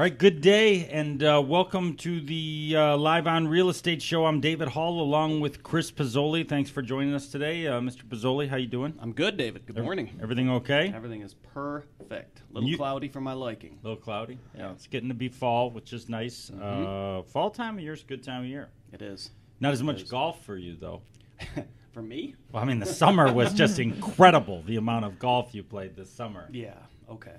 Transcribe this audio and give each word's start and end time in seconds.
All 0.00 0.04
right, 0.04 0.18
good 0.18 0.40
day, 0.40 0.86
and 0.86 1.22
uh, 1.22 1.42
welcome 1.46 1.94
to 1.96 2.22
the 2.22 2.74
uh, 2.74 2.96
Live 2.96 3.26
on 3.26 3.46
Real 3.48 3.68
Estate 3.68 4.00
Show. 4.00 4.24
I'm 4.24 4.40
David 4.40 4.68
Hall, 4.68 5.02
along 5.02 5.40
with 5.40 5.62
Chris 5.62 5.90
Pizzoli. 5.90 6.48
Thanks 6.48 6.70
for 6.70 6.80
joining 6.80 7.12
us 7.12 7.28
today, 7.28 7.66
uh, 7.66 7.80
Mr. 7.80 8.04
Pizzoli. 8.04 8.48
How 8.48 8.56
you 8.56 8.66
doing? 8.66 8.94
I'm 8.98 9.12
good, 9.12 9.36
David. 9.36 9.66
Good 9.66 9.76
morning. 9.76 10.18
Everything 10.22 10.48
okay? 10.52 10.90
Everything 10.96 11.20
is 11.20 11.34
perfect. 11.52 12.40
A 12.40 12.54
little 12.54 12.70
You- 12.70 12.78
cloudy 12.78 13.08
for 13.08 13.20
my 13.20 13.34
liking. 13.34 13.78
A 13.82 13.88
little 13.88 14.02
cloudy. 14.02 14.38
Yeah. 14.56 14.70
it's 14.70 14.86
getting 14.86 15.10
to 15.10 15.14
be 15.14 15.28
fall, 15.28 15.70
which 15.70 15.92
is 15.92 16.08
nice. 16.08 16.48
Uh, 16.48 17.20
fall 17.26 17.50
time 17.50 17.76
of 17.76 17.84
year 17.84 17.92
is 17.92 18.00
a 18.00 18.06
good 18.06 18.22
time 18.22 18.44
of 18.44 18.48
year. 18.48 18.70
It 18.94 19.02
is. 19.02 19.32
Not 19.60 19.74
as 19.74 19.82
much 19.82 20.04
is. 20.04 20.10
golf 20.10 20.42
for 20.46 20.56
you, 20.56 20.76
though. 20.80 21.02
for 21.92 22.00
me? 22.00 22.36
Well, 22.52 22.62
I 22.62 22.66
mean, 22.66 22.78
the 22.78 22.86
summer 22.86 23.30
was 23.30 23.52
just 23.52 23.78
incredible. 23.78 24.62
The 24.62 24.76
amount 24.76 25.04
of 25.04 25.18
golf 25.18 25.54
you 25.54 25.62
played 25.62 25.94
this 25.94 26.08
summer. 26.08 26.48
Yeah. 26.50 26.78
Okay. 27.10 27.34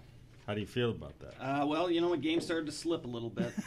How 0.52 0.56
do 0.56 0.60
you 0.60 0.68
feel 0.68 0.90
about 0.90 1.18
that? 1.20 1.36
Uh, 1.42 1.66
well, 1.66 1.90
you 1.90 2.02
know, 2.02 2.10
my 2.10 2.18
game 2.18 2.42
started 2.42 2.66
to 2.66 2.74
slip 2.74 3.06
a 3.06 3.08
little 3.08 3.30
bit. 3.30 3.54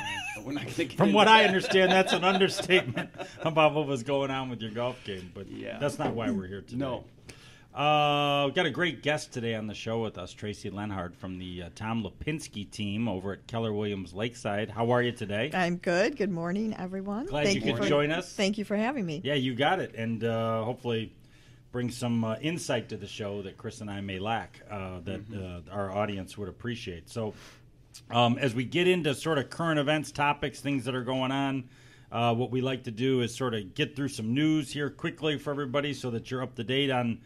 Uh, 0.00 0.04
but 0.36 0.44
we're 0.44 0.52
not 0.52 0.62
going 0.62 0.74
to 0.74 0.84
get 0.84 0.96
From 0.96 1.08
into 1.08 1.16
what 1.16 1.26
I 1.26 1.42
that. 1.42 1.48
understand, 1.48 1.90
that's 1.90 2.12
an 2.12 2.22
understatement 2.34 3.10
about 3.42 3.74
what 3.74 3.86
was 3.88 4.04
going 4.04 4.30
on 4.30 4.48
with 4.48 4.60
your 4.62 4.70
golf 4.70 5.02
game. 5.02 5.32
But 5.34 5.50
Yeah. 5.50 5.78
that's 5.80 5.98
not 5.98 6.14
why 6.14 6.30
we're 6.30 6.46
here 6.46 6.60
today. 6.60 6.76
No. 6.76 7.04
Uh, 7.74 8.44
we've 8.46 8.54
got 8.54 8.64
a 8.64 8.70
great 8.70 9.02
guest 9.02 9.32
today 9.32 9.56
on 9.56 9.66
the 9.66 9.74
show 9.74 10.00
with 10.00 10.16
us, 10.16 10.32
Tracy 10.32 10.70
Lenhard 10.70 11.16
from 11.16 11.38
the 11.38 11.64
uh, 11.64 11.70
Tom 11.74 12.04
Lipinski 12.04 12.70
team 12.70 13.08
over 13.08 13.32
at 13.32 13.46
Keller 13.48 13.72
Williams 13.72 14.14
Lakeside. 14.14 14.70
How 14.70 14.92
are 14.92 15.02
you 15.02 15.10
today? 15.10 15.50
I'm 15.52 15.76
good. 15.76 16.16
Good 16.16 16.30
morning, 16.30 16.76
everyone. 16.78 17.26
Glad 17.26 17.46
Thank 17.46 17.56
you 17.64 17.72
could 17.72 17.82
for, 17.82 17.88
join 17.88 18.12
us. 18.12 18.32
Thank 18.32 18.56
you 18.56 18.64
for 18.64 18.76
having 18.76 19.04
me. 19.04 19.20
Yeah, 19.24 19.34
you 19.34 19.54
got 19.54 19.80
it, 19.80 19.94
and 19.96 20.22
uh, 20.22 20.62
hopefully 20.62 21.12
bring 21.78 21.90
some 21.92 22.24
uh, 22.24 22.34
insight 22.40 22.88
to 22.88 22.96
the 22.96 23.06
show 23.06 23.40
that 23.40 23.56
Chris 23.56 23.80
and 23.80 23.88
I 23.88 24.00
may 24.00 24.18
lack 24.18 24.60
uh, 24.68 24.98
that 25.04 25.20
uh, 25.32 25.72
our 25.72 25.96
audience 25.96 26.36
would 26.36 26.48
appreciate. 26.48 27.08
So, 27.08 27.34
um, 28.10 28.36
as 28.36 28.52
we 28.52 28.64
get 28.64 28.88
into 28.88 29.14
sort 29.14 29.38
of 29.38 29.48
current 29.48 29.78
events, 29.78 30.10
topics, 30.10 30.58
things 30.58 30.86
that 30.86 30.96
are 30.96 31.04
going 31.04 31.30
on, 31.30 31.68
uh, 32.10 32.34
what 32.34 32.50
we 32.50 32.62
like 32.62 32.82
to 32.82 32.90
do 32.90 33.20
is 33.20 33.32
sort 33.32 33.54
of 33.54 33.76
get 33.76 33.94
through 33.94 34.08
some 34.08 34.34
news 34.34 34.72
here 34.72 34.90
quickly 34.90 35.38
for 35.38 35.52
everybody, 35.52 35.94
so 35.94 36.10
that 36.10 36.32
you're 36.32 36.42
up 36.42 36.56
to 36.56 36.64
date 36.64 36.90
on 36.90 37.20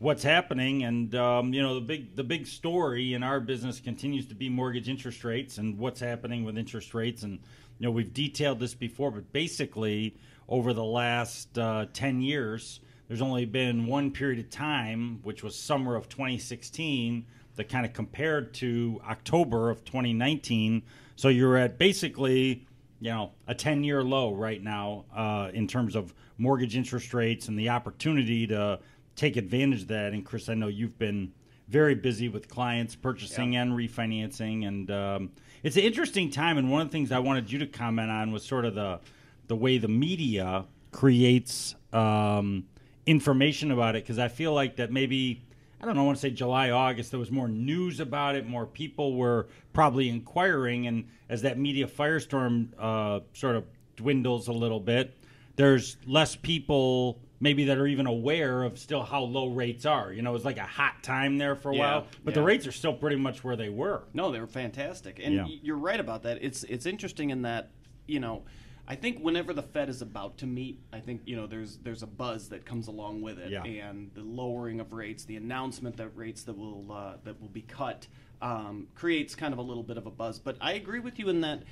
what's 0.00 0.22
happening. 0.22 0.84
And 0.84 1.14
um, 1.14 1.54
you 1.54 1.62
know, 1.62 1.74
the 1.74 1.80
big 1.80 2.14
the 2.14 2.24
big 2.24 2.46
story 2.46 3.14
in 3.14 3.22
our 3.22 3.40
business 3.40 3.80
continues 3.80 4.26
to 4.26 4.34
be 4.34 4.50
mortgage 4.50 4.90
interest 4.90 5.24
rates 5.24 5.56
and 5.56 5.78
what's 5.78 6.00
happening 6.00 6.44
with 6.44 6.58
interest 6.58 6.92
rates. 6.92 7.22
And 7.22 7.38
you 7.78 7.86
know, 7.86 7.90
we've 7.90 8.12
detailed 8.12 8.60
this 8.60 8.74
before, 8.74 9.10
but 9.10 9.32
basically, 9.32 10.14
over 10.46 10.74
the 10.74 10.84
last 10.84 11.56
uh, 11.56 11.86
ten 11.94 12.20
years, 12.20 12.80
there's 13.08 13.22
only 13.22 13.44
been 13.44 13.86
one 13.86 14.10
period 14.10 14.38
of 14.38 14.50
time, 14.50 15.20
which 15.22 15.42
was 15.42 15.56
summer 15.56 15.94
of 15.96 16.08
2016, 16.08 17.26
that 17.56 17.68
kind 17.68 17.86
of 17.86 17.92
compared 17.92 18.54
to 18.54 19.00
October 19.08 19.70
of 19.70 19.84
2019. 19.84 20.82
So 21.16 21.28
you're 21.28 21.56
at 21.56 21.78
basically 21.78 22.66
you 23.00 23.10
know 23.10 23.32
a 23.46 23.54
10 23.54 23.84
year 23.84 24.02
low 24.02 24.32
right 24.32 24.62
now 24.62 25.04
uh, 25.14 25.50
in 25.52 25.66
terms 25.66 25.94
of 25.94 26.14
mortgage 26.38 26.76
interest 26.76 27.12
rates 27.14 27.48
and 27.48 27.58
the 27.58 27.68
opportunity 27.68 28.46
to 28.46 28.80
take 29.14 29.36
advantage 29.36 29.82
of 29.82 29.88
that. 29.88 30.12
And 30.12 30.24
chris 30.24 30.48
i 30.48 30.54
know 30.54 30.68
you've 30.68 30.98
been 30.98 31.32
very 31.68 31.94
busy 31.94 32.28
with 32.28 32.48
clients 32.48 32.94
purchasing 32.94 33.56
and 33.56 33.72
refinancing. 33.72 34.66
And 34.66 34.90
um, 34.90 35.32
it's 35.62 35.76
an 35.76 35.82
interesting 35.82 36.30
time. 36.30 36.58
And 36.58 36.70
one 36.70 36.82
of 36.82 36.88
the 36.88 36.92
things 36.92 37.12
i 37.12 37.18
wanted 37.18 37.52
you 37.52 37.58
to 37.60 37.66
comment 37.66 38.10
on 38.10 38.32
was 38.32 38.44
sort 38.44 38.64
of 38.64 38.74
the 38.74 39.00
the 39.46 39.56
way 39.56 39.78
the 39.78 39.88
media 39.88 40.64
creates 40.90 41.74
um, 41.92 42.64
information 43.06 43.70
about 43.70 43.96
it 43.96 44.02
because 44.02 44.18
i 44.18 44.28
feel 44.28 44.52
like 44.54 44.76
that 44.76 44.90
maybe 44.90 45.42
I 45.80 45.86
don't 45.86 45.96
know, 45.96 46.02
I 46.02 46.06
want 46.06 46.16
to 46.16 46.22
say 46.22 46.30
July, 46.30 46.70
August, 46.70 47.10
there 47.10 47.20
was 47.20 47.30
more 47.30 47.46
news 47.46 48.00
about 48.00 48.36
it. 48.36 48.46
More 48.46 48.64
people 48.64 49.16
were 49.16 49.48
probably 49.74 50.08
inquiring. 50.08 50.86
And 50.86 51.04
as 51.28 51.42
that 51.42 51.58
media 51.58 51.86
firestorm 51.86 52.68
uh, 52.78 53.20
sort 53.34 53.54
of 53.54 53.64
dwindles 53.96 54.48
a 54.48 54.52
little 54.52 54.80
bit, 54.80 55.14
there's 55.56 55.98
less 56.06 56.36
people 56.36 57.18
maybe 57.38 57.64
that 57.66 57.76
are 57.76 57.86
even 57.86 58.06
aware 58.06 58.62
of 58.62 58.78
still 58.78 59.02
how 59.02 59.24
low 59.24 59.48
rates 59.50 59.84
are. 59.84 60.10
You 60.10 60.22
know, 60.22 60.30
it 60.30 60.32
was 60.32 60.46
like 60.46 60.56
a 60.56 60.62
hot 60.62 61.02
time 61.02 61.36
there 61.36 61.54
for 61.54 61.70
a 61.70 61.74
Yeah, 61.74 61.80
while, 61.80 62.06
but 62.24 62.32
the 62.32 62.42
rates 62.42 62.66
are 62.66 62.72
still 62.72 62.94
pretty 62.94 63.16
much 63.16 63.44
where 63.44 63.56
they 63.56 63.68
were. 63.68 64.04
No, 64.14 64.32
they 64.32 64.40
were 64.40 64.46
fantastic, 64.46 65.20
and 65.22 65.34
Yeah. 65.34 65.46
you're 65.62 65.76
right 65.76 66.00
about 66.00 66.22
that. 66.22 66.38
It's 66.40 66.64
it's 66.64 66.86
interesting 66.86 67.28
in 67.28 67.42
that 67.42 67.68
you 68.06 68.20
know, 68.20 68.42
I 68.86 68.96
think 68.96 69.18
whenever 69.20 69.52
the 69.54 69.62
Fed 69.62 69.88
is 69.88 70.02
about 70.02 70.36
to 70.38 70.46
meet, 70.46 70.78
I 70.92 71.00
think 71.00 71.22
you 71.24 71.36
know 71.36 71.46
there's 71.46 71.78
there's 71.78 72.02
a 72.02 72.06
buzz 72.06 72.48
that 72.50 72.64
comes 72.66 72.86
along 72.88 73.22
with 73.22 73.38
it, 73.38 73.50
Yeah. 73.50 73.64
and 73.64 74.10
the 74.14 74.22
lowering 74.22 74.80
of 74.80 74.92
rates, 74.92 75.24
the 75.24 75.36
announcement 75.36 75.96
that 75.96 76.08
rates 76.14 76.42
that 76.44 76.56
will 76.56 76.92
uh, 76.92 77.14
that 77.24 77.40
will 77.40 77.48
be 77.48 77.62
cut, 77.62 78.06
um, 78.42 78.88
creates 78.94 79.34
kind 79.34 79.52
of 79.54 79.58
a 79.58 79.62
little 79.62 79.82
bit 79.82 79.96
of 79.96 80.06
a 80.06 80.10
buzz. 80.10 80.38
But 80.38 80.56
I 80.60 80.72
agree 80.72 81.00
with 81.00 81.18
you 81.18 81.28
in 81.30 81.40
that 81.40 81.62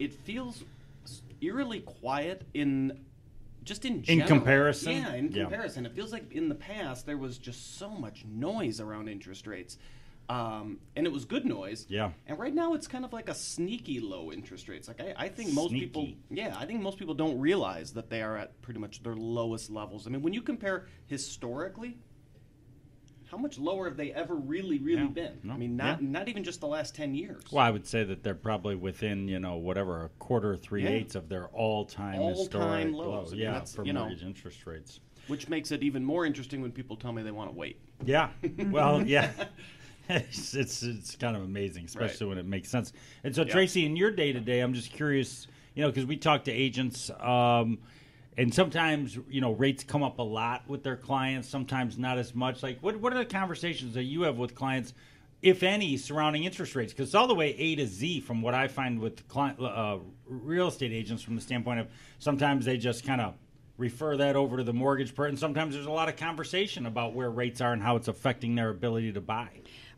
it 0.00 0.12
feels 0.12 0.64
eerily 1.40 1.80
quiet 1.80 2.42
in. 2.54 2.98
Just 3.64 3.84
in 3.84 4.02
general. 4.02 4.26
comparison? 4.28 4.92
yeah. 4.92 5.14
In 5.14 5.30
Yeah. 5.30 5.42
comparison, 5.42 5.84
it 5.84 5.92
feels 5.94 6.10
like 6.10 6.32
in 6.32 6.48
the 6.48 6.54
past 6.54 7.04
there 7.04 7.18
was 7.18 7.36
just 7.36 7.76
so 7.76 7.90
much 7.90 8.24
noise 8.24 8.80
around 8.80 9.08
interest 9.10 9.46
rates, 9.46 9.76
um, 10.28 10.78
and 10.96 11.06
it 11.06 11.12
was 11.12 11.24
good 11.24 11.44
noise. 11.46 11.86
Yeah. 11.88 12.10
And 12.26 12.38
right 12.38 12.54
now, 12.54 12.74
it's 12.74 12.86
kind 12.86 13.04
of 13.04 13.12
like 13.12 13.28
a 13.28 13.34
sneaky 13.34 14.00
low 14.00 14.30
interest 14.32 14.68
rates. 14.68 14.86
Like 14.88 15.00
I, 15.00 15.14
I 15.16 15.28
think 15.28 15.52
most 15.52 15.72
people, 15.72 16.08
yeah, 16.30 16.54
I 16.58 16.66
think 16.66 16.80
most 16.82 16.98
people 16.98 17.14
don't 17.14 17.38
realize 17.40 17.92
that 17.94 18.10
they 18.10 18.22
are 18.22 18.36
at 18.36 18.60
pretty 18.60 18.80
much 18.80 19.02
their 19.02 19.16
lowest 19.16 19.70
levels. 19.70 20.06
I 20.06 20.10
mean, 20.10 20.22
when 20.22 20.34
you 20.34 20.42
compare 20.42 20.86
historically, 21.06 21.98
how 23.30 23.36
much 23.36 23.58
lower 23.58 23.86
have 23.86 23.96
they 23.96 24.12
ever 24.12 24.34
really, 24.34 24.78
really 24.78 25.02
Yeah. 25.02 25.08
been? 25.08 25.40
No. 25.42 25.52
I 25.54 25.56
mean, 25.56 25.76
not 25.76 26.00
Yeah. 26.02 26.08
not 26.10 26.28
even 26.28 26.44
just 26.44 26.60
the 26.60 26.66
last 26.66 26.94
ten 26.94 27.14
years. 27.14 27.42
Well, 27.52 27.64
I 27.64 27.70
would 27.70 27.86
say 27.86 28.04
that 28.04 28.22
they're 28.22 28.34
probably 28.34 28.74
within, 28.74 29.28
you 29.28 29.38
know, 29.38 29.56
whatever, 29.56 30.04
a 30.04 30.08
quarter, 30.18 30.56
three 30.56 30.82
Yeah. 30.84 30.90
eighths 30.90 31.14
of 31.14 31.28
their 31.28 31.48
all 31.48 31.84
time 31.84 32.20
historic 32.22 32.86
lows. 32.92 32.94
low. 32.94 33.26
I 33.26 33.30
mean, 33.30 33.38
Yeah, 33.40 33.64
for 33.64 33.84
you 33.84 33.92
know- 33.92 34.00
mortgage 34.00 34.22
interest 34.24 34.66
rates. 34.66 35.00
Which 35.26 35.46
makes 35.50 35.70
it 35.72 35.82
even 35.82 36.02
more 36.06 36.24
interesting 36.24 36.62
when 36.62 36.72
people 36.72 36.96
tell 36.96 37.12
me 37.12 37.22
they 37.22 37.30
want 37.30 37.50
to 37.50 37.56
wait. 37.56 37.78
Yeah. 38.04 38.30
Well, 38.70 39.06
yeah. 39.06 39.30
it's, 40.08 40.54
it's 40.54 40.82
it's 40.82 41.16
kind 41.16 41.36
of 41.36 41.42
amazing, 41.42 41.84
especially 41.84 42.26
when 42.26 42.38
it 42.38 42.46
makes 42.46 42.68
sense. 42.68 42.92
And 43.24 43.34
so, 43.34 43.42
Yeah. 43.42 43.52
Tracy, 43.52 43.84
in 43.84 43.96
your 43.96 44.10
day 44.10 44.32
to 44.32 44.40
day, 44.40 44.60
I'm 44.60 44.74
just 44.74 44.92
curious, 44.92 45.46
you 45.74 45.82
know, 45.82 45.88
because 45.90 46.06
we 46.06 46.16
talk 46.16 46.44
to 46.44 46.52
agents, 46.52 47.10
um, 47.20 47.78
and 48.36 48.52
sometimes 48.54 49.18
you 49.28 49.40
know 49.40 49.52
rates 49.52 49.84
come 49.84 50.02
up 50.02 50.18
a 50.18 50.22
lot 50.22 50.68
with 50.68 50.82
their 50.82 50.96
clients, 50.96 51.48
sometimes 51.48 51.98
not 51.98 52.18
as 52.18 52.34
much. 52.34 52.62
Like, 52.62 52.78
what 52.80 52.96
what 53.00 53.12
are 53.12 53.18
the 53.18 53.24
conversations 53.24 53.94
that 53.94 54.04
you 54.04 54.22
have 54.22 54.38
with 54.38 54.54
clients? 54.54 54.94
If 55.40 55.62
any, 55.62 55.96
surrounding 55.96 56.42
interest 56.44 56.74
rates, 56.74 56.92
because 56.92 57.10
it's 57.10 57.14
all 57.14 57.28
the 57.28 57.34
way 57.34 57.50
A 57.50 57.76
to 57.76 57.86
Z 57.86 58.22
from 58.22 58.42
what 58.42 58.54
I 58.54 58.66
find 58.66 58.98
with 58.98 59.28
client, 59.28 59.60
uh, 59.60 59.98
real 60.26 60.66
estate 60.66 60.92
agents 60.92 61.22
from 61.22 61.36
the 61.36 61.40
standpoint 61.40 61.78
of 61.78 61.86
sometimes 62.18 62.64
they 62.64 62.76
just 62.76 63.06
kind 63.06 63.20
of 63.20 63.34
refer 63.76 64.16
that 64.16 64.34
over 64.34 64.56
to 64.56 64.64
the 64.64 64.72
mortgage 64.72 65.14
person. 65.14 65.36
Sometimes 65.36 65.74
there's 65.74 65.86
a 65.86 65.90
lot 65.90 66.08
of 66.08 66.16
conversation 66.16 66.86
about 66.86 67.14
where 67.14 67.30
rates 67.30 67.60
are 67.60 67.72
and 67.72 67.80
how 67.80 67.94
it's 67.94 68.08
affecting 68.08 68.56
their 68.56 68.70
ability 68.70 69.12
to 69.12 69.20
buy. 69.20 69.48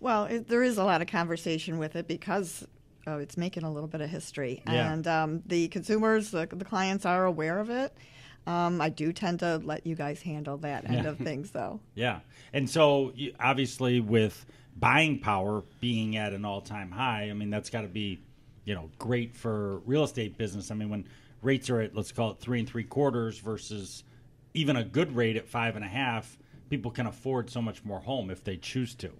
Well, 0.01 0.25
it, 0.25 0.49
there 0.49 0.63
is 0.63 0.79
a 0.79 0.85
lot 0.85 1.03
of 1.03 1.09
conversation 1.09 1.79
with 1.79 1.95
it 1.97 2.09
because 2.09 2.67
uh, 3.07 3.19
it's 3.19 3.37
making 3.37 3.63
a 3.65 3.73
little 3.73 3.89
bit 3.89 4.01
of 4.01 4.11
history, 4.11 4.63
Yeah. 4.67 4.93
and 4.93 5.07
um, 5.07 5.43
the 5.47 5.69
consumers, 5.69 6.31
the, 6.31 6.47
the 6.51 6.65
clients 6.65 7.05
are 7.07 7.25
aware 7.25 7.59
of 7.59 7.71
it. 7.71 7.95
Um, 8.47 8.81
I 8.81 8.89
do 8.89 9.13
tend 9.13 9.41
to 9.41 9.59
let 9.63 9.87
you 9.87 9.95
guys 9.95 10.23
handle 10.23 10.57
that 10.59 10.85
end 10.89 11.05
Yeah. 11.05 11.11
of 11.11 11.19
things, 11.19 11.51
though. 11.51 11.81
Yeah. 11.95 12.21
And 12.53 12.69
so 12.69 13.13
obviously 13.39 14.01
with 14.01 14.45
buying 14.77 15.19
power 15.19 15.63
being 15.81 16.17
at 16.17 16.33
an 16.33 16.45
all-time 16.45 16.91
high, 16.91 17.29
I 17.31 17.35
mean 17.35 17.51
that's 17.51 17.69
got 17.71 17.83
to 17.83 17.89
be, 17.89 18.19
you 18.65 18.75
know, 18.75 18.91
great 18.99 19.37
for 19.37 19.79
real 19.81 20.05
estate 20.05 20.39
business. 20.39 20.71
I 20.71 20.75
mean 20.75 20.89
when 20.89 21.05
rates 21.43 21.69
are 21.71 21.81
at 21.81 21.95
let's 21.95 22.13
call 22.13 22.31
it 22.33 22.39
three 22.41 22.59
and 22.61 22.69
three 22.69 22.85
quarters 22.85 23.39
versus 23.39 24.05
even 24.55 24.77
a 24.77 24.85
good 24.85 25.15
rate 25.15 25.37
at 25.37 25.47
five 25.47 25.77
and 25.77 25.85
a 25.85 25.89
half, 25.89 26.37
people 26.71 26.91
can 26.91 27.07
afford 27.07 27.51
so 27.51 27.61
much 27.61 27.85
more 27.85 28.01
home 28.01 28.31
if 28.31 28.43
they 28.45 28.57
choose 28.57 28.95
to. 28.95 29.11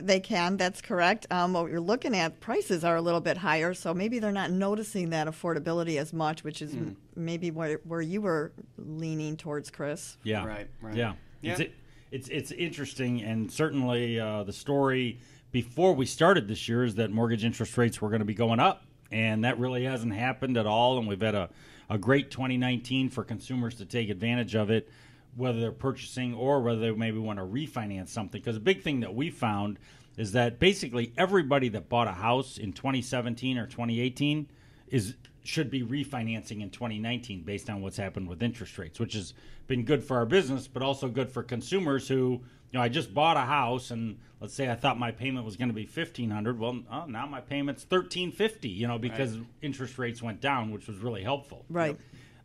They 0.00 0.20
can, 0.20 0.56
that's 0.56 0.80
correct. 0.80 1.26
Um, 1.30 1.52
what 1.52 1.70
you're 1.70 1.80
looking 1.80 2.16
at, 2.16 2.40
prices 2.40 2.84
are 2.84 2.94
a 2.96 3.02
little 3.02 3.20
bit 3.20 3.36
higher, 3.36 3.74
so 3.74 3.92
maybe 3.92 4.20
they're 4.20 4.30
not 4.30 4.52
noticing 4.52 5.10
that 5.10 5.26
affordability 5.26 5.98
as 5.98 6.12
much, 6.12 6.44
which 6.44 6.62
is 6.62 6.72
m- 6.72 6.96
maybe 7.16 7.50
where, 7.50 7.80
where 7.84 8.00
you 8.00 8.22
were 8.22 8.52
leaning 8.78 9.36
towards, 9.36 9.70
Chris. 9.70 10.16
Yeah. 10.22 10.46
Right, 10.46 10.68
right. 10.80 10.94
Yeah. 10.94 11.14
Yeah. 11.42 11.56
It's, 11.58 11.72
it's 12.12 12.28
it's 12.28 12.52
interesting, 12.52 13.22
and 13.22 13.50
certainly 13.52 14.18
uh, 14.18 14.42
the 14.42 14.52
story 14.52 15.20
before 15.52 15.94
we 15.94 16.06
started 16.06 16.48
this 16.48 16.68
year 16.68 16.84
is 16.84 16.96
that 16.96 17.10
mortgage 17.10 17.44
interest 17.44 17.76
rates 17.78 18.00
were 18.00 18.08
going 18.08 18.20
to 18.20 18.24
be 18.24 18.34
going 18.34 18.58
up, 18.60 18.84
and 19.12 19.44
that 19.44 19.58
really 19.58 19.84
hasn't 19.84 20.12
happened 20.12 20.56
at 20.56 20.66
all. 20.66 20.98
And 20.98 21.06
we've 21.06 21.20
had 21.20 21.36
a, 21.36 21.50
a 21.88 21.98
great 21.98 22.30
2019 22.32 23.10
for 23.10 23.22
consumers 23.22 23.76
to 23.76 23.84
take 23.84 24.10
advantage 24.10 24.56
of 24.56 24.70
it, 24.70 24.88
whether 25.36 25.60
they're 25.60 25.72
purchasing 25.72 26.34
or 26.34 26.60
whether 26.60 26.80
they 26.80 26.90
maybe 26.90 27.18
want 27.18 27.38
to 27.38 27.44
refinance 27.44 28.08
something. 28.08 28.40
Because 28.40 28.56
a 28.56 28.60
big 28.60 28.82
thing 28.82 29.00
that 29.00 29.14
we 29.14 29.30
found 29.30 29.78
is 30.16 30.32
that 30.32 30.58
basically 30.58 31.12
everybody 31.16 31.68
that 31.70 31.88
bought 31.88 32.08
a 32.08 32.12
house 32.12 32.58
in 32.58 32.72
2017 32.72 33.58
or 33.58 33.66
2018 33.66 34.48
is 34.88 35.14
should 35.42 35.70
be 35.70 35.82
refinancing 35.82 36.60
in 36.60 36.70
2019 36.70 37.42
based 37.42 37.70
on 37.70 37.80
what's 37.80 37.96
happened 37.96 38.28
with 38.28 38.42
interest 38.42 38.76
rates, 38.78 39.00
which 39.00 39.14
has 39.14 39.32
been 39.66 39.84
good 39.84 40.04
for 40.04 40.18
our 40.18 40.26
business, 40.26 40.68
but 40.68 40.82
also 40.82 41.08
good 41.08 41.30
for 41.30 41.42
consumers 41.42 42.06
who, 42.06 42.32
you 42.32 42.40
know, 42.74 42.82
I 42.82 42.88
just 42.88 43.14
bought 43.14 43.36
a 43.36 43.40
house 43.40 43.90
and 43.90 44.18
let's 44.40 44.54
say 44.54 44.70
I 44.70 44.74
thought 44.74 44.98
my 44.98 45.10
payment 45.10 45.46
was 45.46 45.56
going 45.56 45.68
to 45.68 45.74
be 45.74 45.84
1500. 45.86 46.58
Well, 46.58 46.80
oh, 46.92 47.06
now 47.06 47.26
my 47.26 47.40
payment's 47.40 47.84
1350, 47.84 48.68
you 48.68 48.86
know, 48.86 48.98
because 48.98 49.38
right. 49.38 49.46
interest 49.62 49.98
rates 49.98 50.22
went 50.22 50.40
down, 50.40 50.70
which 50.70 50.86
was 50.86 50.98
really 50.98 51.22
helpful. 51.22 51.64
Right. 51.70 51.98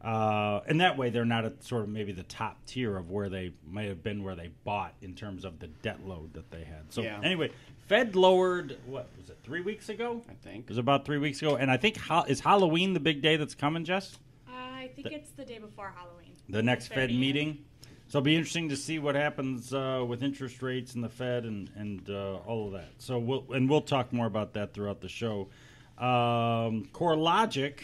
Uh, 0.05 0.61
and 0.67 0.81
that 0.81 0.97
way, 0.97 1.09
they're 1.09 1.25
not 1.25 1.45
at 1.45 1.63
sort 1.63 1.81
of 1.81 1.89
maybe 1.89 2.11
the 2.11 2.23
top 2.23 2.63
tier 2.67 2.95
of 2.95 3.09
where 3.09 3.27
they 3.27 3.51
might 3.67 3.87
have 3.87 4.03
been 4.03 4.23
where 4.23 4.35
they 4.35 4.51
bought 4.63 4.93
in 5.01 5.15
terms 5.15 5.43
of 5.43 5.57
the 5.57 5.65
debt 5.65 6.05
load 6.05 6.35
that 6.35 6.51
they 6.51 6.63
had. 6.63 6.83
So 6.89 7.01
yeah. 7.01 7.19
anyway, 7.23 7.49
Fed 7.87 8.15
lowered 8.15 8.77
what 8.85 9.09
was 9.17 9.31
it 9.31 9.39
three 9.43 9.61
weeks 9.61 9.89
ago? 9.89 10.21
I 10.29 10.33
think 10.33 10.65
it 10.65 10.69
was 10.69 10.77
about 10.77 11.05
three 11.05 11.17
weeks 11.17 11.41
ago, 11.41 11.55
and 11.55 11.71
I 11.71 11.77
think 11.77 11.97
is 12.27 12.39
Halloween 12.39 12.93
the 12.93 12.99
big 12.99 13.23
day 13.23 13.35
that's 13.35 13.55
coming, 13.55 13.83
Jess? 13.83 14.15
Uh, 14.47 14.51
I 14.53 14.91
think 14.95 15.07
the, 15.07 15.15
it's 15.15 15.31
the 15.31 15.43
day 15.43 15.57
before 15.57 15.91
Halloween. 15.95 16.35
The 16.49 16.61
next 16.61 16.89
Fed 16.89 17.09
meeting. 17.09 17.65
So 18.07 18.19
it'll 18.19 18.25
be 18.25 18.35
interesting 18.35 18.69
to 18.69 18.75
see 18.75 18.99
what 18.99 19.15
happens 19.15 19.73
uh, 19.73 20.05
with 20.07 20.21
interest 20.21 20.61
rates 20.61 20.93
and 20.93 21.03
the 21.03 21.09
Fed 21.09 21.45
and 21.45 21.71
and 21.75 22.07
uh, 22.07 22.35
all 22.45 22.67
of 22.67 22.73
that. 22.73 22.89
So 22.99 23.17
we'll 23.17 23.45
and 23.53 23.67
we'll 23.67 23.81
talk 23.81 24.13
more 24.13 24.27
about 24.27 24.53
that 24.53 24.75
throughout 24.75 25.01
the 25.01 25.09
show. 25.09 25.49
Um, 25.97 26.89
CoreLogic 26.93 27.79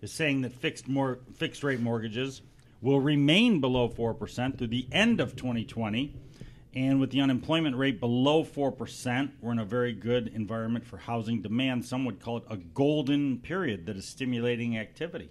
is 0.00 0.12
saying 0.12 0.42
that 0.42 0.52
fixed 0.52 0.88
more 0.88 1.18
fixed 1.34 1.62
rate 1.62 1.80
mortgages 1.80 2.42
will 2.80 3.00
remain 3.00 3.60
below 3.60 3.88
4% 3.88 4.56
through 4.56 4.66
the 4.68 4.86
end 4.90 5.20
of 5.20 5.36
2020. 5.36 6.14
And 6.74 7.00
with 7.00 7.10
the 7.10 7.20
unemployment 7.20 7.76
rate 7.76 7.98
below 7.98 8.44
4%, 8.44 9.30
we're 9.40 9.52
in 9.52 9.58
a 9.58 9.64
very 9.64 9.92
good 9.92 10.28
environment 10.28 10.86
for 10.86 10.98
housing 10.98 11.42
demand. 11.42 11.84
Some 11.84 12.04
would 12.04 12.20
call 12.20 12.38
it 12.38 12.44
a 12.48 12.56
golden 12.56 13.38
period 13.38 13.86
that 13.86 13.96
is 13.96 14.06
stimulating 14.06 14.78
activity. 14.78 15.30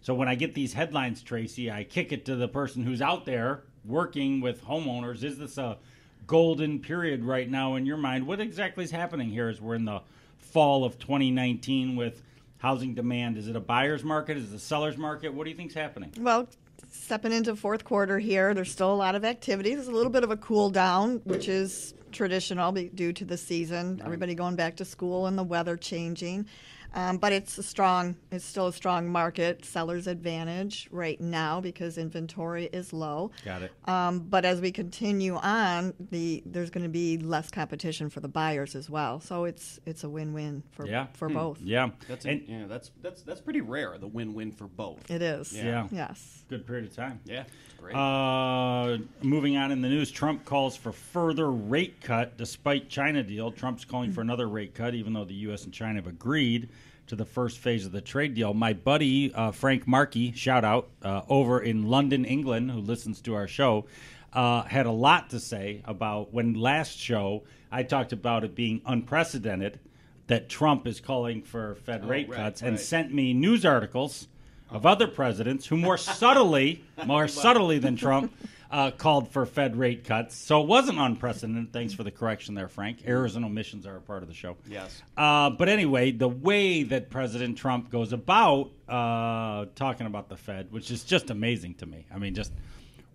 So 0.00 0.12
when 0.12 0.26
I 0.26 0.34
get 0.34 0.54
these 0.54 0.72
headlines, 0.72 1.22
Tracy, 1.22 1.70
I 1.70 1.84
kick 1.84 2.10
it 2.12 2.24
to 2.24 2.34
the 2.34 2.48
person 2.48 2.82
who's 2.82 3.00
out 3.00 3.24
there 3.24 3.62
working 3.84 4.40
with 4.40 4.64
homeowners. 4.64 5.22
Is 5.22 5.38
this 5.38 5.56
a 5.56 5.78
golden 6.26 6.80
period 6.80 7.24
right 7.24 7.48
now 7.48 7.76
in 7.76 7.86
your 7.86 7.96
mind? 7.96 8.26
What 8.26 8.40
exactly 8.40 8.82
is 8.82 8.90
happening 8.90 9.30
here 9.30 9.48
as 9.48 9.60
we're 9.60 9.76
in 9.76 9.84
the 9.84 10.02
fall 10.38 10.84
of 10.84 10.98
2019 10.98 11.94
with 11.94 12.22
housing 12.62 12.94
demand? 12.94 13.36
Is 13.36 13.48
it 13.48 13.56
a 13.56 13.60
buyer's 13.60 14.04
market? 14.04 14.36
Is 14.36 14.52
it 14.52 14.56
a 14.56 14.58
seller's 14.58 14.96
market? 14.96 15.34
What 15.34 15.44
do 15.44 15.50
you 15.50 15.56
think's 15.56 15.74
happening? 15.74 16.12
Well, 16.16 16.48
stepping 16.92 17.32
into 17.32 17.56
fourth 17.56 17.84
quarter 17.84 18.20
here, 18.20 18.54
there's 18.54 18.70
still 18.70 18.94
a 18.94 18.94
lot 18.94 19.16
of 19.16 19.24
activity. 19.24 19.74
There's 19.74 19.88
a 19.88 19.92
little 19.92 20.12
bit 20.12 20.22
of 20.22 20.30
a 20.30 20.36
cool 20.36 20.70
down, 20.70 21.20
which 21.24 21.48
is 21.48 21.92
traditional 22.12 22.70
due 22.70 23.12
to 23.14 23.24
the 23.24 23.36
season, 23.36 24.00
everybody 24.04 24.36
going 24.36 24.54
back 24.54 24.76
to 24.76 24.84
school 24.84 25.26
and 25.26 25.36
the 25.36 25.42
weather 25.42 25.76
changing. 25.76 26.46
Um, 26.94 27.16
but 27.16 27.32
it's 27.32 27.56
a 27.58 27.62
strong, 27.62 28.16
it's 28.30 28.44
still 28.44 28.66
a 28.66 28.72
strong 28.72 29.08
market, 29.08 29.64
seller's 29.64 30.06
advantage 30.06 30.88
right 30.90 31.20
now 31.20 31.60
because 31.60 31.96
inventory 31.98 32.66
is 32.66 32.92
low. 32.92 33.30
Got 33.44 33.62
it. 33.62 33.72
Um, 33.86 34.20
but 34.20 34.44
as 34.44 34.60
we 34.60 34.72
continue 34.72 35.36
on, 35.36 35.94
the 36.10 36.42
there's 36.44 36.70
going 36.70 36.84
to 36.84 36.90
be 36.90 37.18
less 37.18 37.50
competition 37.50 38.10
for 38.10 38.20
the 38.20 38.28
buyers 38.28 38.74
as 38.74 38.90
well. 38.90 39.20
So 39.20 39.44
it's 39.44 39.80
it's 39.86 40.04
a 40.04 40.08
win-win 40.08 40.62
for 40.72 40.86
yeah. 40.86 41.06
for 41.14 41.28
hmm. 41.28 41.34
both. 41.34 41.60
Yeah, 41.62 41.90
that's 42.08 42.26
a, 42.26 42.34
yeah, 42.34 42.66
that's 42.66 42.90
that's 43.00 43.22
that's 43.22 43.40
pretty 43.40 43.60
rare. 43.60 43.96
The 43.98 44.08
win-win 44.08 44.52
for 44.52 44.66
both. 44.66 45.10
It 45.10 45.22
is. 45.22 45.52
Yeah. 45.52 45.64
yeah. 45.64 45.88
Yes. 45.90 46.44
Good 46.48 46.66
period 46.66 46.86
of 46.86 46.96
time. 46.96 47.20
Yeah. 47.24 47.44
Great. 47.78 47.96
Uh, 47.96 48.98
moving 49.22 49.56
on 49.56 49.72
in 49.72 49.82
the 49.82 49.88
news, 49.88 50.10
Trump 50.10 50.44
calls 50.44 50.76
for 50.76 50.92
further 50.92 51.50
rate 51.50 52.00
cut 52.00 52.36
despite 52.36 52.88
China 52.88 53.22
deal. 53.22 53.50
Trump's 53.50 53.84
calling 53.84 54.12
for 54.12 54.20
another 54.20 54.48
rate 54.48 54.74
cut, 54.74 54.94
even 54.94 55.12
though 55.12 55.24
the 55.24 55.34
U.S. 55.34 55.64
and 55.64 55.72
China 55.72 55.96
have 55.96 56.06
agreed 56.06 56.68
to 57.06 57.16
the 57.16 57.24
first 57.24 57.58
phase 57.58 57.86
of 57.86 57.92
the 57.92 58.00
trade 58.00 58.34
deal. 58.34 58.54
My 58.54 58.72
buddy 58.72 59.32
uh, 59.34 59.50
Frank 59.50 59.86
Markey, 59.86 60.32
shout 60.32 60.64
out 60.64 60.88
uh, 61.02 61.22
over 61.28 61.60
in 61.60 61.84
London, 61.88 62.24
England, 62.24 62.70
who 62.70 62.80
listens 62.80 63.20
to 63.22 63.34
our 63.34 63.46
show, 63.46 63.86
uh, 64.32 64.62
had 64.62 64.86
a 64.86 64.92
lot 64.92 65.30
to 65.30 65.40
say 65.40 65.82
about 65.84 66.32
when 66.32 66.54
last 66.54 66.98
show 66.98 67.42
I 67.70 67.82
talked 67.82 68.12
about 68.12 68.44
it 68.44 68.54
being 68.54 68.82
unprecedented 68.86 69.80
that 70.26 70.48
Trump 70.48 70.86
is 70.86 71.00
calling 71.00 71.42
for 71.42 71.74
Fed 71.76 72.02
oh, 72.04 72.08
rate 72.08 72.28
right, 72.28 72.36
cuts 72.36 72.62
right. 72.62 72.68
and 72.68 72.80
sent 72.80 73.12
me 73.12 73.32
news 73.32 73.64
articles 73.64 74.28
of 74.70 74.86
other 74.86 75.06
presidents 75.06 75.66
who 75.66 75.76
more 75.76 75.98
subtly, 75.98 76.82
more 77.04 77.28
subtly 77.28 77.78
than 77.78 77.96
Trump, 77.96 78.34
uh, 78.72 78.90
called 78.90 79.30
for 79.30 79.44
Fed 79.44 79.76
rate 79.76 80.04
cuts. 80.04 80.34
So 80.34 80.62
it 80.62 80.66
wasn't 80.66 80.98
unprecedented. 80.98 81.72
Thanks 81.72 81.92
for 81.92 82.04
the 82.04 82.10
correction 82.10 82.54
there, 82.54 82.68
Frank. 82.68 83.02
Errors 83.04 83.36
and 83.36 83.44
omissions 83.44 83.86
are 83.86 83.96
a 83.96 84.00
part 84.00 84.22
of 84.22 84.28
the 84.28 84.34
show. 84.34 84.56
Yes. 84.66 85.02
Uh, 85.16 85.50
but 85.50 85.68
anyway, 85.68 86.10
the 86.10 86.28
way 86.28 86.82
that 86.84 87.10
President 87.10 87.58
Trump 87.58 87.90
goes 87.90 88.14
about 88.14 88.70
uh, 88.88 89.66
talking 89.74 90.06
about 90.06 90.30
the 90.30 90.36
Fed, 90.36 90.72
which 90.72 90.90
is 90.90 91.04
just 91.04 91.28
amazing 91.28 91.74
to 91.74 91.86
me. 91.86 92.06
I 92.12 92.18
mean, 92.18 92.34
just 92.34 92.52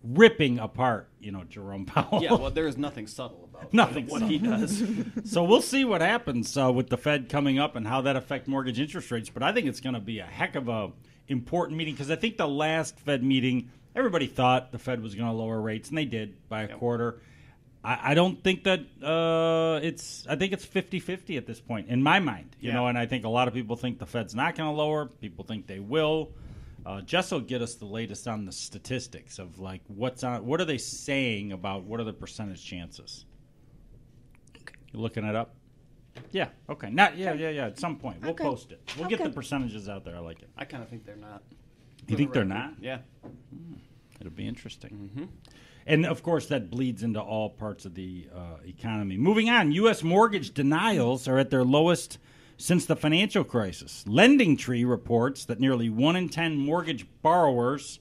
ripping 0.03 0.59
apart, 0.59 1.09
you 1.19 1.31
know, 1.31 1.43
Jerome 1.43 1.85
Powell. 1.87 2.21
Yeah, 2.21 2.33
well, 2.33 2.51
there 2.51 2.67
is 2.67 2.77
nothing 2.77 3.07
subtle 3.07 3.49
about 3.51 3.73
nothing 3.73 4.05
what 4.05 4.19
subtle. 4.21 4.29
he 4.29 4.37
does. 4.37 4.83
so 5.25 5.43
we'll 5.43 5.61
see 5.61 5.85
what 5.85 6.01
happens 6.01 6.55
uh, 6.55 6.71
with 6.71 6.89
the 6.89 6.97
Fed 6.97 7.29
coming 7.29 7.57
up 7.57 7.75
and 7.75 7.87
how 7.87 8.01
that 8.01 8.15
affects 8.15 8.47
mortgage 8.47 8.79
interest 8.79 9.09
rates. 9.09 9.29
But 9.29 9.41
I 9.41 9.53
think 9.53 9.65
it's 9.65 9.79
going 9.79 9.95
to 9.95 9.99
be 9.99 10.19
a 10.19 10.25
heck 10.25 10.55
of 10.55 10.69
a 10.69 10.91
important 11.27 11.77
meeting 11.77 11.95
because 11.95 12.11
I 12.11 12.15
think 12.15 12.37
the 12.37 12.47
last 12.47 12.99
Fed 12.99 13.23
meeting 13.23 13.71
everybody 13.97 14.27
thought 14.27 14.71
the 14.71 14.79
Fed 14.79 15.01
was 15.01 15.15
going 15.15 15.29
to 15.29 15.35
lower 15.35 15.59
rates, 15.59 15.89
and 15.89 15.97
they 15.97 16.05
did 16.05 16.47
by 16.47 16.63
a 16.63 16.67
yep. 16.69 16.77
quarter. 16.77 17.19
I, 17.83 18.11
I, 18.11 18.13
don't 18.13 18.41
think 18.43 18.63
that 18.65 18.81
uh, 19.03 19.79
it's. 19.83 20.25
I 20.29 20.35
think 20.35 20.53
it's 20.53 20.65
50-50 20.65 21.37
at 21.37 21.47
this 21.47 21.59
point 21.59 21.89
in 21.89 22.01
my 22.01 22.19
mind. 22.19 22.55
You 22.59 22.69
yeah. 22.69 22.75
know, 22.75 22.87
and 22.87 22.97
I 22.97 23.05
think 23.05 23.25
a 23.25 23.29
lot 23.29 23.47
of 23.47 23.53
people 23.53 23.75
think 23.75 23.99
the 23.99 24.05
Fed's 24.05 24.35
not 24.35 24.55
going 24.55 24.69
to 24.69 24.75
lower. 24.75 25.05
People 25.07 25.43
think 25.43 25.67
they 25.67 25.79
will. 25.79 26.31
Uh, 26.85 27.01
Jess 27.01 27.31
will 27.31 27.41
get 27.41 27.61
us 27.61 27.75
the 27.75 27.85
latest 27.85 28.27
on 28.27 28.45
the 28.45 28.51
statistics 28.51 29.39
of 29.39 29.59
like 29.59 29.81
what's 29.87 30.23
on. 30.23 30.45
What 30.45 30.61
are 30.61 30.65
they 30.65 30.77
saying 30.77 31.51
about 31.51 31.83
what 31.83 31.99
are 31.99 32.05
the 32.05 32.13
percentage 32.13 32.63
chances? 32.63 33.25
Okay. 34.55 34.75
You 34.93 34.99
looking 34.99 35.25
it 35.25 35.35
up? 35.35 35.55
Yeah. 36.31 36.49
Okay. 36.69 36.89
Not. 36.89 37.17
Yeah. 37.17 37.33
Yeah. 37.33 37.49
Yeah. 37.49 37.65
At 37.67 37.79
some 37.79 37.97
point, 37.97 38.21
we'll 38.21 38.31
okay. 38.31 38.43
post 38.43 38.71
it. 38.71 38.81
We'll 38.95 39.07
okay. 39.07 39.17
get 39.17 39.23
the 39.23 39.29
percentages 39.31 39.89
out 39.89 40.05
there. 40.05 40.15
I 40.15 40.19
like 40.19 40.41
it. 40.41 40.49
I 40.57 40.65
kind 40.65 40.81
of 40.81 40.89
think 40.89 41.05
they're 41.05 41.15
not. 41.15 41.43
You 42.07 42.15
think 42.15 42.31
they're 42.31 42.45
not? 42.45 42.73
Yeah. 42.79 42.99
Hmm. 43.21 43.73
It'll 44.19 44.31
be 44.31 44.47
interesting. 44.47 45.09
Mm-hmm. 45.15 45.25
And 45.85 46.05
of 46.05 46.21
course, 46.21 46.47
that 46.47 46.69
bleeds 46.69 47.01
into 47.01 47.21
all 47.21 47.49
parts 47.49 47.85
of 47.85 47.95
the 47.95 48.27
uh, 48.35 48.57
economy. 48.65 49.17
Moving 49.17 49.49
on, 49.49 49.71
U.S. 49.71 50.03
mortgage 50.03 50.53
denials 50.53 51.27
are 51.27 51.37
at 51.37 51.49
their 51.49 51.63
lowest 51.63 52.17
since 52.57 52.85
the 52.85 52.95
financial 52.95 53.43
crisis. 53.43 54.03
Lending 54.05 54.57
Tree 54.57 54.83
reports 54.83 55.45
that 55.45 55.59
nearly 55.59 55.89
one 55.89 56.15
in 56.15 56.27
10 56.27 56.57
mortgage 56.57 57.05
borrowers 57.21 57.99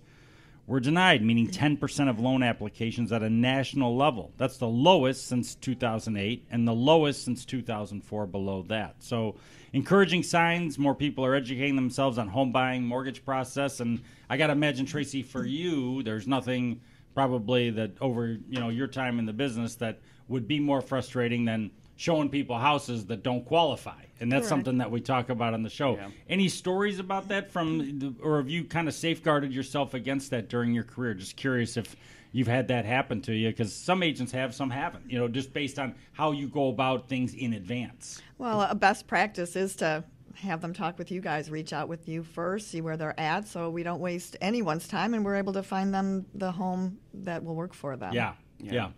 were 0.66 0.80
denied, 0.80 1.22
meaning 1.22 1.48
10% 1.48 2.10
of 2.10 2.18
loan 2.18 2.42
applications 2.42 3.12
at 3.12 3.22
a 3.22 3.30
national 3.30 3.96
level. 3.96 4.32
That's 4.36 4.58
the 4.58 4.66
lowest 4.66 5.26
since 5.26 5.54
2008 5.54 6.46
and 6.50 6.66
the 6.66 6.74
lowest 6.74 7.24
since 7.24 7.44
2004 7.44 8.26
below 8.26 8.62
that. 8.68 8.96
So, 8.98 9.36
encouraging 9.72 10.24
signs, 10.24 10.78
more 10.78 10.94
people 10.94 11.24
are 11.24 11.34
educating 11.34 11.76
themselves 11.76 12.18
on 12.18 12.28
home 12.28 12.50
buying, 12.50 12.84
mortgage 12.84 13.24
process 13.24 13.80
and 13.80 14.00
I 14.28 14.36
got 14.36 14.48
to 14.48 14.52
imagine 14.52 14.86
Tracy 14.86 15.22
for 15.22 15.44
you 15.44 16.02
there's 16.02 16.26
nothing 16.26 16.80
probably 17.14 17.70
that 17.70 17.92
over, 18.00 18.26
you 18.26 18.60
know, 18.60 18.68
your 18.68 18.88
time 18.88 19.18
in 19.18 19.26
the 19.26 19.32
business 19.32 19.76
that 19.76 20.00
would 20.28 20.48
be 20.48 20.60
more 20.60 20.80
frustrating 20.80 21.44
than 21.44 21.70
showing 21.96 22.28
people 22.28 22.58
houses 22.58 23.06
that 23.06 23.22
don't 23.22 23.44
qualify. 23.44 24.02
And 24.20 24.32
that's 24.32 24.42
Correct. 24.42 24.48
something 24.48 24.78
that 24.78 24.90
we 24.90 25.00
talk 25.00 25.28
about 25.28 25.52
on 25.52 25.62
the 25.62 25.70
show. 25.70 25.96
Yeah. 25.96 26.08
Any 26.28 26.48
stories 26.48 26.98
about 26.98 27.28
that 27.28 27.50
from, 27.50 27.98
the, 27.98 28.14
or 28.22 28.38
have 28.38 28.48
you 28.48 28.64
kind 28.64 28.88
of 28.88 28.94
safeguarded 28.94 29.52
yourself 29.52 29.94
against 29.94 30.30
that 30.30 30.48
during 30.48 30.72
your 30.72 30.84
career? 30.84 31.12
Just 31.14 31.36
curious 31.36 31.76
if 31.76 31.96
you've 32.32 32.48
had 32.48 32.68
that 32.68 32.84
happen 32.84 33.20
to 33.22 33.34
you, 33.34 33.48
because 33.50 33.74
some 33.74 34.02
agents 34.02 34.32
have, 34.32 34.54
some 34.54 34.70
haven't, 34.70 35.10
you 35.10 35.18
know, 35.18 35.28
just 35.28 35.52
based 35.52 35.78
on 35.78 35.94
how 36.12 36.32
you 36.32 36.48
go 36.48 36.68
about 36.68 37.08
things 37.08 37.34
in 37.34 37.54
advance. 37.54 38.22
Well, 38.38 38.62
a 38.62 38.74
best 38.74 39.06
practice 39.06 39.56
is 39.56 39.76
to 39.76 40.04
have 40.34 40.60
them 40.60 40.74
talk 40.74 40.98
with 40.98 41.10
you 41.10 41.20
guys, 41.20 41.50
reach 41.50 41.72
out 41.72 41.88
with 41.88 42.08
you 42.08 42.22
first, 42.22 42.68
see 42.68 42.82
where 42.82 42.96
they're 42.96 43.18
at, 43.18 43.48
so 43.48 43.70
we 43.70 43.82
don't 43.82 44.00
waste 44.00 44.36
anyone's 44.40 44.86
time 44.86 45.14
and 45.14 45.24
we're 45.24 45.36
able 45.36 45.54
to 45.54 45.62
find 45.62 45.94
them 45.94 46.26
the 46.34 46.52
home 46.52 46.98
that 47.14 47.42
will 47.42 47.54
work 47.54 47.72
for 47.72 47.96
them. 47.96 48.12
Yeah, 48.12 48.34
yeah. 48.58 48.72
yeah. 48.72 48.88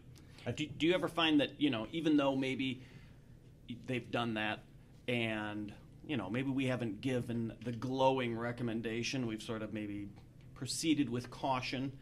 Uh, 0.49 0.53
do, 0.53 0.67
do 0.67 0.87
you 0.87 0.95
ever 0.95 1.09
find 1.09 1.41
that 1.41 1.51
you 1.61 1.69
know, 1.69 1.87
even 1.93 2.17
though 2.17 2.35
maybe 2.35 2.81
they've 3.87 4.11
done 4.11 4.35
that, 4.35 4.61
and 5.07 5.73
you 6.07 6.17
know, 6.17 6.31
maybe 6.31 6.51
we 6.51 6.65
haven't 6.65 7.03
given 7.03 7.53
the 7.65 7.73
glowing 7.73 8.35
recommendation, 8.35 9.27
we've 9.27 9.43
sort 9.43 9.61
of 9.61 9.75
maybe 9.75 10.09
proceeded 10.55 11.11
with 11.11 11.31
caution, 11.31 11.93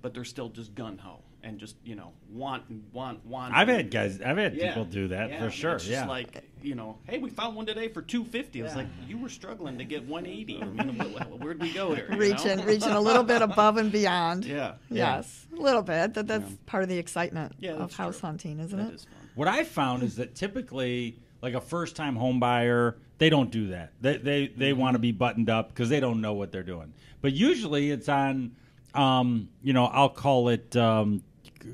but 0.00 0.14
they're 0.14 0.24
still 0.24 0.48
just 0.48 0.74
gun 0.74 0.98
ho 0.98 1.20
and 1.42 1.58
just 1.58 1.76
you 1.84 1.94
know 1.94 2.12
want 2.30 2.64
want 2.92 3.24
want. 3.26 3.54
I've 3.54 3.68
had 3.68 3.90
guys, 3.90 4.20
I've 4.20 4.36
had 4.36 4.54
yeah. 4.54 4.68
people 4.68 4.84
do 4.84 5.08
that 5.08 5.30
yeah. 5.30 5.44
for 5.44 5.50
sure. 5.50 5.74
It's 5.76 5.88
yeah, 5.88 6.06
like 6.06 6.42
you 6.62 6.74
know, 6.74 6.98
hey, 7.08 7.18
we 7.18 7.30
found 7.30 7.56
one 7.56 7.66
today 7.66 7.88
for 7.88 8.02
two 8.02 8.24
fifty. 8.24 8.60
I 8.60 8.64
was 8.64 8.76
like, 8.76 8.86
you 9.06 9.18
were 9.18 9.28
struggling 9.28 9.78
to 9.78 9.84
get 9.84 10.04
one 10.04 10.26
eighty. 10.26 10.62
I 10.62 10.64
mean, 10.64 10.98
where'd 11.38 11.60
we 11.60 11.72
go 11.72 11.94
here? 11.94 12.06
Reaching, 12.10 12.58
know? 12.58 12.64
reaching 12.64 12.90
a 12.90 13.00
little 13.00 13.24
bit 13.24 13.42
above 13.42 13.76
and 13.76 13.90
beyond. 13.90 14.44
Yeah. 14.44 14.74
Yes, 14.90 15.46
a 15.56 15.60
little 15.60 15.82
bit. 15.82 16.14
That 16.14 16.26
that's 16.26 16.52
part 16.66 16.82
of 16.82 16.88
the 16.88 16.98
excitement 16.98 17.54
Yeah, 17.58 17.72
of 17.72 17.94
house 17.94 18.20
true. 18.20 18.28
hunting, 18.28 18.60
isn't 18.60 18.78
that 18.78 18.94
it? 18.94 19.06
what 19.34 19.48
I 19.48 19.64
found 19.64 20.02
is 20.02 20.16
that 20.16 20.34
typically 20.34 21.18
like 21.40 21.54
a 21.54 21.60
first 21.60 21.96
time 21.96 22.16
home 22.16 22.40
buyer, 22.40 22.96
they 23.18 23.30
don't 23.30 23.50
do 23.50 23.68
that. 23.68 23.92
They 24.00 24.16
they 24.18 24.46
they 24.48 24.72
want 24.72 24.94
to 24.94 24.98
be 24.98 25.12
buttoned 25.12 25.50
up 25.50 25.68
because 25.68 25.88
they 25.88 26.00
don't 26.00 26.20
know 26.20 26.34
what 26.34 26.52
they're 26.52 26.62
doing. 26.62 26.92
But 27.20 27.32
usually 27.32 27.90
it's 27.90 28.08
on, 28.08 28.52
um, 28.94 29.48
you 29.62 29.72
know, 29.72 29.86
I'll 29.86 30.08
call 30.08 30.48
it. 30.48 30.74
Um, 30.76 31.18
c- 31.18 31.24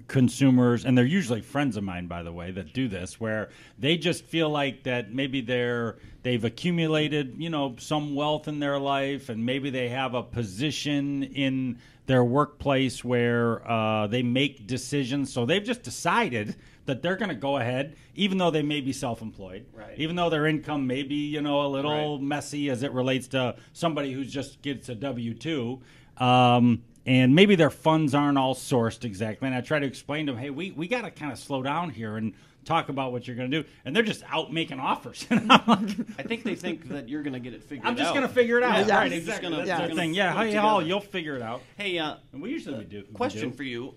consumers 0.07 0.85
and 0.85 0.97
they're 0.97 1.05
usually 1.05 1.41
friends 1.41 1.77
of 1.77 1.85
mine 1.85 2.07
by 2.07 2.23
the 2.23 2.33
way 2.33 2.51
that 2.51 2.73
do 2.73 2.89
this 2.89 3.21
where 3.21 3.49
they 3.79 3.97
just 3.97 4.25
feel 4.25 4.49
like 4.51 4.83
that 4.85 5.13
maybe 5.13 5.41
they're 5.41 5.97
they've 6.23 6.45
accumulated 6.45 7.35
you 7.39 7.51
know 7.51 7.75
some 7.79 8.15
wealth 8.15 8.49
in 8.49 8.59
their 8.61 8.79
life 8.79 9.29
and 9.29 9.45
maybe 9.45 9.71
they 9.71 9.89
have 9.89 10.15
a 10.15 10.23
position 10.23 11.23
in 11.23 11.79
their 12.07 12.25
workplace 12.25 13.05
where 13.05 13.67
uh, 13.71 14.07
they 14.07 14.23
make 14.23 14.67
decisions 14.67 15.33
so 15.33 15.45
they've 15.45 15.65
just 15.65 15.83
decided 15.83 16.57
that 16.87 17.03
they're 17.03 17.17
going 17.17 17.29
to 17.29 17.35
go 17.35 17.59
ahead 17.59 17.95
even 18.15 18.39
though 18.39 18.51
they 18.51 18.63
may 18.63 18.81
be 18.81 18.93
self-employed 18.93 19.67
Right. 19.75 19.95
even 19.99 20.17
though 20.17 20.31
their 20.31 20.47
income 20.47 20.87
may 20.87 21.03
be 21.03 21.27
you 21.27 21.41
know 21.43 21.67
a 21.67 21.69
little 21.69 22.19
Right. 22.19 22.23
messy 22.27 22.71
as 22.71 22.83
it 22.83 22.93
relates 22.93 23.29
to 23.29 23.57
somebody 23.73 24.13
who 24.13 24.25
just 24.25 24.63
gets 24.63 24.89
a 24.89 24.95
w2 24.97 25.81
um, 26.17 26.83
and 27.09 27.35
maybe 27.35 27.55
their 27.55 27.71
funds 27.71 28.15
aren't 28.15 28.37
all 28.37 28.55
sourced 28.55 29.03
exactly. 29.03 29.49
And 29.49 29.55
I 29.57 29.63
try 29.63 29.79
to 29.79 29.87
explain 29.87 30.27
to 30.27 30.33
them, 30.33 30.41
hey, 30.43 30.51
we, 30.51 30.73
we 30.73 30.87
got 30.87 31.03
to 31.03 31.11
kind 31.11 31.33
of 31.33 31.39
slow 31.39 31.63
down 31.63 31.89
here 31.89 32.19
and 32.19 32.35
talk 32.67 32.91
about 32.91 33.13
what 33.13 33.27
you're 33.27 33.35
going 33.35 33.51
to 33.51 33.63
do. 33.63 33.69
And 33.87 33.97
they're 33.97 34.03
just 34.03 34.23
out 34.29 34.53
making 34.53 34.79
offers. 34.79 35.27
and 35.31 35.51
I'm 35.51 35.63
like, 35.67 35.97
I 36.19 36.23
think 36.25 36.45
they 36.45 36.55
think 36.55 36.87
that 36.91 37.09
you're 37.09 37.23
going 37.23 37.33
to 37.33 37.41
get 37.41 37.55
it 37.55 37.63
figured 37.65 37.87
out. 37.87 37.91
I'm 37.93 37.97
just 37.97 38.13
going 38.13 38.29
to 38.29 38.33
figure 38.33 38.59
it 38.59 38.63
out. 38.63 38.87
Yeah, 38.87 38.95
right, 38.95 39.11
yes. 39.11 39.21
exactly. 39.21 39.49
Just 39.49 39.67
gonna- 39.67 39.89
yeah. 39.89 39.95
thing. 39.95 40.13
Yeah, 40.13 40.35
hey, 40.37 40.55
Hall, 40.55 40.83
you'll 40.83 41.01
figure 41.01 41.35
it 41.35 41.41
out. 41.41 41.63
Hey, 41.79 41.99
uh, 41.99 42.17
And 42.35 42.43
we 42.43 42.51
usually 42.51 42.77
we 42.77 42.85
do. 42.85 43.05
we 43.09 43.15
question 43.15 43.51
do. 43.51 43.57
for 43.57 43.63
you: 43.63 43.95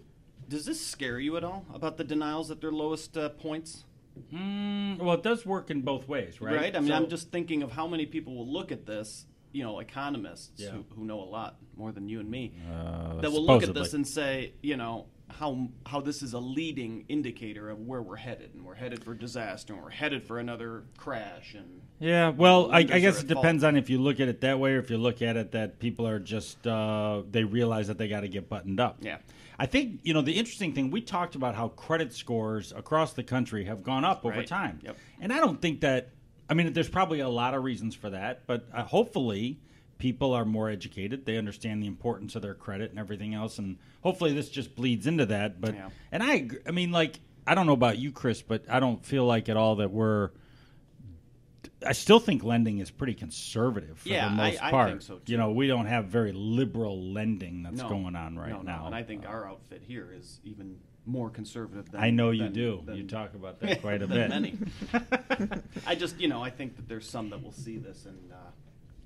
Does 0.47 0.63
this 0.65 0.79
scare 0.79 1.19
you 1.19 1.35
at 1.35 1.43
all 1.43 1.65
about 1.73 1.97
the 1.97 2.05
denials 2.05 2.49
at 2.49 2.61
their 2.61 2.71
lowest 2.71 3.17
uh, 3.17 3.27
points? 3.27 3.83
Mm, 4.33 4.99
well, 4.99 5.15
it 5.15 5.23
does 5.23 5.45
work 5.45 5.69
in 5.69 5.81
both 5.81 6.07
ways, 6.07 6.39
right? 6.39 6.73
I 6.73 6.79
mean, 6.79 6.89
So- 6.89 6.95
I'm 6.95 7.09
just 7.09 7.29
thinking 7.29 7.61
of 7.61 7.73
how 7.73 7.87
many 7.87 8.05
people 8.05 8.35
will 8.35 8.47
look 8.47 8.71
at 8.71 8.85
this. 8.85 9.25
You 9.53 9.63
know, 9.63 9.79
economists 9.79 10.51
Yeah. 10.57 10.69
who, 10.71 10.85
who 10.95 11.05
know 11.05 11.19
a 11.21 11.25
lot 11.29 11.57
more 11.75 11.91
than 11.91 12.07
you 12.07 12.19
and 12.19 12.29
me 12.29 12.53
uh, 12.71 13.15
that 13.21 13.31
will 13.31 13.45
look 13.45 13.63
at 13.63 13.73
this 13.73 13.93
and 13.93 14.07
say, 14.07 14.53
you 14.61 14.77
know, 14.77 15.07
how 15.29 15.69
how 15.85 16.01
this 16.01 16.21
is 16.21 16.33
a 16.33 16.39
leading 16.39 17.05
indicator 17.07 17.69
of 17.69 17.79
where 17.79 18.01
we're 18.01 18.17
headed, 18.17 18.53
and 18.53 18.65
we're 18.65 18.75
headed 18.75 19.03
for 19.03 19.13
disaster, 19.13 19.73
and 19.73 19.81
we're 19.81 19.89
headed 19.89 20.23
for 20.23 20.39
another 20.39 20.83
crash, 20.97 21.53
and 21.55 21.81
Yeah, 21.99 22.29
well, 22.29 22.69
I, 22.71 22.79
I 22.79 22.83
guess 22.83 23.21
it 23.21 23.27
depends 23.27 23.63
fault. 23.63 23.73
on 23.73 23.77
if 23.77 23.89
you 23.89 23.99
look 24.01 24.19
at 24.19 24.27
it 24.27 24.41
that 24.41 24.59
way 24.59 24.73
or 24.73 24.79
if 24.79 24.89
you 24.89 24.97
look 24.97 25.21
at 25.21 25.37
it 25.37 25.51
that 25.51 25.79
people 25.79 26.05
are 26.07 26.19
just 26.19 26.65
uh, 26.67 27.21
they 27.31 27.43
realize 27.43 27.87
that 27.87 27.97
they 27.97 28.07
got 28.09 28.21
to 28.21 28.27
get 28.27 28.49
buttoned 28.49 28.79
up. 28.79 28.97
Yeah. 29.01 29.17
I 29.59 29.67
think 29.67 29.99
you 30.03 30.13
know 30.13 30.21
the 30.21 30.33
interesting 30.33 30.73
thing 30.73 30.91
we 30.91 31.01
talked 31.01 31.35
about 31.35 31.55
how 31.55 31.69
credit 31.69 32.13
scores 32.13 32.71
across 32.73 33.13
the 33.13 33.23
country 33.23 33.65
have 33.65 33.83
gone 33.83 34.03
up 34.03 34.25
over 34.25 34.37
Right. 34.37 34.47
time, 34.47 34.79
Yep. 34.83 34.97
and 35.21 35.31
I 35.33 35.37
don't 35.39 35.61
think 35.61 35.81
that. 35.81 36.09
I 36.51 36.53
mean, 36.53 36.73
there's 36.73 36.89
probably 36.89 37.21
a 37.21 37.29
lot 37.29 37.53
of 37.53 37.63
reasons 37.63 37.95
for 37.95 38.09
that, 38.09 38.45
but 38.45 38.67
uh, 38.73 38.83
hopefully 38.83 39.57
people 39.99 40.33
are 40.33 40.43
more 40.43 40.69
educated. 40.69 41.25
They 41.25 41.37
understand 41.37 41.81
the 41.81 41.87
importance 41.87 42.35
of 42.35 42.41
their 42.41 42.55
credit 42.55 42.89
and 42.91 42.99
everything 42.99 43.33
else, 43.33 43.57
and 43.57 43.77
hopefully 44.03 44.33
this 44.33 44.49
just 44.49 44.75
bleeds 44.75 45.07
into 45.07 45.25
that. 45.27 45.61
But 45.61 45.75
Yeah. 45.75 45.89
and 46.11 46.21
I, 46.21 46.49
I 46.67 46.71
mean, 46.71 46.91
like 46.91 47.21
I 47.47 47.55
don't 47.55 47.67
know 47.67 47.73
about 47.73 47.97
you, 47.97 48.11
Chris, 48.11 48.41
but 48.41 48.65
I 48.69 48.81
don't 48.81 49.03
feel 49.05 49.25
like 49.25 49.47
at 49.47 49.55
all 49.55 49.77
that 49.77 49.91
we're. 49.91 50.31
I 51.87 51.93
still 51.93 52.19
think 52.19 52.43
lending 52.43 52.77
is 52.79 52.91
pretty 52.91 53.13
conservative 53.15 53.99
for 53.99 54.09
Yeah, 54.09 54.27
the 54.27 54.33
I- 54.41 54.49
most 54.51 54.63
I 54.63 54.69
part. 54.71 54.89
think 54.89 55.01
so, 55.01 55.15
too. 55.19 55.31
You 55.31 55.37
know, 55.37 55.51
we 55.51 55.67
don't 55.67 55.87
have 55.87 56.05
very 56.07 56.31
liberal 56.31 57.01
lending 57.13 57.63
that's 57.63 57.81
No. 57.81 57.89
going 57.89 58.15
on 58.15 58.37
right 58.37 58.49
no, 58.51 58.57
no. 58.57 58.63
now. 58.63 58.85
And 58.85 58.93
I 58.93 59.01
think 59.03 59.25
our 59.25 59.47
outfit 59.47 59.81
here 59.87 60.11
is 60.15 60.39
even 60.43 60.77
more 61.05 61.29
conservative 61.29 61.91
than 61.91 61.99
I 62.01 62.09
know 62.11 62.31
you 62.31 62.43
than- 62.43 62.53
do. 62.53 62.81
than- 62.85 62.95
you 62.97 63.03
talk 63.03 63.33
about 63.33 63.59
that 63.61 63.81
quite 63.81 64.01
a 64.01 64.07
bit. 64.07 64.29
Many. 64.29 64.57
I 65.87 65.95
just, 65.95 66.19
you 66.19 66.27
know, 66.27 66.41
I 66.43 66.49
think 66.49 66.75
that 66.75 66.87
there's 66.87 67.09
some 67.09 67.29
that 67.31 67.41
will 67.43 67.51
see 67.51 67.77
this 67.77 68.05
and 68.05 68.31
uh, 68.31 68.35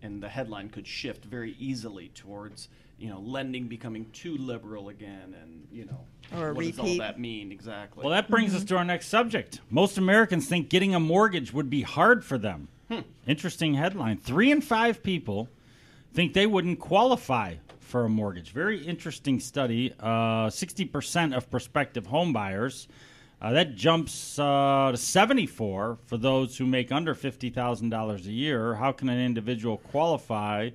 and 0.02 0.22
the 0.22 0.30
headline 0.30 0.70
could 0.70 0.86
shift 0.86 1.25
very 1.25 1.56
easily 1.58 2.10
towards, 2.10 2.68
you 3.00 3.10
know, 3.10 3.20
lending 3.20 3.68
becoming 3.68 4.06
too 4.14 4.38
liberal 4.38 4.90
again, 4.90 5.36
and 5.42 5.68
you 5.72 5.86
know, 5.86 6.02
Or 6.38 6.50
a 6.50 6.54
what 6.54 6.66
does 6.66 6.80
all 6.80 6.98
that 6.98 7.20
mean 7.20 7.52
exactly? 7.52 8.04
Well, 8.04 8.12
that 8.14 8.30
brings 8.30 8.54
us 8.54 8.64
to 8.66 8.78
our 8.78 8.86
next 8.86 9.08
subject. 9.08 9.62
Most 9.70 9.98
Americans 9.98 10.48
think 10.48 10.70
getting 10.70 10.94
a 10.94 11.00
mortgage 11.00 11.54
would 11.54 11.70
be 11.70 11.82
hard 11.82 12.24
for 12.24 12.38
them. 12.38 12.68
Hmm. 12.90 13.00
Interesting 13.25 13.74
headline. 13.74 14.18
Three 14.18 14.52
in 14.52 14.62
five 14.62 15.02
people 15.02 15.50
think 16.16 16.34
they 16.34 16.48
wouldn't 16.48 16.80
qualify 16.80 17.56
for 17.80 18.06
a 18.06 18.10
mortgage. 18.10 18.52
Very 18.52 18.84
interesting 18.84 19.40
study. 19.40 19.94
Uh, 20.00 20.48
60% 20.48 21.36
of 21.36 21.50
prospective 21.52 22.08
home 22.08 22.34
buyers. 22.34 22.88
Uh, 23.42 23.52
that 23.52 23.76
jumps 23.76 24.40
uh, 24.40 24.90
to 24.92 24.98
74 24.98 25.98
for 26.06 26.18
those 26.18 26.58
who 26.58 26.66
make 26.66 26.92
under 26.92 27.14
$50,000 27.14 28.26
a 28.26 28.32
year. 28.32 28.76
How 28.76 28.92
can 28.94 29.10
an 29.10 29.20
individual 29.20 29.78
qualify 29.78 30.70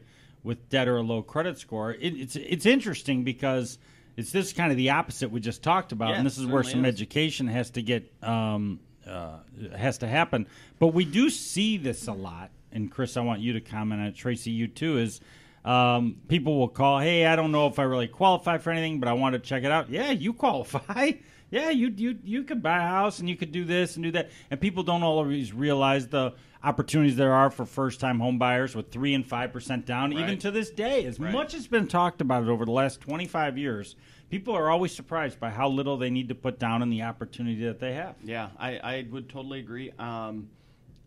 with 0.45 0.69
debt 0.69 0.87
or 0.87 0.99
a 0.99 1.03
low 1.03 1.23
credit 1.23 1.59
score? 1.59 1.93
It, 1.93 2.15
it's, 2.21 2.37
it's 2.37 2.67
interesting 2.67 3.25
because 3.25 3.79
it's 4.17 4.31
this 4.31 4.53
kind 4.53 4.71
of 4.71 4.77
the 4.77 4.91
opposite 4.91 5.31
we 5.31 5.41
just 5.41 5.63
talked 5.63 5.93
about, 5.93 6.11
Yeah, 6.11 6.17
and 6.17 6.27
this 6.27 6.37
is 6.37 6.47
where 6.47 6.63
some 6.63 6.85
is. 6.85 6.95
education 6.95 7.49
has 7.49 7.71
to 7.71 7.83
get 7.83 8.13
um, 8.23 8.79
uh, 9.07 9.39
has 9.77 9.99
to 9.99 10.07
happen. 10.07 10.47
But 10.79 10.89
we 10.89 11.05
do 11.07 11.31
see 11.31 11.79
this 11.79 12.07
a 12.07 12.13
lot, 12.13 12.51
and 12.73 12.91
Chris, 12.91 13.17
I 13.17 13.21
want 13.21 13.41
you 13.41 13.53
to 13.55 13.61
comment 13.61 14.01
on 14.01 14.07
it. 14.09 14.17
Tracy, 14.17 14.51
you 14.51 14.69
too. 14.69 14.99
Is 14.99 15.21
um, 15.65 16.17
people 16.29 16.59
will 16.59 16.69
call, 16.69 16.99
hey, 17.01 17.27
I 17.27 17.37
don't 17.37 17.53
know 17.53 17.67
if 17.67 17.79
I 17.79 17.83
really 17.83 18.09
qualify 18.09 18.59
for 18.59 18.71
anything, 18.71 18.99
but 19.01 19.09
I 19.09 19.13
want 19.13 19.35
to 19.35 19.39
check 19.39 19.63
it 19.65 19.71
out. 19.71 19.91
Yeah, 19.91 20.11
you 20.11 20.33
qualify. 20.33 21.13
Yeah, 21.53 21.71
you 21.71 21.93
you 21.97 22.17
you 22.23 22.45
could 22.45 22.63
buy 22.63 22.77
a 22.79 22.87
house 22.87 23.19
and 23.19 23.29
you 23.29 23.35
could 23.35 23.51
do 23.51 23.65
this 23.65 23.97
and 23.97 24.05
do 24.05 24.13
that, 24.13 24.31
and 24.53 24.61
people 24.61 24.85
don't 24.85 25.03
always 25.03 25.53
realize 25.53 26.07
the 26.07 26.35
opportunities 26.63 27.17
there 27.17 27.33
are 27.33 27.51
for 27.51 27.67
first 27.67 27.99
time 27.99 28.21
home 28.21 28.39
buyers 28.39 28.77
with 28.77 28.93
three 28.93 29.15
and 29.15 29.27
five 29.27 29.53
percent 29.53 29.85
down, 29.85 30.13
even 30.13 30.39
to 30.39 30.53
this 30.53 30.71
day. 30.71 31.05
As 31.07 31.19
Right. 31.19 31.33
much 31.33 31.55
as 31.55 31.67
been 31.67 31.89
talked 31.89 32.21
about 32.21 32.45
it 32.45 32.49
over 32.49 32.65
the 32.65 32.71
last 32.71 33.01
twenty 33.01 33.27
five 33.27 33.59
years, 33.59 33.97
people 34.31 34.55
are 34.55 34.71
always 34.71 34.95
surprised 34.95 35.41
by 35.41 35.51
how 35.51 35.69
little 35.69 35.97
they 35.97 36.09
need 36.09 36.29
to 36.29 36.37
put 36.37 36.61
down 36.61 36.83
and 36.83 36.93
the 36.93 37.03
opportunity 37.03 37.65
that 37.65 37.81
they 37.81 37.95
have. 37.95 38.15
Yeah, 38.23 38.51
I, 38.57 38.79
I 38.79 39.07
would 39.11 39.29
totally 39.29 39.59
agree. 39.59 39.91
Um, 39.99 40.51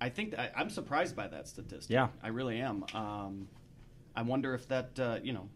I 0.04 0.10
think 0.10 0.38
I, 0.38 0.52
I'm 0.54 0.70
surprised 0.70 1.16
by 1.16 1.28
that 1.30 1.48
statistic. 1.48 1.90
Yeah. 1.90 2.10
I 2.22 2.28
really 2.28 2.60
am. 2.60 2.84
Um, 2.94 3.48
I 4.14 4.22
wonder 4.22 4.54
if 4.54 4.68
that, 4.68 5.00
uh, 5.00 5.20
you 5.24 5.32
know, 5.32 5.48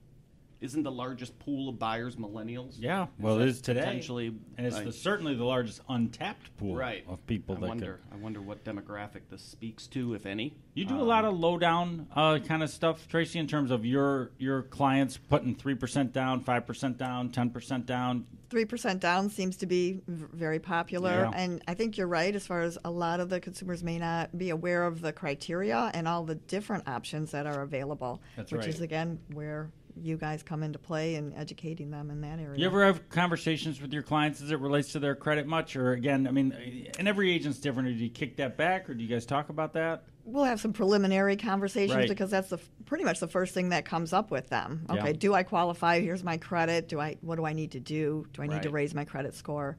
isn't 0.60 0.84
the 0.84 0.92
largest 0.92 1.38
pool 1.40 1.70
of 1.70 1.78
buyers 1.78 2.16
millennials? 2.16 2.76
Yeah, 2.80 3.04
Is 3.04 3.10
well, 3.20 3.40
it 3.40 3.48
is 3.48 3.62
today, 3.62 3.82
Potentially, 3.82 4.36
and 4.58 4.66
it's 4.68 4.80
the, 4.80 4.92
certainly 4.92 5.36
the 5.36 5.44
largest 5.44 5.82
untapped 5.88 6.56
pool 6.58 6.76
right 6.76 7.04
of 7.08 7.26
people 7.28 7.56
I 7.58 7.60
that 7.62 7.68
wonder. 7.68 8.00
could. 8.10 8.18
I 8.18 8.22
wonder 8.22 8.42
what 8.42 8.64
demographic 8.64 9.22
this 9.30 9.42
speaks 9.44 9.88
to, 9.88 10.16
if 10.16 10.26
any. 10.26 10.56
You 10.74 10.86
do 10.86 10.96
a 10.98 11.02
Um, 11.02 11.08
lot 11.08 11.26
of 11.26 11.40
low 11.40 11.58
down 11.58 12.08
uh, 12.16 12.40
kind 12.40 12.64
of 12.64 12.70
stuff, 12.70 13.08
Tracy, 13.08 13.40
in 13.40 13.48
terms 13.48 13.70
of 13.72 13.86
your 13.86 14.32
your 14.38 14.64
clients 14.64 15.18
putting 15.18 15.56
three 15.56 15.76
percent 15.76 16.12
down, 16.14 16.42
five 16.42 16.66
percent 16.66 16.98
down, 16.98 17.30
ten 17.30 17.50
percent 17.52 17.86
down. 17.86 18.26
Three 18.50 18.66
percent 18.66 19.00
down 19.02 19.30
seems 19.30 19.58
to 19.58 19.66
be 19.68 20.00
very 20.08 20.60
popular, 20.60 21.30
Yeah. 21.32 21.32
and 21.36 21.62
I 21.68 21.74
think 21.74 21.98
you're 21.98 22.08
right. 22.08 22.36
As 22.36 22.48
far 22.48 22.62
as 22.62 22.78
a 22.86 22.90
lot 22.92 23.20
of 23.20 23.30
the 23.30 23.40
consumers 23.40 23.84
may 23.84 23.98
not 24.00 24.36
be 24.38 24.50
aware 24.52 24.86
of 24.86 25.02
the 25.02 25.12
criteria 25.14 25.92
and 25.94 26.08
all 26.08 26.24
the 26.24 26.36
different 26.36 26.88
options 26.88 27.32
that 27.32 27.46
are 27.46 27.62
available, 27.62 28.22
That's 28.36 28.52
which 28.52 28.62
right. 28.62 28.70
is 28.70 28.82
again 28.82 29.20
where 29.34 29.70
you 30.02 30.18
guys 30.18 30.44
come 30.44 30.64
into 30.64 30.80
play 30.80 31.16
and 31.16 31.34
educating 31.36 31.92
them 31.92 32.10
in 32.10 32.22
that 32.22 32.40
area. 32.40 32.60
You 32.60 32.66
ever 32.66 32.86
have 32.86 33.10
conversations 33.10 33.82
with 33.82 33.94
your 33.94 34.04
clients 34.04 34.42
as 34.42 34.52
it 34.52 34.60
relates 34.60 34.92
to 34.94 35.00
their 35.00 35.16
credit 35.16 35.48
much, 35.48 35.76
or 35.76 35.94
again, 35.94 36.28
I 36.28 36.32
mean, 36.32 36.56
and 36.98 37.08
every 37.08 37.32
agent's 37.32 37.60
different. 37.60 37.88
Do 37.98 38.04
you 38.04 38.10
kick 38.10 38.38
that 38.38 38.58
back, 38.58 38.90
or 38.90 38.94
do 38.94 39.04
you 39.04 39.10
guys 39.10 39.26
talk 39.26 39.50
about 39.50 39.74
that? 39.74 40.04
We'll 40.26 40.44
have 40.44 40.60
some 40.60 40.74
preliminary 40.74 41.38
conversations 41.38 41.96
Right. 41.96 42.10
because 42.10 42.30
that's 42.32 42.50
the 42.50 42.60
pretty 42.86 43.06
much 43.06 43.20
the 43.22 43.30
first 43.30 43.54
thing 43.54 43.70
that 43.70 43.86
comes 43.86 44.12
up 44.12 44.30
with 44.30 44.50
them. 44.50 44.86
Yeah. 44.90 44.96
Okay, 45.02 45.14
do 45.14 45.34
I 45.34 45.44
qualify? 45.44 46.02
Here's 46.02 46.24
my 46.24 46.38
credit. 46.38 46.90
Do 46.90 47.00
I? 47.00 47.18
What 47.22 47.38
do 47.38 47.46
I 47.46 47.54
need 47.54 47.72
to 47.72 47.80
do? 47.80 48.26
Do 48.34 48.42
I 48.42 48.48
need 48.48 48.64
to 48.64 48.70
raise 48.70 48.94
my 48.94 49.06
credit 49.06 49.36
score? 49.36 49.78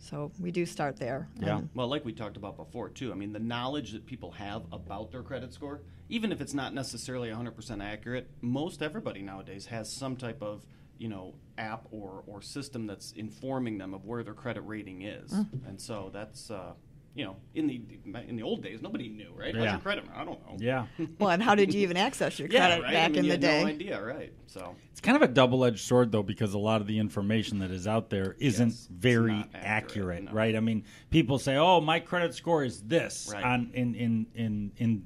So 0.00 0.32
we 0.40 0.50
do 0.50 0.64
start 0.66 0.96
there. 0.96 1.28
Yeah. 1.38 1.58
And 1.58 1.68
Well, 1.74 1.88
like 1.88 2.04
we 2.04 2.12
talked 2.12 2.36
about 2.36 2.56
before, 2.56 2.88
too. 2.88 3.12
I 3.12 3.14
mean, 3.14 3.32
the 3.32 3.38
knowledge 3.38 3.92
that 3.92 4.06
people 4.06 4.32
have 4.32 4.62
about 4.72 5.12
their 5.12 5.22
credit 5.22 5.52
score, 5.52 5.82
even 6.08 6.32
if 6.32 6.40
it's 6.40 6.54
not 6.54 6.74
necessarily 6.74 7.28
100% 7.28 7.82
accurate, 7.82 8.30
most 8.40 8.82
everybody 8.82 9.22
nowadays 9.22 9.66
has 9.66 9.92
some 9.92 10.16
type 10.16 10.42
of, 10.42 10.64
you 10.98 11.08
know, 11.08 11.34
app 11.58 11.86
or, 11.90 12.24
or 12.26 12.40
system 12.40 12.86
that's 12.86 13.12
informing 13.12 13.78
them 13.78 13.92
of 13.92 14.06
where 14.06 14.22
their 14.24 14.34
credit 14.34 14.62
rating 14.62 15.02
is. 15.02 15.30
Mm. 15.32 15.68
And 15.68 15.80
so 15.80 16.10
that's, 16.12 16.50
uh, 16.50 16.72
you 17.14 17.24
know, 17.24 17.36
in 17.54 17.66
the 17.66 17.82
in 18.28 18.36
the 18.36 18.42
old 18.42 18.62
days, 18.62 18.80
nobody 18.82 19.08
knew, 19.08 19.30
right? 19.34 19.52
What's 19.54 19.64
Yeah. 19.64 19.72
your 19.72 19.80
credit? 19.80 20.04
I 20.14 20.24
don't 20.24 20.40
know. 20.46 20.56
Yeah, 20.58 20.86
Well, 21.18 21.30
and 21.30 21.42
how 21.42 21.54
did 21.56 21.74
you 21.74 21.80
even 21.80 21.96
access 21.96 22.38
your 22.38 22.48
Yeah, 22.50 22.66
credit 22.68 22.82
right? 22.84 22.92
back 22.92 23.04
I 23.04 23.08
mean, 23.08 23.18
in 23.18 23.24
you 23.24 23.30
the 23.30 23.34
had 23.34 23.40
day? 23.40 23.60
No 23.62 23.66
idea, 23.66 24.02
right? 24.02 24.32
So 24.46 24.76
it's 24.92 25.00
kind 25.00 25.16
of 25.16 25.22
a 25.22 25.28
double 25.32 25.64
edged 25.64 25.80
sword 25.86 26.12
though, 26.12 26.22
because 26.22 26.54
a 26.54 26.58
lot 26.58 26.80
of 26.80 26.86
the 26.86 26.98
information 26.98 27.58
that 27.60 27.70
is 27.72 27.86
out 27.88 28.10
there 28.10 28.36
isn't 28.38 28.68
Yes, 28.68 28.88
very 28.90 29.32
accurate, 29.54 29.64
accurate, 29.64 30.24
no. 30.24 30.32
right? 30.32 30.54
I 30.54 30.60
mean, 30.60 30.84
people 31.10 31.38
say, 31.40 31.56
"Oh, 31.56 31.80
my 31.80 31.98
credit 32.00 32.34
score 32.34 32.62
is 32.64 32.80
this," 32.82 33.28
Right. 33.32 33.44
on 33.44 33.70
in 33.74 33.94
in 33.96 34.26
in 34.34 34.72
in. 34.76 35.04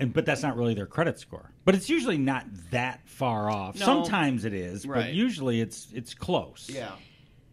And, 0.00 0.14
but 0.14 0.24
that's 0.24 0.42
not 0.42 0.56
really 0.56 0.72
their 0.72 0.86
credit 0.86 1.18
score. 1.18 1.52
But 1.66 1.74
it's 1.74 1.90
usually 1.90 2.16
not 2.16 2.46
that 2.70 3.06
far 3.06 3.50
off. 3.50 3.78
No. 3.78 3.84
Sometimes 3.84 4.46
it 4.46 4.54
is, 4.54 4.86
but 4.86 5.12
usually 5.12 5.60
it's 5.60 5.88
it's 5.92 6.14
close. 6.14 6.70
Yeah, 6.72 6.92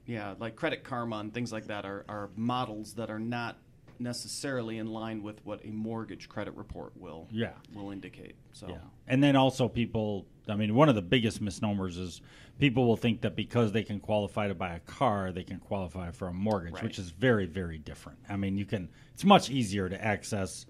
yeah, 0.08 0.34
like 0.40 0.56
Credit 0.56 0.84
Karma 0.84 1.18
and 1.18 1.32
things 1.34 1.52
like 1.52 1.68
that 1.68 1.86
are, 1.86 2.04
are 2.10 2.30
models 2.36 2.94
that 2.96 3.10
are 3.12 3.20
not 3.20 3.58
necessarily 4.00 4.78
in 4.78 4.88
line 4.88 5.24
with 5.24 5.44
what 5.44 5.60
a 5.66 5.70
mortgage 5.72 6.30
credit 6.30 6.56
report 6.56 6.94
will 6.96 7.28
Yeah. 7.32 7.54
will 7.74 7.90
indicate. 7.92 8.36
So 8.54 8.68
Yeah. 8.70 8.78
And 9.08 9.24
then 9.24 9.36
also 9.36 9.68
people 9.68 10.28
I 10.48 10.56
mean 10.56 10.76
one 10.76 10.88
of 10.88 10.94
the 10.96 11.02
biggest 11.02 11.42
misnomers 11.42 11.98
is 11.98 12.22
people 12.60 12.86
will 12.88 12.96
think 12.96 13.22
that 13.22 13.36
because 13.36 13.72
they 13.72 13.82
can 13.84 14.00
qualify 14.00 14.48
to 14.48 14.54
buy 14.56 14.76
a 14.76 14.80
car, 14.82 15.32
they 15.32 15.44
can 15.44 15.60
qualify 15.60 16.12
for 16.12 16.28
a 16.28 16.34
mortgage, 16.34 16.74
Right. 16.74 16.84
which 16.84 17.00
is 17.00 17.10
very 17.10 17.48
very 17.48 17.80
different. 17.80 18.20
I 18.30 18.38
mean, 18.38 18.56
you 18.56 18.66
can 18.66 18.90
it's 19.16 19.26
much 19.26 19.50
easier 19.50 19.90
to 19.90 20.04
access 20.04 20.68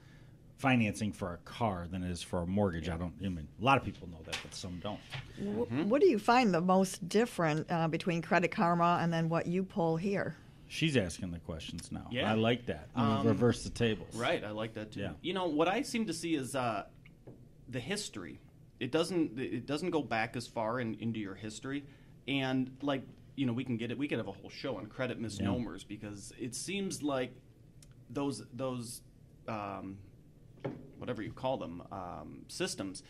financing 0.57 1.11
for 1.11 1.33
a 1.33 1.37
car 1.37 1.87
than 1.89 2.03
it 2.03 2.09
is 2.11 2.21
for 2.21 2.39
a 2.41 2.45
mortgage. 2.47 2.89
I 2.89 2.97
don't 2.97 3.13
I 3.23 3.29
mean 3.29 3.47
a 3.61 3.63
lot 3.63 3.77
of 3.77 3.83
people 3.83 4.07
know 4.09 4.19
that, 4.25 4.37
but 4.41 4.53
some 4.53 4.79
don't. 4.81 4.99
Wh- 5.39 5.87
What 5.89 6.01
do 6.01 6.07
you 6.07 6.19
find 6.19 6.53
the 6.53 6.61
most 6.61 7.07
different 7.07 7.67
uh, 7.71 7.87
between 7.87 8.21
Credit 8.21 8.49
Karma 8.49 8.99
and 9.01 9.11
then 9.13 9.29
what 9.29 9.45
you 9.47 9.63
pull 9.63 9.97
here? 9.97 10.35
She's 10.69 10.97
asking 10.97 11.31
the 11.31 11.39
questions 11.39 11.91
now. 11.91 12.07
Yeah. 12.11 12.29
I 12.29 12.33
like 12.33 12.65
that. 12.65 12.89
You 12.97 13.03
Um, 13.03 13.25
reverse 13.27 13.63
the 13.63 13.69
tables. 13.69 14.13
Right, 14.15 14.43
I 14.43 14.51
like 14.51 14.73
that 14.73 14.91
too. 14.91 14.99
Yeah. 15.01 15.11
You 15.21 15.33
know 15.33 15.47
what 15.47 15.67
I 15.69 15.81
seem 15.83 16.05
to 16.07 16.13
see 16.13 16.35
is 16.35 16.55
uh, 16.55 16.85
the 17.69 17.79
history. 17.79 18.39
It 18.79 18.91
doesn't 18.91 19.39
it 19.39 19.65
doesn't 19.65 19.91
go 19.91 20.01
back 20.03 20.35
as 20.35 20.45
far 20.47 20.79
in, 20.79 20.95
into 20.95 21.19
your 21.19 21.35
history, 21.35 21.83
and 22.27 22.69
like 22.81 23.03
you 23.35 23.45
know 23.45 23.53
we 23.53 23.63
can 23.63 23.77
get 23.77 23.91
it. 23.91 23.97
We 23.97 24.07
could 24.07 24.17
have 24.17 24.27
a 24.27 24.31
whole 24.31 24.49
show 24.49 24.77
on 24.77 24.87
credit 24.87 25.19
misnomers 25.19 25.83
because 25.83 26.31
it 26.39 26.53
seems 26.53 27.01
like 27.01 27.31
those 28.09 28.43
those 28.53 29.01
um, 29.47 29.97
whatever 30.99 31.21
you 31.21 31.31
call 31.31 31.57
them 31.57 31.83
um, 31.91 32.39
systems. 32.47 33.03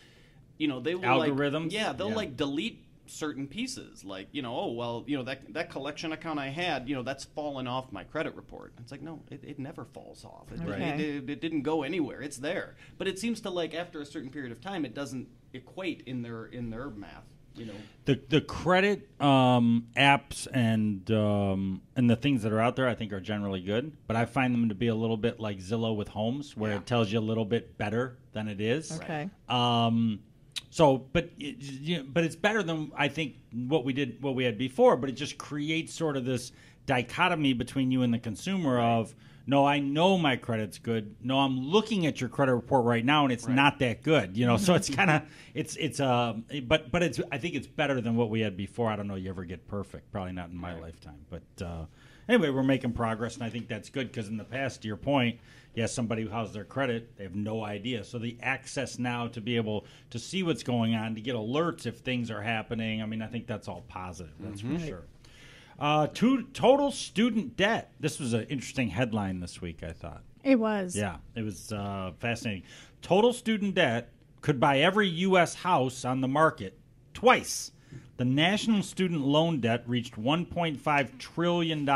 You 0.58 0.68
know 0.68 0.80
they 0.80 0.94
will 0.94 1.04
Algorithms? 1.04 1.64
Like, 1.64 1.72
yeah, 1.72 1.92
they'll 1.92 2.08
Yeah. 2.10 2.14
like 2.16 2.36
delete 2.36 2.84
certain 3.10 3.46
pieces 3.46 4.04
like 4.04 4.28
you 4.32 4.42
know 4.42 4.54
oh 4.54 4.70
well 4.72 5.02
you 5.06 5.16
know 5.16 5.22
that 5.22 5.54
that 5.54 5.70
collection 5.70 6.12
account 6.12 6.38
i 6.38 6.48
had 6.50 6.86
you 6.90 6.94
know 6.94 7.02
that's 7.02 7.24
fallen 7.24 7.66
off 7.66 7.90
my 7.90 8.04
credit 8.04 8.36
report 8.36 8.74
it's 8.78 8.92
like 8.92 9.00
no 9.00 9.18
it, 9.30 9.42
it 9.42 9.58
never 9.58 9.86
falls 9.86 10.26
off 10.26 10.52
it, 10.52 10.60
Right. 10.62 10.82
it, 10.82 11.00
it, 11.00 11.30
it 11.30 11.40
didn't 11.40 11.62
go 11.62 11.84
anywhere 11.84 12.20
it's 12.20 12.36
there 12.36 12.76
but 12.98 13.08
it 13.08 13.18
seems 13.18 13.40
to 13.40 13.48
like 13.48 13.72
after 13.72 14.02
a 14.02 14.04
certain 14.04 14.28
period 14.28 14.52
of 14.52 14.60
time 14.60 14.84
it 14.84 14.92
doesn't 14.92 15.26
equate 15.54 16.02
in 16.04 16.20
their 16.20 16.44
in 16.44 16.68
their 16.68 16.90
math 16.90 17.24
you 17.58 17.66
know 17.66 17.72
The 18.04 18.20
the 18.28 18.40
credit 18.40 19.08
um, 19.20 19.88
apps 19.96 20.46
and 20.52 21.10
um, 21.10 21.82
and 21.96 22.08
the 22.08 22.16
things 22.16 22.42
that 22.42 22.52
are 22.52 22.60
out 22.60 22.76
there, 22.76 22.88
I 22.88 22.94
think, 22.94 23.12
are 23.12 23.20
generally 23.20 23.60
good. 23.60 23.92
But 24.06 24.16
I 24.16 24.24
find 24.24 24.54
them 24.54 24.68
to 24.70 24.74
be 24.74 24.86
a 24.88 24.94
little 24.94 25.16
bit 25.16 25.38
like 25.40 25.58
Zillow 25.58 25.94
with 25.96 26.08
homes, 26.08 26.56
where 26.56 26.70
Yeah. 26.70 26.78
it 26.78 26.86
tells 26.86 27.12
you 27.12 27.18
a 27.18 27.26
little 27.30 27.44
bit 27.44 27.76
better 27.76 28.16
than 28.32 28.48
it 28.48 28.60
is. 28.60 28.92
Okay. 29.00 29.28
Um, 29.48 30.20
so, 30.70 30.98
but 31.12 31.30
it, 31.38 31.56
you 31.60 31.98
know, 31.98 32.04
but 32.08 32.24
it's 32.24 32.36
better 32.36 32.62
than 32.62 32.92
I 32.96 33.08
think 33.08 33.36
what 33.52 33.84
we 33.84 33.92
did, 33.92 34.22
what 34.22 34.34
we 34.34 34.44
had 34.44 34.56
before. 34.58 34.96
But 34.96 35.10
it 35.10 35.14
just 35.14 35.36
creates 35.38 35.92
sort 35.94 36.16
of 36.16 36.24
this 36.24 36.52
dichotomy 36.86 37.52
between 37.52 37.90
you 37.90 38.02
and 38.02 38.12
the 38.14 38.18
consumer 38.18 38.80
of 38.80 39.14
no, 39.48 39.64
I 39.64 39.78
know 39.78 40.18
my 40.18 40.36
credit's 40.36 40.76
good. 40.76 41.16
No, 41.22 41.38
I'm 41.38 41.58
looking 41.58 42.04
at 42.04 42.20
your 42.20 42.28
credit 42.28 42.54
report 42.54 42.84
right 42.84 43.04
now, 43.04 43.24
and 43.24 43.32
it's 43.32 43.48
not 43.48 43.78
that 43.78 44.02
good. 44.02 44.36
You 44.36 44.46
know, 44.46 44.58
so 44.58 44.74
it's 44.74 44.90
kind 44.94 45.10
of 45.10 45.22
it's 45.54 45.74
it's 45.76 46.00
um, 46.00 46.44
but 46.64 46.90
but 46.90 47.02
it's 47.02 47.18
I 47.32 47.38
think 47.38 47.54
it's 47.54 47.66
better 47.66 48.00
than 48.02 48.14
what 48.14 48.28
we 48.28 48.40
had 48.40 48.58
before. 48.58 48.90
I 48.90 48.96
don't 48.96 49.08
know 49.08 49.14
you 49.14 49.30
ever 49.30 49.44
get 49.44 49.66
perfect, 49.66 50.12
probably 50.12 50.32
not 50.32 50.50
in 50.50 50.56
my 50.56 50.78
lifetime, 50.78 51.24
but. 51.30 51.64
Uh, 51.64 51.86
Anyway, 52.28 52.50
we're 52.50 52.62
making 52.62 52.92
progress, 52.92 53.36
and 53.36 53.42
I 53.42 53.48
think 53.48 53.68
that's 53.68 53.88
good 53.88 54.08
because 54.08 54.28
in 54.28 54.36
the 54.36 54.44
past, 54.44 54.82
to 54.82 54.88
your 54.88 54.98
point, 54.98 55.40
yes, 55.74 55.94
somebody 55.94 56.22
who 56.24 56.28
has 56.28 56.52
their 56.52 56.64
credit, 56.64 57.16
they 57.16 57.24
have 57.24 57.34
no 57.34 57.64
idea. 57.64 58.04
So 58.04 58.18
the 58.18 58.36
access 58.42 58.98
now 58.98 59.28
to 59.28 59.40
be 59.40 59.56
able 59.56 59.86
to 60.10 60.18
see 60.18 60.42
what's 60.42 60.62
going 60.62 60.94
on, 60.94 61.14
to 61.14 61.22
get 61.22 61.34
alerts 61.34 61.86
if 61.86 62.00
things 62.00 62.30
are 62.30 62.42
happening, 62.42 63.00
I 63.00 63.06
mean, 63.06 63.22
I 63.22 63.28
think 63.28 63.46
that's 63.46 63.66
all 63.66 63.82
positive. 63.88 64.34
That's 64.40 64.60
for 64.60 64.78
sure. 64.78 65.04
Uh, 65.78 66.08
to, 66.08 66.42
total 66.54 66.90
student 66.90 67.56
debt. 67.56 67.92
This 68.00 68.18
was 68.18 68.32
an 68.32 68.44
interesting 68.44 68.88
headline 68.88 69.40
this 69.40 69.60
week, 69.60 69.82
I 69.82 69.92
thought. 69.92 70.22
It 70.42 70.56
was. 70.58 70.96
Yeah, 70.96 71.16
it 71.34 71.42
was 71.42 71.72
uh, 71.72 72.12
fascinating. 72.18 72.64
Total 73.00 73.32
student 73.32 73.76
debt 73.76 74.10
could 74.40 74.58
buy 74.58 74.80
every 74.80 75.08
U.S. 75.08 75.54
house 75.54 76.04
on 76.04 76.20
the 76.20 76.28
market 76.28 76.78
twice. 77.14 77.72
The 78.16 78.24
national 78.24 78.82
student 78.82 79.20
loan 79.20 79.60
debt 79.60 79.84
reached 79.86 80.20
$1.5 80.20 81.18
trillion. 81.18 81.86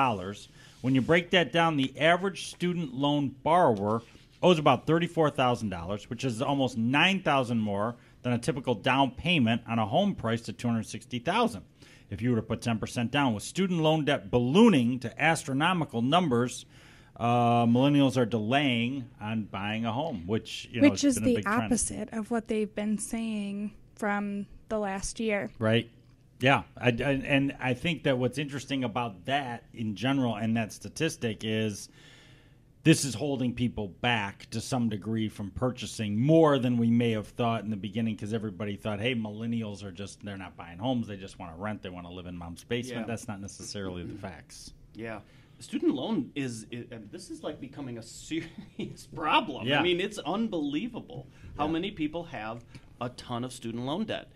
When 0.80 0.94
you 0.94 1.02
break 1.02 1.30
that 1.30 1.52
down, 1.52 1.76
the 1.76 1.98
average 1.98 2.46
student 2.46 2.94
loan 2.94 3.34
borrower 3.42 4.02
owes 4.42 4.58
about 4.58 4.86
$34,000, 4.86 6.08
which 6.08 6.24
is 6.24 6.40
almost 6.40 6.76
9000 6.78 7.58
more 7.58 7.96
than 8.22 8.32
a 8.32 8.38
typical 8.38 8.74
down 8.74 9.10
payment 9.10 9.62
on 9.66 9.78
a 9.78 9.86
home 9.86 10.14
priced 10.14 10.48
at 10.48 10.58
260000 10.58 11.62
If 12.12 12.20
you 12.20 12.28
were 12.28 12.36
to 12.36 12.42
put 12.42 12.60
10% 12.60 13.10
down, 13.10 13.32
with 13.32 13.42
student 13.42 13.80
loan 13.80 14.04
debt 14.04 14.30
ballooning 14.30 14.98
to 15.00 15.20
astronomical 15.22 16.02
numbers, 16.02 16.66
uh, 17.16 17.64
millennials 17.64 18.18
are 18.18 18.26
delaying 18.26 19.08
on 19.18 19.44
buying 19.44 19.86
a 19.86 19.92
home, 19.92 20.24
which 20.26 20.68
you 20.70 20.82
know 20.82 20.90
Which 20.90 21.04
is 21.04 21.14
the 21.14 21.36
big 21.36 21.44
trend. 21.44 21.62
opposite 21.62 22.10
of 22.12 22.30
what 22.30 22.48
they've 22.48 22.74
been 22.74 22.98
saying 22.98 23.72
from 23.94 24.44
the 24.68 24.78
last 24.78 25.20
year. 25.20 25.50
right? 25.58 25.90
Yeah, 26.38 26.64
I, 26.76 26.88
I, 26.88 27.22
and 27.24 27.56
I 27.60 27.72
think 27.72 28.02
that 28.02 28.18
what's 28.18 28.36
interesting 28.36 28.84
about 28.84 29.24
that 29.26 29.64
in 29.72 29.94
general 29.94 30.34
and 30.34 30.56
that 30.56 30.72
statistic 30.72 31.44
is 31.44 31.88
this 32.84 33.04
is 33.04 33.14
holding 33.14 33.54
people 33.54 33.88
back 33.88 34.50
to 34.50 34.60
some 34.60 34.88
degree 34.88 35.28
from 35.28 35.50
purchasing 35.50 36.18
more 36.18 36.58
than 36.58 36.76
we 36.76 36.90
may 36.90 37.12
have 37.12 37.28
thought 37.28 37.62
in 37.62 37.70
the 37.70 37.76
beginning 37.76 38.16
because 38.16 38.34
everybody 38.34 38.76
thought, 38.76 39.00
hey, 39.00 39.14
millennials 39.14 39.84
are 39.84 39.92
just 39.92 40.24
they're 40.24 40.36
not 40.36 40.56
buying 40.56 40.78
homes, 40.78 41.06
they 41.06 41.16
just 41.16 41.38
want 41.38 41.54
to 41.54 41.60
rent, 41.60 41.82
they 41.82 41.90
want 41.90 42.06
to 42.06 42.12
live 42.12 42.26
in 42.26 42.36
mom's 42.36 42.64
basement. 42.64 43.02
Yeah. 43.02 43.06
That's 43.06 43.28
not 43.28 43.40
necessarily 43.40 44.02
the 44.02 44.18
facts. 44.18 44.72
Yeah. 44.94 45.20
Student 45.60 45.94
loan 45.94 46.32
is, 46.34 46.66
is 46.72 46.86
uh, 46.90 46.96
this 47.12 47.30
is 47.30 47.44
like 47.44 47.60
becoming 47.60 47.98
a 47.98 48.02
serious 48.02 49.06
problem. 49.14 49.66
Yeah. 49.66 49.78
I 49.78 49.82
mean, 49.82 50.00
it's 50.00 50.18
unbelievable 50.18 51.28
how 51.56 51.68
many 51.68 51.92
people 51.92 52.24
have 52.24 52.64
a 53.00 53.10
ton 53.10 53.44
of 53.44 53.52
student 53.52 53.84
loan 53.84 54.04
debt. 54.04 54.28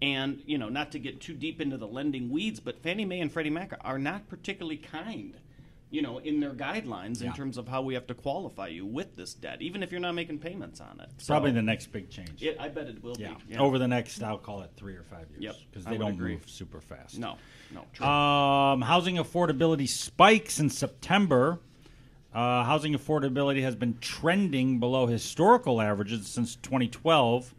And, 0.00 0.42
you 0.44 0.58
know, 0.58 0.68
not 0.68 0.90
to 0.92 0.98
get 0.98 1.20
too 1.20 1.34
deep 1.34 1.60
into 1.60 1.76
the 1.76 1.86
lending 1.86 2.30
weeds, 2.30 2.58
but 2.58 2.82
Fannie 2.82 3.04
Mae 3.04 3.20
and 3.20 3.30
Freddie 3.30 3.50
Mac 3.50 3.78
are 3.82 4.00
not 4.00 4.28
particularly 4.28 4.76
kind, 4.76 5.36
you 5.92 6.00
know, 6.00 6.18
in 6.18 6.40
their 6.40 6.54
guidelines 6.54 7.20
in 7.20 7.26
Yeah. 7.26 7.32
terms 7.34 7.58
of 7.58 7.68
how 7.68 7.82
we 7.82 7.92
have 7.94 8.06
to 8.06 8.14
qualify 8.14 8.68
you 8.68 8.86
with 8.86 9.14
this 9.14 9.34
debt, 9.34 9.60
even 9.60 9.82
if 9.82 9.92
you're 9.92 10.00
not 10.00 10.14
making 10.14 10.38
payments 10.38 10.80
on 10.80 10.98
it. 11.00 11.10
It's 11.16 11.26
probably 11.26 11.50
the 11.52 11.60
next 11.60 11.92
big 11.92 12.08
change. 12.08 12.42
It, 12.42 12.56
I 12.58 12.68
bet 12.68 12.86
it 12.86 13.02
will 13.04 13.14
yeah. 13.18 13.34
be. 13.46 13.58
over 13.58 13.78
the 13.78 13.86
next, 13.86 14.22
I'll 14.22 14.38
call 14.38 14.62
it 14.62 14.70
three 14.74 14.94
or 14.96 15.04
five 15.04 15.28
years. 15.30 15.42
Yep, 15.42 15.56
because 15.70 15.86
I 15.86 15.90
they 15.90 15.98
would 15.98 16.04
don't 16.04 16.14
agree. 16.14 16.32
move 16.32 16.48
super 16.48 16.80
fast. 16.80 17.18
No, 17.18 17.36
no. 17.74 17.84
True. 17.92 18.06
Um, 18.06 18.80
housing 18.80 19.16
affordability 19.16 19.86
spikes 19.86 20.58
in 20.58 20.70
September. 20.70 21.60
Uh, 22.34 22.64
housing 22.64 22.94
affordability 22.94 23.60
has 23.60 23.76
been 23.76 23.98
trending 24.00 24.80
below 24.80 25.06
historical 25.06 25.78
averages 25.82 26.26
since 26.26 26.56
2012, 26.56 27.54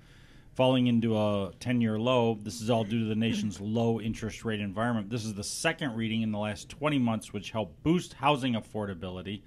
falling 0.56 0.88
into 0.88 1.18
a 1.18 1.52
10 1.60 1.82
year 1.82 1.98
low. 2.00 2.38
This 2.42 2.62
is 2.62 2.70
all 2.70 2.84
due 2.84 3.00
to 3.00 3.06
the 3.06 3.16
nation's 3.16 3.60
low 3.62 4.00
interest 4.00 4.46
rate 4.46 4.60
environment. 4.60 5.10
This 5.10 5.26
is 5.26 5.34
the 5.34 5.44
second 5.44 5.96
reading 5.96 6.22
in 6.22 6.32
the 6.32 6.38
last 6.39 6.70
20 6.70 7.00
months, 7.00 7.34
which 7.34 7.52
helped 7.52 7.82
boost 7.84 8.13
housing 8.13 8.54
affordability 8.54 9.42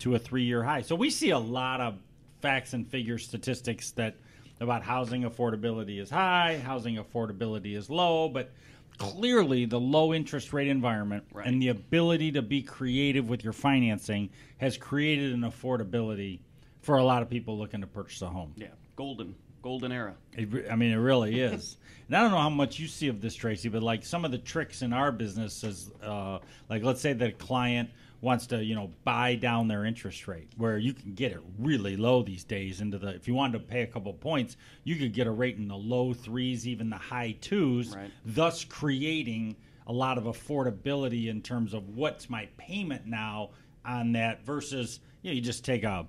to 0.00 0.14
a 0.14 0.18
three 0.18 0.44
year 0.44 0.62
high. 0.62 0.82
So 0.82 0.94
we 0.94 1.10
see 1.10 1.30
a 1.30 1.38
lot 1.38 1.80
of 1.80 1.94
facts 2.40 2.72
and 2.72 2.86
figures, 2.86 3.24
statistics 3.24 3.90
that 3.92 4.16
about 4.60 4.82
housing 4.82 5.22
affordability 5.22 6.00
is 6.00 6.10
high, 6.10 6.58
housing 6.58 6.96
affordability 6.96 7.76
is 7.76 7.88
low, 7.88 8.28
but 8.28 8.50
clearly 8.98 9.64
the 9.64 9.80
low 9.80 10.12
interest 10.12 10.52
rate 10.52 10.68
environment 10.68 11.24
Right. 11.32 11.46
and 11.46 11.62
the 11.62 11.68
ability 11.68 12.32
to 12.32 12.42
be 12.42 12.60
creative 12.62 13.28
with 13.30 13.42
your 13.42 13.54
financing 13.54 14.28
has 14.58 14.76
created 14.76 15.32
an 15.32 15.40
affordability 15.40 16.40
for 16.82 16.98
a 16.98 17.04
lot 17.04 17.22
of 17.22 17.30
people 17.30 17.56
looking 17.56 17.80
to 17.80 17.86
purchase 17.86 18.20
a 18.20 18.28
home. 18.28 18.52
yeah, 18.56 18.66
golden, 18.96 19.34
golden 19.62 19.92
era. 19.92 20.14
It, 20.36 20.70
I 20.70 20.76
mean, 20.76 20.92
it 20.92 20.96
really 20.96 21.40
is. 21.40 21.76
and 22.08 22.16
I 22.16 22.22
don't 22.22 22.30
know 22.30 22.38
how 22.38 22.50
much 22.50 22.78
you 22.78 22.86
see 22.86 23.08
of 23.08 23.20
this, 23.20 23.34
Tracy, 23.34 23.68
but 23.68 23.82
like 23.82 24.04
some 24.04 24.24
of 24.24 24.30
the 24.30 24.38
tricks 24.38 24.82
in 24.82 24.92
our 24.92 25.12
business 25.12 25.62
is, 25.64 25.90
uh, 26.02 26.38
like 26.68 26.82
let's 26.82 27.00
say 27.00 27.12
that 27.12 27.28
a 27.28 27.32
client 27.32 27.90
wants 28.22 28.46
to, 28.48 28.62
you 28.62 28.74
know, 28.74 28.90
buy 29.04 29.34
down 29.34 29.66
their 29.66 29.84
interest 29.86 30.28
rate, 30.28 30.50
where 30.58 30.76
you 30.76 30.92
can 30.92 31.14
get 31.14 31.32
it 31.32 31.40
really 31.58 31.96
low 31.96 32.22
these 32.22 32.44
days. 32.44 32.80
Into 32.80 32.98
the 32.98 33.08
if 33.14 33.26
you 33.26 33.34
wanted 33.34 33.58
to 33.58 33.64
pay 33.64 33.82
a 33.82 33.86
couple 33.86 34.12
points, 34.12 34.56
you 34.84 34.96
could 34.96 35.14
get 35.14 35.26
a 35.26 35.30
rate 35.30 35.56
in 35.56 35.68
the 35.68 35.76
low 35.76 36.12
threes, 36.12 36.68
even 36.68 36.90
the 36.90 36.96
high 36.96 37.36
twos, 37.40 37.94
Right. 37.96 38.10
thus 38.26 38.62
creating 38.64 39.56
a 39.86 39.92
lot 39.92 40.18
of 40.18 40.24
affordability 40.24 41.28
in 41.28 41.40
terms 41.42 41.72
of 41.74 41.88
what's 41.96 42.28
my 42.28 42.46
payment 42.58 43.06
now 43.06 43.50
on 43.84 44.12
that 44.12 44.44
versus 44.44 45.00
you 45.22 45.30
know 45.30 45.34
you 45.34 45.40
just 45.40 45.64
take 45.64 45.84
a 45.84 46.06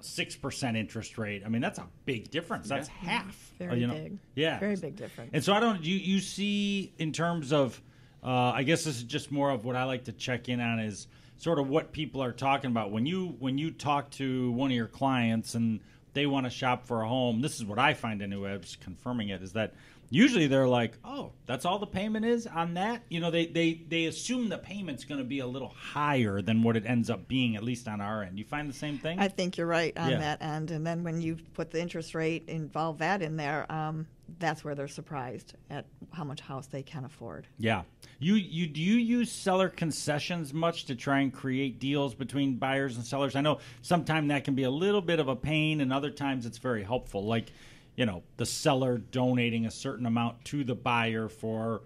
six 0.00 0.36
percent 0.36 0.76
interest 0.76 1.18
rate. 1.18 1.42
I 1.44 1.48
mean 1.48 1.62
that's 1.62 1.78
a 1.78 1.86
big 2.04 2.30
difference. 2.30 2.68
That's 2.68 2.88
half. 2.88 3.52
Very 3.58 3.70
uh, 3.70 3.74
you 3.74 3.86
know? 3.86 3.94
big. 3.94 4.18
Yeah, 4.34 4.58
Very 4.58 4.76
big 4.76 4.96
difference. 4.96 5.30
And 5.32 5.44
so 5.44 5.52
I 5.52 5.60
don't. 5.60 5.82
You 5.82 5.96
you 5.96 6.20
see 6.20 6.92
in 6.98 7.12
terms 7.12 7.52
of, 7.52 7.80
uh, 8.22 8.52
I 8.54 8.62
guess 8.62 8.84
this 8.84 8.96
is 8.96 9.04
just 9.04 9.30
more 9.30 9.50
of 9.50 9.64
what 9.64 9.76
I 9.76 9.84
like 9.84 10.04
to 10.04 10.12
check 10.12 10.48
in 10.48 10.60
on 10.60 10.80
is 10.80 11.06
sort 11.36 11.58
of 11.58 11.68
what 11.68 11.92
people 11.92 12.22
are 12.22 12.32
talking 12.32 12.70
about 12.70 12.90
when 12.92 13.06
you 13.06 13.36
when 13.38 13.58
you 13.58 13.70
talk 13.70 14.10
to 14.12 14.52
one 14.52 14.70
of 14.70 14.76
your 14.76 14.86
clients 14.86 15.54
and 15.54 15.80
they 16.14 16.26
want 16.26 16.44
to 16.44 16.50
shop 16.50 16.86
for 16.86 17.02
a 17.02 17.08
home. 17.08 17.40
This 17.40 17.56
is 17.56 17.64
what 17.64 17.78
I 17.78 17.94
find 17.94 18.22
anyway. 18.22 18.52
I'm 18.52 18.60
just 18.60 18.80
confirming 18.80 19.30
it 19.30 19.42
is 19.42 19.52
that 19.52 19.74
usually 20.12 20.46
they're 20.46 20.68
like, 20.68 20.98
"Oh, 21.04 21.32
that's 21.46 21.64
all 21.64 21.78
the 21.78 21.86
payment 21.86 22.24
is 22.26 22.46
on 22.46 22.74
that." 22.74 23.02
You 23.08 23.18
know, 23.20 23.30
they 23.30 23.46
they 23.46 23.82
they 23.88 24.04
assume 24.04 24.48
the 24.50 24.58
payment's 24.58 25.04
going 25.04 25.18
to 25.18 25.24
be 25.26 25.38
a 25.40 25.46
little 25.46 25.70
higher 25.74 26.40
than 26.42 26.62
what 26.62 26.76
it 26.76 26.84
ends 26.86 27.08
up 27.10 27.26
being, 27.26 27.56
at 27.56 27.64
least 27.64 27.88
on 27.88 28.00
our 28.00 28.22
end. 28.22 28.38
You 28.38 28.44
find 28.44 28.68
the 28.68 28.74
same 28.74 28.98
thing? 28.98 29.18
I 29.18 29.28
think 29.28 29.56
you're 29.56 29.66
right 29.66 29.96
on 29.96 30.10
Yeah. 30.10 30.18
that 30.18 30.42
end. 30.42 30.70
And 30.70 30.86
then 30.86 31.02
when 31.02 31.20
you 31.20 31.38
put 31.54 31.70
the 31.70 31.80
interest 31.80 32.14
rate, 32.14 32.44
involve 32.48 32.98
that 32.98 33.22
in 33.22 33.36
there, 33.36 33.70
um, 33.72 34.06
that's 34.38 34.64
where 34.64 34.74
they're 34.74 34.88
surprised 34.88 35.54
at 35.70 35.86
how 36.12 36.24
much 36.24 36.40
house 36.40 36.66
they 36.66 36.82
can 36.82 37.04
afford. 37.04 37.46
Yeah. 37.58 37.82
You 38.18 38.34
you 38.34 38.66
do 38.66 38.80
you 38.80 38.96
use 38.96 39.32
seller 39.32 39.68
concessions 39.68 40.52
much 40.54 40.84
to 40.86 40.94
try 40.94 41.20
and 41.20 41.32
create 41.32 41.78
deals 41.80 42.14
between 42.14 42.56
buyers 42.56 42.96
and 42.96 43.04
sellers? 43.04 43.34
I 43.34 43.40
know 43.40 43.58
sometimes 43.80 44.28
that 44.28 44.44
can 44.44 44.54
be 44.54 44.62
a 44.64 44.70
little 44.70 45.00
bit 45.00 45.20
of 45.20 45.28
a 45.28 45.36
pain 45.36 45.80
and 45.80 45.92
other 45.92 46.10
times 46.10 46.44
it's 46.46 46.58
very 46.58 46.82
helpful. 46.84 47.24
Like, 47.24 47.52
you 47.96 48.06
know, 48.06 48.22
the 48.36 48.46
seller 48.46 48.98
donating 48.98 49.66
a 49.66 49.70
certain 49.70 50.06
amount 50.06 50.44
to 50.46 50.64
the 50.64 50.74
buyer 50.74 51.28
for 51.28 51.82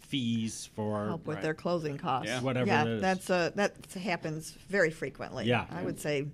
fees 0.00 0.68
for 0.74 1.06
help 1.06 1.26
with 1.26 1.36
Right. 1.36 1.42
their 1.42 1.54
closing 1.54 1.98
costs. 1.98 2.28
Yeah. 2.28 2.40
Whatever 2.40 2.66
Yeah, 2.66 2.82
it 2.84 2.88
is. 2.88 3.00
that's 3.02 3.30
a, 3.30 3.52
that 3.56 3.74
happens 3.94 4.52
very 4.68 4.90
frequently. 4.90 5.46
Yeah. 5.46 5.66
I 5.70 5.82
would 5.82 5.98
say 6.00 6.26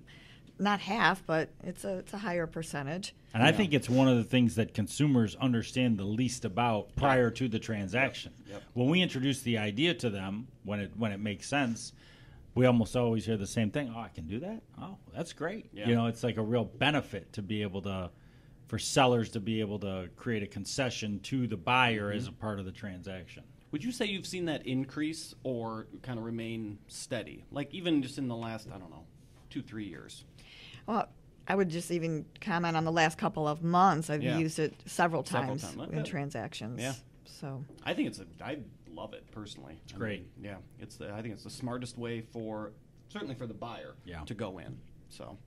not 0.59 0.79
half, 0.79 1.25
but 1.25 1.49
it's 1.63 1.83
a 1.85 1.97
it's 1.99 2.13
a 2.13 2.17
higher 2.19 2.45
percentage. 2.45 3.15
And 3.33 3.41
I 3.41 3.51
think 3.51 3.73
it's 3.73 3.89
one 3.89 4.07
of 4.07 4.17
the 4.17 4.23
things 4.23 4.55
that 4.55 4.73
consumers 4.73 5.35
understand 5.37 5.97
the 5.97 6.03
least 6.03 6.43
about 6.45 6.93
prior 6.95 7.31
to 7.31 7.47
the 7.47 7.57
transaction. 7.59 8.33
Yep. 8.49 8.63
When 8.73 8.89
we 8.89 9.01
introduce 9.01 9.41
the 9.41 9.57
idea 9.57 9.93
to 9.95 10.09
them, 10.09 10.47
when 10.63 10.79
it 10.81 10.91
when 10.97 11.11
it 11.11 11.19
makes 11.19 11.47
sense, 11.47 11.93
we 12.53 12.65
almost 12.65 12.95
always 12.95 13.25
hear 13.25 13.37
the 13.37 13.47
same 13.47 13.71
thing. 13.71 13.91
Oh, 13.95 13.99
I 14.01 14.09
can 14.09 14.27
do 14.27 14.39
that. 14.41 14.61
Oh, 14.79 14.97
that's 15.15 15.33
great. 15.33 15.67
Yeah. 15.73 15.87
You 15.87 15.95
know, 15.95 16.05
it's 16.07 16.23
like 16.23 16.37
a 16.37 16.43
real 16.43 16.65
benefit 16.65 17.31
to 17.33 17.41
be 17.41 17.61
able 17.63 17.81
to, 17.83 18.11
for 18.71 18.79
sellers 18.79 19.29
to 19.29 19.41
be 19.41 19.59
able 19.59 19.77
to 19.77 20.07
create 20.15 20.41
a 20.41 20.47
concession 20.47 21.19
to 21.19 21.45
the 21.45 21.57
buyer 21.57 22.09
as 22.09 22.23
mm-hmm. 22.23 22.35
a 22.35 22.37
part 22.37 22.57
of 22.57 22.63
the 22.63 22.71
transaction. 22.71 23.43
Would 23.71 23.83
you 23.83 23.91
say 23.91 24.05
you've 24.05 24.25
seen 24.25 24.45
that 24.45 24.65
increase 24.65 25.35
or 25.43 25.87
kind 26.03 26.17
of 26.17 26.23
remain 26.23 26.79
steady? 26.87 27.43
Like 27.51 27.73
even 27.73 28.01
just 28.01 28.17
in 28.17 28.29
the 28.29 28.35
last, 28.35 28.69
I 28.73 28.77
don't 28.77 28.89
know, 28.89 29.03
two, 29.49 29.61
three 29.61 29.83
years? 29.83 30.23
Well, 30.87 31.09
I 31.49 31.55
would 31.55 31.67
just 31.67 31.91
even 31.91 32.25
comment 32.39 32.77
on 32.77 32.85
the 32.85 32.93
last 32.93 33.17
couple 33.17 33.45
of 33.45 33.61
months. 33.61 34.09
I've 34.09 34.23
Yeah. 34.23 34.37
used 34.37 34.57
it 34.57 34.73
several 34.85 35.25
Several 35.25 35.57
times 35.57 35.75
times. 35.75 35.91
in 35.91 35.99
Okay. 35.99 36.09
transactions. 36.09 36.79
Yeah. 36.79 36.93
So 37.25 37.65
I 37.83 37.93
think 37.93 38.07
it's 38.07 38.19
a, 38.19 38.25
I 38.41 38.59
love 38.89 39.13
it 39.13 39.29
personally. 39.31 39.81
It's 39.83 39.91
great. 39.91 40.29
yeah. 40.41 40.59
It's 40.79 40.95
the, 40.95 41.11
I 41.13 41.21
think 41.21 41.33
it's 41.33 41.43
the 41.43 41.49
smartest 41.49 41.97
way 41.97 42.21
for, 42.21 42.71
certainly 43.09 43.35
for 43.35 43.47
the 43.47 43.53
buyer 43.53 43.95
Yeah. 44.05 44.21
to 44.23 44.33
go 44.33 44.59
in. 44.59 44.77
So. 45.09 45.37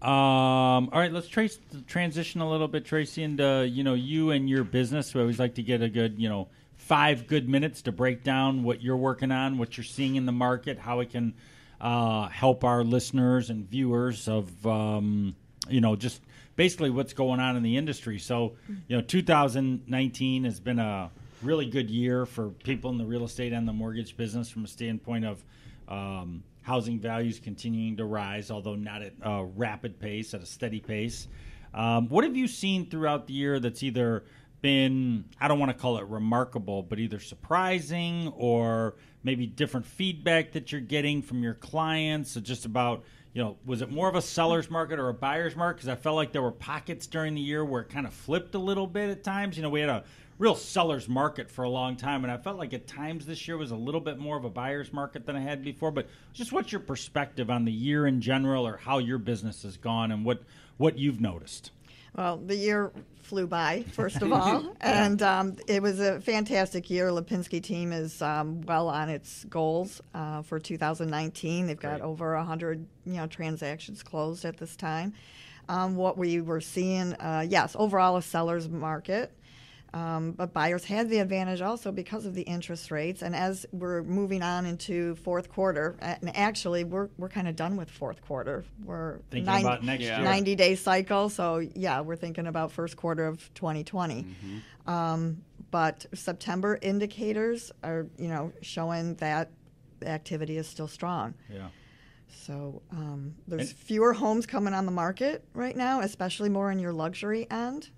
Um, 0.00 0.90
all 0.92 1.00
right, 1.00 1.12
let's 1.12 1.26
trace 1.26 1.58
transition 1.88 2.40
a 2.40 2.48
little 2.48 2.68
bit, 2.68 2.84
Tracy, 2.84 3.24
into 3.24 3.68
you 3.68 3.82
know 3.82 3.94
you 3.94 4.30
and 4.30 4.48
your 4.48 4.62
business. 4.62 5.12
We 5.12 5.20
always 5.20 5.40
like 5.40 5.56
to 5.56 5.62
get 5.62 5.82
a 5.82 5.88
good 5.88 6.18
you 6.18 6.28
know 6.28 6.48
five 6.76 7.26
good 7.26 7.48
minutes 7.48 7.82
to 7.82 7.92
break 7.92 8.22
down 8.22 8.62
what 8.62 8.80
you're 8.80 8.96
working 8.96 9.32
on, 9.32 9.58
what 9.58 9.76
you're 9.76 9.84
seeing 9.84 10.14
in 10.14 10.24
the 10.24 10.32
market, 10.32 10.78
how 10.78 11.00
it 11.00 11.10
can 11.10 11.34
uh, 11.80 12.28
help 12.28 12.62
our 12.62 12.84
listeners 12.84 13.50
and 13.50 13.68
viewers 13.68 14.28
of 14.28 14.66
um, 14.66 15.34
you 15.68 15.80
know 15.80 15.96
just 15.96 16.22
basically 16.54 16.90
what's 16.90 17.12
going 17.12 17.40
on 17.40 17.56
in 17.56 17.64
the 17.64 17.76
industry. 17.76 18.20
So 18.20 18.52
you 18.86 18.96
know, 18.96 19.02
2019 19.02 20.44
has 20.44 20.60
been 20.60 20.78
a 20.78 21.10
really 21.42 21.66
good 21.66 21.90
year 21.90 22.24
for 22.24 22.50
people 22.50 22.90
in 22.90 22.98
the 22.98 23.06
real 23.06 23.24
estate 23.24 23.52
and 23.52 23.66
the 23.66 23.72
mortgage 23.72 24.16
business 24.16 24.48
from 24.48 24.64
a 24.64 24.68
standpoint 24.68 25.24
of 25.24 25.44
um, 25.88 26.42
housing 26.68 27.00
values 27.00 27.40
continuing 27.40 27.96
to 27.96 28.04
rise, 28.04 28.50
although 28.50 28.76
not 28.76 29.00
at 29.00 29.14
a 29.22 29.42
rapid 29.42 29.98
pace, 29.98 30.34
at 30.34 30.42
a 30.42 30.46
steady 30.46 30.80
pace. 30.80 31.26
Um, 31.72 32.08
what 32.10 32.24
have 32.24 32.36
you 32.36 32.46
seen 32.46 32.90
throughout 32.90 33.26
the 33.26 33.32
year 33.32 33.58
that's 33.58 33.82
either 33.82 34.24
been, 34.60 35.24
I 35.40 35.48
don't 35.48 35.58
want 35.58 35.72
to 35.72 35.78
call 35.78 35.96
it 35.96 36.04
remarkable, 36.04 36.82
but 36.82 36.98
either 36.98 37.20
surprising 37.20 38.32
or 38.36 38.96
maybe 39.24 39.46
different 39.46 39.86
feedback 39.86 40.52
that 40.52 40.70
you're 40.70 40.82
getting 40.82 41.22
from 41.22 41.42
your 41.42 41.54
clients? 41.54 42.32
So 42.32 42.40
just 42.40 42.66
about, 42.66 43.02
you 43.32 43.42
know, 43.42 43.56
was 43.64 43.80
it 43.80 43.90
more 43.90 44.08
of 44.08 44.14
a 44.14 44.22
seller's 44.22 44.70
market 44.70 44.98
or 44.98 45.08
a 45.08 45.14
buyer's 45.14 45.56
market? 45.56 45.76
Because 45.78 45.88
I 45.88 45.96
felt 45.96 46.16
like 46.16 46.32
there 46.32 46.42
were 46.42 46.52
pockets 46.52 47.06
during 47.06 47.34
the 47.34 47.40
year 47.40 47.64
where 47.64 47.80
it 47.80 47.88
kind 47.88 48.06
of 48.06 48.12
flipped 48.12 48.54
a 48.54 48.58
little 48.58 48.86
bit 48.86 49.08
at 49.08 49.24
times. 49.24 49.56
You 49.56 49.62
know, 49.62 49.70
we 49.70 49.80
had 49.80 49.88
a 49.88 50.04
real 50.38 50.54
seller's 50.54 51.08
market 51.08 51.50
for 51.50 51.64
a 51.64 51.68
long 51.68 51.96
time, 51.96 52.24
and 52.24 52.32
I 52.32 52.36
felt 52.36 52.58
like 52.58 52.72
at 52.72 52.86
times 52.86 53.26
this 53.26 53.48
year 53.48 53.56
was 53.56 53.70
a 53.70 53.76
little 53.76 54.00
bit 54.00 54.18
more 54.18 54.36
of 54.36 54.44
a 54.44 54.50
buyer's 54.50 54.92
market 54.92 55.26
than 55.26 55.36
I 55.36 55.40
had 55.40 55.64
before. 55.64 55.90
But 55.90 56.08
just 56.32 56.52
what's 56.52 56.72
your 56.72 56.80
perspective 56.80 57.50
on 57.50 57.64
the 57.64 57.72
year 57.72 58.06
in 58.06 58.20
general, 58.20 58.66
or 58.66 58.76
how 58.76 58.98
your 58.98 59.18
business 59.18 59.62
has 59.64 59.76
gone, 59.76 60.12
and 60.12 60.24
what 60.24 60.42
what 60.76 60.98
you've 60.98 61.20
noticed? 61.20 61.72
Well, 62.16 62.38
the 62.38 62.56
year 62.56 62.90
flew 63.22 63.46
by, 63.46 63.84
first 63.92 64.22
of 64.22 64.32
all, 64.32 64.74
and 64.80 65.20
um, 65.22 65.56
it 65.66 65.82
was 65.82 66.00
a 66.00 66.20
fantastic 66.20 66.88
year. 66.88 67.08
Lipinski 67.08 67.62
team 67.62 67.92
is 67.92 68.22
um, 68.22 68.62
well 68.62 68.88
on 68.88 69.08
its 69.08 69.44
goals 69.44 70.00
uh, 70.14 70.42
for 70.42 70.58
2019. 70.58 71.66
They've 71.66 71.78
got 71.78 72.00
Great. 72.00 72.02
over 72.02 72.36
100 72.36 72.86
you 73.06 73.12
know 73.14 73.26
transactions 73.26 74.02
closed 74.02 74.44
at 74.44 74.56
this 74.56 74.76
time. 74.76 75.14
Um, 75.68 75.96
what 75.96 76.16
we 76.16 76.40
were 76.40 76.62
seeing, 76.62 77.12
uh, 77.14 77.44
yes, 77.46 77.76
overall 77.78 78.16
a 78.16 78.22
seller's 78.22 78.70
market. 78.70 79.30
Um, 79.98 80.32
but 80.32 80.52
buyers 80.52 80.84
had 80.84 81.08
the 81.10 81.18
advantage 81.18 81.60
also 81.60 81.90
because 81.90 82.24
of 82.24 82.34
the 82.34 82.42
interest 82.42 82.90
rates. 82.90 83.22
And 83.22 83.34
as 83.34 83.66
we're 83.72 84.02
moving 84.02 84.42
on 84.42 84.64
into 84.64 85.16
fourth 85.16 85.48
quarter, 85.48 85.96
and 86.00 86.36
actually 86.36 86.84
we're, 86.84 87.08
we're 87.18 87.28
kind 87.28 87.48
of 87.48 87.56
done 87.56 87.76
with 87.76 87.90
fourth 87.90 88.20
quarter. 88.22 88.64
We're 88.84 89.18
Thinking 89.30 89.46
90, 89.46 89.64
about 89.66 89.82
next 89.84 90.02
year. 90.04 90.18
90 90.20 90.54
day 90.54 90.74
cycle. 90.76 91.28
So, 91.30 91.58
yeah, 91.58 92.00
we're 92.02 92.16
thinking 92.16 92.46
about 92.46 92.70
first 92.70 92.96
quarter 92.96 93.26
of 93.26 93.52
2020. 93.54 94.26
Um, 94.86 95.42
but 95.70 96.06
September 96.14 96.78
indicators 96.80 97.72
are, 97.82 98.06
you 98.18 98.28
know, 98.28 98.52
showing 98.62 99.16
that 99.16 99.50
activity 100.04 100.56
is 100.58 100.68
still 100.68 100.88
strong. 100.88 101.34
Yeah. 101.52 101.68
So 102.28 102.82
um, 102.92 103.34
there's 103.48 103.70
And- 103.70 103.78
fewer 103.78 104.12
homes 104.12 104.46
coming 104.46 104.74
on 104.74 104.86
the 104.86 104.92
market 104.92 105.44
right 105.54 105.76
now, 105.76 106.00
especially 106.00 106.50
more 106.50 106.70
in 106.70 106.78
your 106.78 106.92
luxury 106.92 107.46
end. 107.50 107.90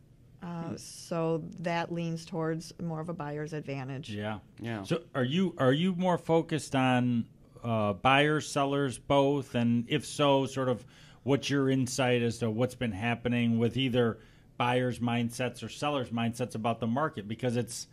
Uh, 0.43 0.77
So 0.77 1.43
that 1.61 1.93
leans 1.93 2.25
towards 2.25 2.73
more 2.81 3.01
of 3.01 3.09
a 3.09 3.13
buyer's 3.15 3.53
advantage. 3.53 4.11
Yeah. 4.11 4.39
Yeah. 4.61 4.83
So 4.85 5.03
are 5.15 5.25
you 5.25 5.55
are 5.59 5.73
you 5.73 5.95
more 5.95 6.19
focused 6.19 6.75
on 6.75 7.27
uh, 7.63 7.93
buyers, 7.95 8.49
sellers, 8.49 8.99
both? 8.99 9.55
And 9.55 9.85
if 9.89 10.07
so, 10.07 10.47
sort 10.47 10.69
of 10.69 10.85
what's 11.23 11.51
your 11.51 11.69
insight 11.69 12.23
as 12.23 12.39
to 12.39 12.51
what's 12.51 12.75
been 12.75 12.93
happening 12.93 13.59
with 13.59 13.77
either 13.77 14.19
buyers' 14.57 14.99
mindsets 14.99 15.63
or 15.63 15.69
sellers' 15.69 16.11
mindsets 16.11 16.55
about 16.55 16.81
the 16.81 16.87
market? 16.87 17.29
Because 17.29 17.57
it's 17.57 17.87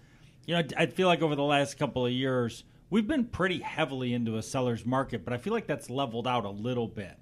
you 0.46 0.56
know 0.56 0.64
I 0.78 0.86
feel 0.86 1.08
like 1.08 1.22
over 1.22 1.36
the 1.36 1.44
last 1.44 1.78
couple 1.78 2.06
of 2.06 2.12
years 2.14 2.64
we've 2.90 3.08
been 3.08 3.26
pretty 3.26 3.60
heavily 3.60 4.14
into 4.14 4.38
a 4.38 4.42
seller's 4.42 4.86
market, 4.86 5.26
but 5.26 5.34
I 5.34 5.38
feel 5.38 5.52
like 5.52 5.68
that's 5.68 5.90
leveled 5.90 6.28
out 6.28 6.46
a 6.46 6.50
little 6.50 6.88
bit. 6.88 7.18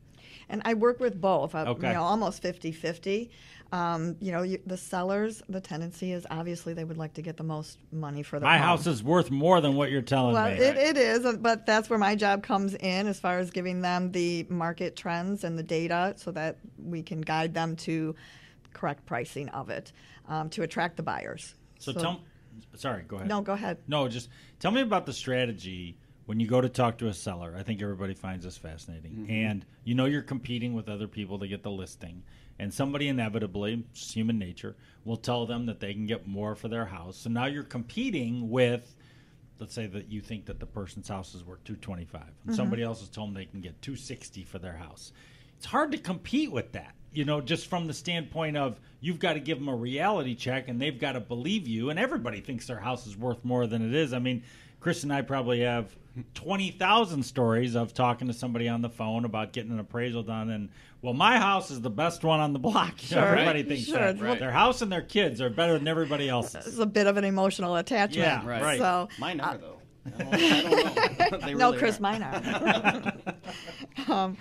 And 0.50 0.62
I 0.66 0.74
work 0.76 1.00
with 1.00 1.20
both, 1.20 1.56
uh, 1.56 1.66
Okay. 1.68 1.88
you 1.88 1.94
know, 1.94 2.04
almost 2.04 2.42
50 2.42 2.72
50. 2.72 3.30
Um, 3.72 4.16
you 4.22 4.32
know, 4.32 4.44
you, 4.44 4.60
the 4.66 4.78
sellers, 4.78 5.42
the 5.50 5.60
tendency 5.60 6.12
is 6.14 6.26
obviously 6.30 6.74
they 6.74 6.84
would 6.84 6.98
like 7.00 7.16
to 7.16 7.22
get 7.24 7.36
the 7.36 7.44
most 7.44 7.80
money 7.92 8.22
for 8.22 8.40
their 8.40 8.48
My 8.48 8.58
home. 8.58 8.68
house 8.68 8.88
is 8.88 9.04
worth 9.04 9.32
more 9.32 9.60
than 9.60 9.76
what 9.76 9.90
you're 9.90 10.04
telling 10.04 10.34
Well, 10.34 10.50
me. 10.52 10.64
it, 10.64 10.78
it 10.78 10.98
is, 10.98 11.26
uh, 11.26 11.34
but 11.34 11.66
that's 11.66 11.90
where 11.90 11.98
my 12.00 12.16
job 12.16 12.44
comes 12.44 12.76
in 12.76 13.08
as 13.08 13.20
far 13.20 13.40
as 13.40 13.50
giving 13.50 13.82
them 13.82 14.12
the 14.12 14.46
market 14.50 14.96
trends 14.96 15.44
and 15.44 15.58
the 15.58 15.64
data 15.64 16.14
so 16.18 16.32
that 16.32 16.58
we 16.78 17.02
can 17.02 17.22
guide 17.22 17.54
them 17.56 17.76
to 17.78 18.16
correct 18.72 19.06
pricing 19.08 19.50
of 19.50 19.70
it 19.72 19.92
um, 20.28 20.50
to 20.52 20.62
attract 20.62 20.96
the 20.96 21.04
buyers. 21.04 21.56
so, 21.80 21.92
tell 21.92 22.22
sorry, 22.76 23.04
go 23.08 23.16
ahead. 23.18 23.28
No, 23.28 23.42
go 23.42 23.54
ahead. 23.54 23.80
No, 23.88 24.08
just 24.08 24.30
tell 24.60 24.72
me 24.72 24.82
about 24.82 25.06
the 25.08 25.14
strategy 25.14 25.98
when 26.26 26.40
you 26.40 26.48
go 26.48 26.62
to 26.62 26.70
talk 26.70 26.98
to 27.00 27.08
a 27.08 27.14
seller. 27.14 27.56
I 27.58 27.64
think 27.64 27.82
everybody 27.82 28.14
finds 28.14 28.46
this 28.46 28.58
fascinating. 28.58 29.12
Mm-hmm. 29.12 29.32
And 29.32 29.66
you 29.84 29.96
know 29.96 30.06
you're 30.06 30.22
competing 30.22 30.74
with 30.74 30.90
other 30.90 31.08
people 31.08 31.40
to 31.40 31.48
get 31.48 31.64
the 31.64 31.72
listing. 31.72 32.24
And 32.58 32.74
somebody 32.74 33.10
inevitably, 33.10 33.86
it's 33.92 34.14
human 34.14 34.40
nature, 34.40 34.76
will 35.04 35.18
tell 35.18 35.46
them 35.46 35.66
that 35.66 35.80
they 35.80 35.94
can 35.94 36.06
get 36.06 36.28
more 36.28 36.56
for 36.56 36.68
their 36.68 36.86
house. 36.86 37.18
So 37.18 37.30
now 37.30 37.46
you're 37.46 37.64
competing 37.64 38.50
with 38.50 38.96
let's 39.60 39.74
say 39.74 39.88
that 39.88 40.12
you 40.12 40.22
think 40.22 40.46
that 40.46 40.60
the 40.60 40.66
person's 40.66 41.08
house 41.08 41.34
is 41.34 41.44
worth 41.44 41.64
225 41.64 42.22
and 42.22 42.32
mm-hmm. 42.32 42.54
somebody 42.54 42.84
else 42.84 43.00
has 43.00 43.10
told 43.10 43.30
them 43.30 43.36
they 43.36 43.46
can 43.46 43.62
get 43.62 43.82
260 43.82 44.44
for 44.44 44.60
their 44.60 44.76
house. 44.76 45.14
It's 45.58 45.66
hard 45.66 45.92
to 45.94 45.98
compete 45.98 46.52
with 46.52 46.74
that. 46.74 46.96
You 47.14 47.24
know, 47.24 47.40
just 47.40 47.68
from 47.68 47.88
the 47.88 47.94
standpoint 47.94 48.58
of 48.58 48.80
you've 49.00 49.20
got 49.20 49.34
to 49.34 49.40
give 49.40 49.58
them 49.58 49.70
a 49.70 49.76
reality 49.76 50.36
check 50.36 50.68
and 50.68 50.82
they've 50.82 51.00
got 51.00 51.14
to 51.14 51.22
believe 51.22 51.68
you 51.68 51.90
and 51.90 51.98
everybody 51.98 52.42
thinks 52.42 52.68
their 52.68 52.80
house 52.80 53.08
is 53.08 53.16
worth 53.16 53.44
more 53.46 53.66
than 53.66 53.88
it 53.88 53.96
is. 53.96 54.12
I 54.12 54.20
mean, 54.20 54.44
Chris 54.82 55.04
and 55.04 55.14
I 55.14 55.22
probably 55.22 55.62
have 55.62 55.96
20,000 56.34 57.24
stories 57.24 57.76
of 57.76 57.94
talking 57.94 58.28
to 58.28 58.34
somebody 58.34 58.68
on 58.68 58.82
the 58.82 58.90
phone 58.90 59.26
about 59.26 59.52
getting 59.54 59.72
an 59.72 59.80
appraisal 59.80 60.24
done 60.24 60.50
and 60.50 60.70
well 61.02 61.14
my 61.14 61.38
house 61.38 61.72
is 61.72 61.82
the 61.82 61.90
best 61.90 62.24
one 62.24 62.40
on 62.40 62.54
the 62.54 62.60
block. 62.60 62.94
Sure. 63.00 63.20
everybody 63.24 63.60
Right. 63.60 63.68
thinks 63.68 63.86
Sure. 63.88 63.98
that. 64.14 64.20
Right. 64.22 64.40
Their 64.40 64.52
house 64.52 64.82
and 64.82 64.92
their 64.92 65.02
kids 65.02 65.42
are 65.42 65.50
better 65.50 65.78
than 65.78 65.88
everybody 65.88 66.30
else's. 66.30 66.66
It's 66.68 66.78
a 66.80 66.86
bit 66.86 67.08
of 67.08 67.18
an 67.18 67.24
emotional 67.26 67.76
attachment. 67.76 68.18
Yeah, 68.20 68.46
Right. 68.48 68.62
right. 68.62 68.78
So 68.80 69.10
Mine 69.20 69.40
are 69.42 69.58
though. 69.58 69.72
I 70.06 70.10
don't, 70.10 70.34
I 70.36 70.62
don't 70.62 71.32
know. 71.32 71.38
They 71.46 71.54
no, 71.56 71.68
really 71.72 71.78
Chris, 71.80 71.98
are. 71.98 72.02
mine 72.02 72.22
are. 72.24 73.14
um, 74.14 74.38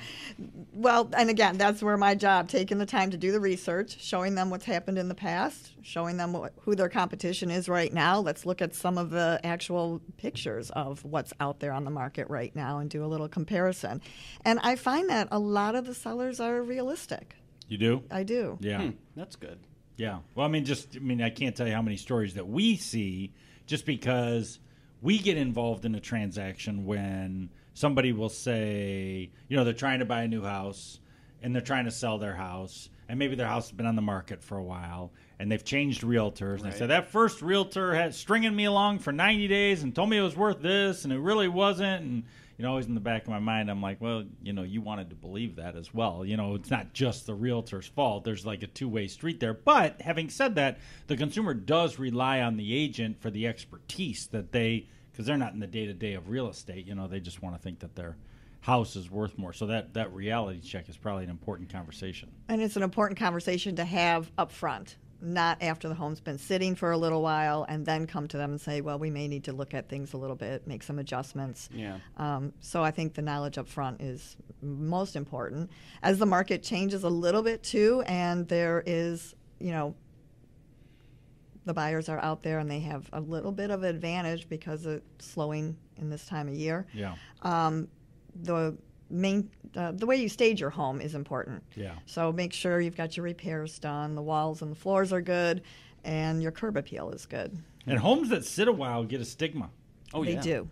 Well, 0.74 1.08
and 1.16 1.30
again, 1.30 1.56
that's 1.56 1.82
where 1.82 1.96
my 1.96 2.14
job, 2.16 2.48
taking 2.48 2.78
the 2.78 2.86
time 2.86 3.10
to 3.10 3.16
do 3.16 3.30
the 3.30 3.38
research, 3.38 4.02
showing 4.02 4.34
them 4.34 4.50
what's 4.50 4.64
happened 4.64 4.98
in 4.98 5.08
the 5.08 5.14
past, 5.14 5.72
showing 5.82 6.16
them 6.16 6.32
what, 6.32 6.52
who 6.62 6.74
their 6.74 6.88
competition 6.88 7.50
is 7.50 7.68
right 7.68 7.92
now. 7.92 8.18
Let's 8.18 8.44
look 8.44 8.60
at 8.60 8.74
some 8.74 8.98
of 8.98 9.10
the 9.10 9.40
actual 9.44 10.00
pictures 10.16 10.70
of 10.70 11.04
what's 11.04 11.32
out 11.38 11.60
there 11.60 11.72
on 11.72 11.84
the 11.84 11.90
market 11.90 12.28
right 12.28 12.54
now 12.56 12.78
and 12.78 12.90
do 12.90 13.04
a 13.04 13.06
little 13.06 13.28
comparison. 13.28 14.02
And 14.44 14.58
I 14.62 14.74
find 14.74 15.08
that 15.10 15.28
a 15.30 15.38
lot 15.38 15.76
of 15.76 15.86
the 15.86 15.94
sellers 15.94 16.40
are 16.40 16.60
realistic. 16.60 17.36
You 17.68 17.78
do? 17.78 18.02
I 18.10 18.24
do. 18.24 18.58
Yeah. 18.60 18.82
Hmm, 18.82 18.90
that's 19.14 19.36
good. 19.36 19.58
Yeah. 19.96 20.18
Well, 20.34 20.44
I 20.44 20.48
mean, 20.50 20.64
just 20.64 20.96
I 20.96 20.98
mean, 20.98 21.22
I 21.22 21.30
can't 21.30 21.54
tell 21.56 21.66
you 21.66 21.72
how 21.72 21.82
many 21.82 21.96
stories 21.96 22.34
that 22.34 22.48
we 22.48 22.76
see 22.76 23.32
just 23.66 23.86
because 23.86 24.58
we 25.00 25.18
get 25.18 25.36
involved 25.36 25.84
in 25.84 25.94
a 25.94 26.00
transaction 26.00 26.84
when 26.84 27.50
somebody 27.74 28.12
will 28.12 28.28
say, 28.28 29.30
you 29.48 29.56
know, 29.56 29.64
they're 29.64 29.72
trying 29.72 29.98
to 29.98 30.04
buy 30.04 30.22
a 30.22 30.28
new 30.28 30.42
house 30.42 31.00
and 31.42 31.54
they're 31.54 31.62
trying 31.62 31.84
to 31.84 31.90
sell 31.90 32.16
their 32.16 32.34
house, 32.34 32.88
and 33.06 33.18
maybe 33.18 33.34
their 33.34 33.46
house 33.46 33.66
has 33.66 33.72
been 33.72 33.84
on 33.84 33.96
the 33.96 34.02
market 34.02 34.42
for 34.42 34.56
a 34.56 34.62
while, 34.62 35.12
and 35.38 35.52
they've 35.52 35.64
changed 35.64 36.00
realtors. 36.00 36.62
And 36.62 36.72
they 36.72 36.78
say 36.78 36.86
that 36.86 37.12
first 37.12 37.42
realtor 37.42 37.94
had 37.94 38.14
stringing 38.14 38.56
me 38.56 38.64
along 38.64 39.00
for 39.00 39.12
90 39.12 39.46
days 39.48 39.82
and 39.82 39.94
told 39.94 40.08
me 40.08 40.16
it 40.16 40.22
was 40.22 40.34
worth 40.34 40.62
this, 40.62 41.04
and 41.04 41.12
it 41.12 41.18
really 41.18 41.48
wasn't. 41.48 42.02
And 42.02 42.22
you 42.56 42.62
know, 42.62 42.70
always 42.70 42.86
in 42.86 42.94
the 42.94 43.00
back 43.00 43.22
of 43.22 43.28
my 43.28 43.40
mind, 43.40 43.70
I'm 43.70 43.82
like, 43.82 44.00
well, 44.00 44.24
you 44.42 44.52
know, 44.52 44.62
you 44.62 44.80
wanted 44.80 45.10
to 45.10 45.16
believe 45.16 45.56
that 45.56 45.76
as 45.76 45.92
well. 45.92 46.24
You 46.24 46.36
know, 46.36 46.54
it's 46.54 46.70
not 46.70 46.92
just 46.92 47.26
the 47.26 47.34
realtor's 47.34 47.86
fault. 47.86 48.24
There's 48.24 48.46
like 48.46 48.62
a 48.62 48.68
two 48.68 48.88
way 48.88 49.08
street 49.08 49.40
there. 49.40 49.54
But 49.54 50.00
having 50.00 50.30
said 50.30 50.54
that, 50.54 50.78
the 51.08 51.16
consumer 51.16 51.52
does 51.52 51.98
rely 51.98 52.40
on 52.40 52.56
the 52.56 52.74
agent 52.74 53.20
for 53.20 53.30
the 53.30 53.46
expertise 53.48 54.28
that 54.28 54.52
they, 54.52 54.86
because 55.14 55.26
they're 55.26 55.36
not 55.36 55.52
in 55.52 55.60
the 55.60 55.66
day 55.68 55.86
to 55.86 55.94
day 55.94 56.14
of 56.14 56.28
real 56.28 56.48
estate. 56.48 56.86
You 56.86 56.96
know, 56.96 57.06
they 57.06 57.20
just 57.20 57.40
want 57.40 57.54
to 57.54 57.62
think 57.62 57.78
that 57.78 57.94
their 57.94 58.16
house 58.60 58.96
is 58.96 59.10
worth 59.10 59.38
more. 59.38 59.52
So 59.52 59.66
that 59.66 59.94
that 59.94 60.12
reality 60.12 60.60
check 60.60 60.88
is 60.88 60.96
probably 60.96 61.24
an 61.24 61.30
important 61.30 61.70
conversation. 61.70 62.30
And 62.48 62.60
it's 62.60 62.76
an 62.76 62.82
important 62.82 63.18
conversation 63.18 63.76
to 63.76 63.84
have 63.84 64.32
up 64.36 64.50
front, 64.50 64.96
not 65.20 65.62
after 65.62 65.88
the 65.88 65.94
home's 65.94 66.20
been 66.20 66.38
sitting 66.38 66.74
for 66.74 66.90
a 66.90 66.98
little 66.98 67.22
while 67.22 67.64
and 67.68 67.86
then 67.86 68.08
come 68.08 68.26
to 68.28 68.36
them 68.36 68.50
and 68.50 68.60
say, 68.60 68.80
well, 68.80 68.98
we 68.98 69.08
may 69.08 69.28
need 69.28 69.44
to 69.44 69.52
look 69.52 69.72
at 69.72 69.88
things 69.88 70.14
a 70.14 70.16
little 70.16 70.34
bit, 70.34 70.66
make 70.66 70.82
some 70.82 70.98
adjustments. 70.98 71.68
Yeah. 71.72 71.98
Um, 72.16 72.52
so 72.60 72.82
I 72.82 72.90
think 72.90 73.14
the 73.14 73.22
knowledge 73.22 73.56
up 73.56 73.68
front 73.68 74.00
is 74.00 74.36
most 74.60 75.14
important. 75.14 75.70
As 76.02 76.18
the 76.18 76.26
market 76.26 76.64
changes 76.64 77.04
a 77.04 77.08
little 77.08 77.42
bit 77.42 77.62
too, 77.62 78.02
and 78.06 78.48
there 78.48 78.82
is, 78.84 79.34
you 79.60 79.70
know, 79.70 79.94
the 81.64 81.74
buyers 81.74 82.08
are 82.08 82.18
out 82.18 82.42
there 82.42 82.58
and 82.58 82.70
they 82.70 82.80
have 82.80 83.08
a 83.12 83.20
little 83.20 83.52
bit 83.52 83.70
of 83.70 83.82
advantage 83.82 84.48
because 84.48 84.86
of 84.86 85.02
slowing 85.18 85.76
in 85.96 86.10
this 86.10 86.26
time 86.26 86.48
of 86.48 86.54
year. 86.54 86.86
Yeah. 86.92 87.14
Um, 87.42 87.88
the 88.42 88.76
main 89.10 89.50
uh, 89.76 89.92
the 89.92 90.06
way 90.06 90.16
you 90.16 90.28
stage 90.28 90.60
your 90.60 90.70
home 90.70 91.00
is 91.00 91.14
important. 91.14 91.62
Yeah. 91.76 91.94
So 92.06 92.32
make 92.32 92.52
sure 92.52 92.80
you've 92.80 92.96
got 92.96 93.16
your 93.16 93.24
repairs 93.24 93.78
done, 93.78 94.14
the 94.14 94.22
walls 94.22 94.62
and 94.62 94.70
the 94.70 94.76
floors 94.76 95.12
are 95.12 95.20
good, 95.20 95.62
and 96.04 96.42
your 96.42 96.52
curb 96.52 96.76
appeal 96.76 97.10
is 97.10 97.26
good. 97.26 97.56
And 97.86 97.98
homes 97.98 98.30
that 98.30 98.44
sit 98.44 98.68
a 98.68 98.72
while 98.72 99.04
get 99.04 99.20
a 99.20 99.24
stigma. 99.24 99.70
Oh, 100.12 100.22
yeah. 100.22 100.30
they 100.30 100.34
yeah. 100.36 100.42
do. 100.42 100.68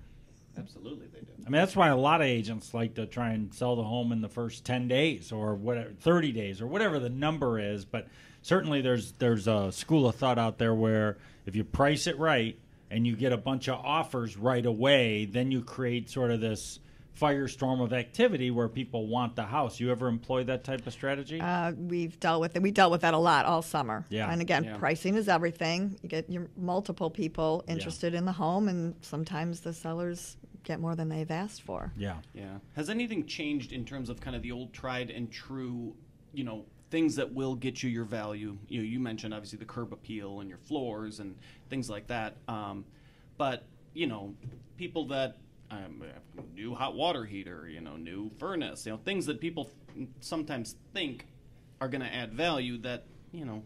Absolutely, 0.57 1.07
they 1.07 1.21
do. 1.21 1.27
I 1.47 1.51
mean, 1.51 1.61
that's 1.61 1.75
why 1.75 1.89
a 1.89 1.97
lot 1.97 2.21
of 2.21 2.27
agents 2.27 2.75
like 2.75 2.95
to 2.95 3.07
try 3.07 3.31
and 3.31 3.53
sell 3.53 3.75
the 3.75 3.83
home 3.83 4.13
in 4.13 4.21
the 4.21 4.29
first 4.29 4.65
ten 4.65 4.87
days 4.87 5.33
or 5.33 5.55
whatever, 5.55 5.91
thirty 6.01 6.31
days 6.31 6.61
or 6.61 6.67
whatever 6.67 6.99
the 6.99 7.09
number 7.09 7.59
is. 7.59 7.85
But 7.85 8.09
certainly, 8.43 8.81
there's 8.83 9.13
there's 9.13 9.47
a 9.49 9.73
school 9.73 10.07
of 10.09 10.15
thought 10.17 10.39
out 10.39 10.59
there 10.59 10.75
where 10.75 11.17
if 11.47 11.57
you 11.57 11.65
price 11.65 12.07
it 12.07 12.19
right 12.19 12.59
and 12.91 13.07
you 13.07 13.17
get 13.17 13.33
a 13.33 13.37
bunch 13.39 13.69
of 13.69 13.79
offers 13.85 14.37
right 14.37 14.65
away, 14.67 15.25
then 15.25 15.51
you 15.51 15.63
create 15.63 16.11
sort 16.11 16.31
of 16.31 16.41
this 16.41 16.79
firestorm 17.19 17.83
of 17.83 17.93
activity 17.93 18.51
where 18.51 18.69
people 18.69 19.07
want 19.07 19.37
the 19.37 19.43
house. 19.45 19.79
You 19.79 19.91
ever 19.91 20.09
employ 20.09 20.45
that 20.45 20.65
type 20.65 20.87
of 20.87 20.93
strategy? 20.95 21.41
Uh, 21.41 21.73
we've 21.73 22.19
dealt 22.21 22.41
with 22.41 22.57
it. 22.57 22.63
We 22.63 22.71
dealt 22.71 22.91
with 22.91 23.03
that 23.03 23.13
a 23.15 23.19
lot 23.19 23.45
all 23.45 23.61
summer. 23.63 24.07
Yeah. 24.09 24.31
And 24.33 24.41
again, 24.41 24.65
Yeah. 24.65 24.77
pricing 24.79 25.17
is 25.17 25.29
everything. 25.29 25.99
You 26.03 26.09
get 26.09 26.31
your 26.31 26.49
multiple 26.57 27.11
people 27.11 27.65
interested 27.69 28.15
in 28.15 28.25
the 28.25 28.33
home, 28.33 28.67
and 28.69 28.95
sometimes 29.03 29.61
the 29.61 29.75
sellers 29.75 30.39
get 30.65 30.81
more 30.81 30.95
than 30.95 31.09
they've 31.11 31.31
asked 31.31 31.63
for. 31.63 31.93
yeah. 31.97 32.17
Yeah. 32.35 32.59
Has 32.77 32.89
anything 32.89 33.27
changed 33.27 33.73
in 33.73 33.85
terms 33.85 34.09
of 34.09 34.21
kind 34.21 34.35
of 34.37 34.43
the 34.43 34.53
old 34.53 34.73
tried 34.73 35.11
and 35.11 35.31
true, 35.31 35.95
you 36.33 36.45
know, 36.45 36.65
things 36.93 37.17
that 37.17 37.33
will 37.33 37.55
get 37.57 37.83
you 37.83 37.89
your 37.91 38.05
value? 38.05 38.57
You 38.69 38.83
know, 38.83 38.85
you 38.87 39.01
mentioned 39.01 39.33
obviously 39.33 39.59
the 39.59 39.65
curb 39.65 39.93
appeal 39.93 40.41
and 40.41 40.49
your 40.49 40.59
floors 40.59 41.21
and 41.21 41.35
things 41.71 41.89
like 41.89 42.07
that. 42.09 42.37
Um, 42.47 42.85
but 43.39 43.65
you 43.95 44.07
know, 44.07 44.35
people 44.77 45.07
that 45.09 45.39
um, 45.71 46.05
new 46.55 46.75
hot 46.75 46.95
water 46.95 47.25
heater, 47.25 47.67
you 47.67 47.81
know, 47.81 47.97
new 47.97 48.31
furnace, 48.39 48.85
you 48.85 48.93
know, 48.93 48.99
things 48.99 49.25
that 49.27 49.41
people 49.41 49.71
sometimes 50.21 50.77
think 50.93 51.27
are 51.81 51.89
going 51.89 52.03
to 52.03 52.15
add 52.15 52.35
value 52.35 52.79
that 52.83 53.05
you 53.33 53.45
know. 53.45 53.63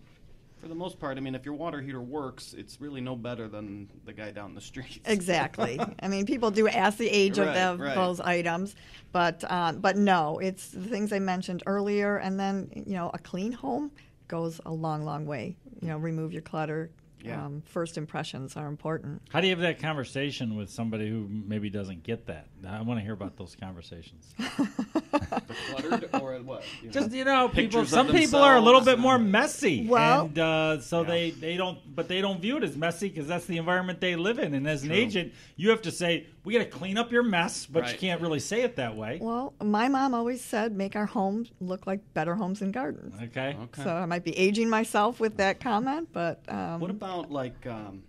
For 0.61 0.69
the 0.69 0.75
most 0.75 0.99
part, 0.99 1.19
I 1.19 1.21
mean, 1.21 1.35
if 1.35 1.45
your 1.45 1.55
water 1.55 1.81
heater 1.83 2.01
works, 2.01 2.55
it's 2.57 2.81
really 2.81 3.01
no 3.01 3.15
better 3.15 3.47
than 3.47 3.89
the 4.05 4.13
guy 4.13 4.31
down 4.31 4.55
the 4.55 4.61
street. 4.61 5.01
Exactly. 5.07 5.79
I 6.03 6.09
mean, 6.09 6.25
people 6.27 6.51
do 6.51 6.67
ask 6.69 6.97
the 6.99 7.09
age 7.09 7.39
Right, 7.39 7.57
of 7.57 7.79
the, 7.79 7.85
right. 7.85 7.95
those 7.95 8.21
items, 8.21 8.75
but 9.13 9.45
um, 9.51 9.81
but 9.81 9.97
no, 9.97 10.39
it's 10.39 10.69
the 10.69 10.89
things 10.89 11.13
I 11.13 11.19
mentioned 11.19 11.63
earlier, 11.67 12.17
and 12.17 12.41
then 12.41 12.71
you 12.75 12.95
know, 12.95 13.11
a 13.13 13.19
clean 13.19 13.53
home 13.53 13.91
goes 14.29 14.61
a 14.67 14.73
long, 14.73 15.05
long 15.05 15.27
way. 15.27 15.57
You 15.83 15.89
know, 15.89 15.99
remove 15.99 16.33
your 16.33 16.43
clutter. 16.43 16.91
Yeah. 17.23 17.45
Um, 17.45 17.63
first 17.67 17.99
impressions 17.99 18.57
are 18.57 18.67
important. 18.69 19.21
How 19.31 19.41
do 19.41 19.49
you 19.49 19.53
have 19.53 19.61
that 19.61 19.81
conversation 19.81 20.55
with 20.55 20.71
somebody 20.71 21.09
who 21.09 21.27
maybe 21.29 21.71
doesn't 21.71 22.03
get 22.05 22.27
that? 22.27 22.47
I 22.67 22.83
want 22.83 23.01
to 23.01 23.05
hear 23.05 23.15
about 23.15 23.37
those 23.37 23.57
conversations. 23.61 24.33
cluttered 25.19 26.11
or 26.15 26.35
what? 26.43 26.63
you 26.81 26.89
know? 26.89 26.93
Just 26.93 27.13
you 27.13 27.25
know, 27.25 27.49
people. 27.49 27.81
Pictures 27.81 27.89
Some 27.91 28.09
people 28.09 28.41
are 28.41 28.57
a 28.57 28.61
little 28.61 28.81
bit 28.81 28.99
more 28.99 29.19
messy, 29.19 29.87
Well- 29.87 30.27
and 30.27 30.39
uh, 30.39 30.81
so 30.81 31.05
they 31.05 31.31
they 31.31 31.57
don't, 31.57 31.79
but 31.95 32.09
they 32.09 32.21
don't 32.21 32.41
view 32.41 32.57
it 32.57 32.63
as 32.63 32.77
messy 32.77 33.09
because 33.09 33.27
that's 33.27 33.47
the 33.47 33.59
environment 33.59 34.01
they 34.01 34.17
live 34.17 34.39
in. 34.39 34.55
And 34.55 34.67
as 34.69 34.83
an 34.85 34.93
agent, 34.93 35.33
you 35.57 35.71
have 35.71 35.83
to 35.83 35.91
say, 35.91 36.27
"We 36.45 36.53
got 36.53 36.61
to 36.61 36.67
clean 36.67 36.99
up 36.99 37.13
your 37.13 37.23
mess," 37.23 37.67
but 37.67 37.91
you 37.91 37.99
can't 37.99 38.21
really 38.21 38.41
say 38.41 38.63
it 38.63 38.77
that 38.77 38.97
way. 38.97 39.19
Well, 39.21 39.55
my 39.63 39.89
mom 39.89 40.15
always 40.15 40.43
said, 40.43 40.73
make 40.73 40.97
our 40.97 41.07
homes 41.07 41.51
look 41.61 41.87
like 41.87 42.01
better 42.15 42.35
homes 42.35 42.63
and 42.63 42.73
gardens. 42.73 43.15
Okay. 43.23 43.57
Okay. 43.65 43.83
So 43.83 43.91
I 43.91 44.07
might 44.07 44.25
be 44.25 44.37
aging 44.37 44.69
myself 44.69 45.21
with 45.21 45.37
that 45.39 45.61
comment, 45.61 46.09
but 46.13 46.41
um, 46.49 46.81
What 46.81 46.91
about 46.91 47.31
like 47.31 47.67
um 47.67 47.97
do 47.97 48.03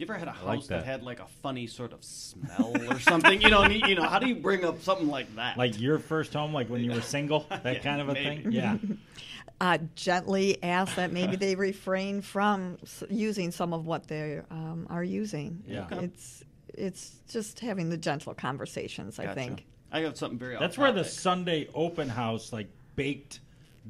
you 0.00 0.06
ever 0.06 0.18
had 0.18 0.28
a 0.28 0.32
house 0.32 0.44
like 0.46 0.60
that. 0.62 0.68
that. 0.68 0.84
had 0.86 1.02
like 1.02 1.20
a 1.20 1.26
funny 1.42 1.66
sort 1.66 1.92
of 1.92 2.02
smell 2.02 2.72
or 2.90 2.98
something? 3.00 3.40
You 3.40 3.50
know, 3.50 3.66
you 3.66 3.86
you 3.86 3.94
know, 3.94 4.04
how 4.08 4.18
do 4.18 4.26
you 4.28 4.36
bring 4.36 4.64
up 4.64 4.82
something 4.82 5.08
like 5.08 5.34
that? 5.36 5.56
Like 5.56 5.78
your 5.80 5.98
first 5.98 6.32
home, 6.32 6.52
like 6.52 6.68
when 6.68 6.82
you 6.82 6.92
were 6.92 7.02
single, 7.02 7.46
that 7.50 7.64
Yeah, 7.64 7.78
kind 7.80 8.00
of 8.00 8.08
a 8.08 8.14
maybe. 8.14 8.42
thing. 8.42 8.52
Yeah. 8.52 8.76
uh, 9.60 9.78
gently 9.94 10.62
ask 10.62 10.94
that 10.96 11.12
maybe 11.12 11.36
they 11.36 11.54
refrain 11.54 12.22
from 12.22 12.78
using 13.10 13.50
some 13.50 13.72
of 13.72 13.86
what 13.86 14.06
they 14.08 14.40
um, 14.50 14.86
are 14.90 15.04
using. 15.04 15.62
Yeah. 15.66 15.84
Okay. 15.84 16.04
It's 16.06 16.44
it's 16.74 17.16
just 17.28 17.60
having 17.60 17.90
the 17.90 17.98
gentle 17.98 18.32
conversations. 18.34 19.18
I 19.18 19.24
Gotcha. 19.24 19.34
think. 19.34 19.66
I 19.92 20.02
got 20.02 20.16
something 20.16 20.38
very 20.38 20.56
That's 20.58 20.76
off 20.76 20.82
where 20.82 20.92
the. 20.92 21.04
Sunday 21.04 21.68
open 21.74 22.08
house, 22.08 22.52
like 22.52 22.68
baked 22.96 23.40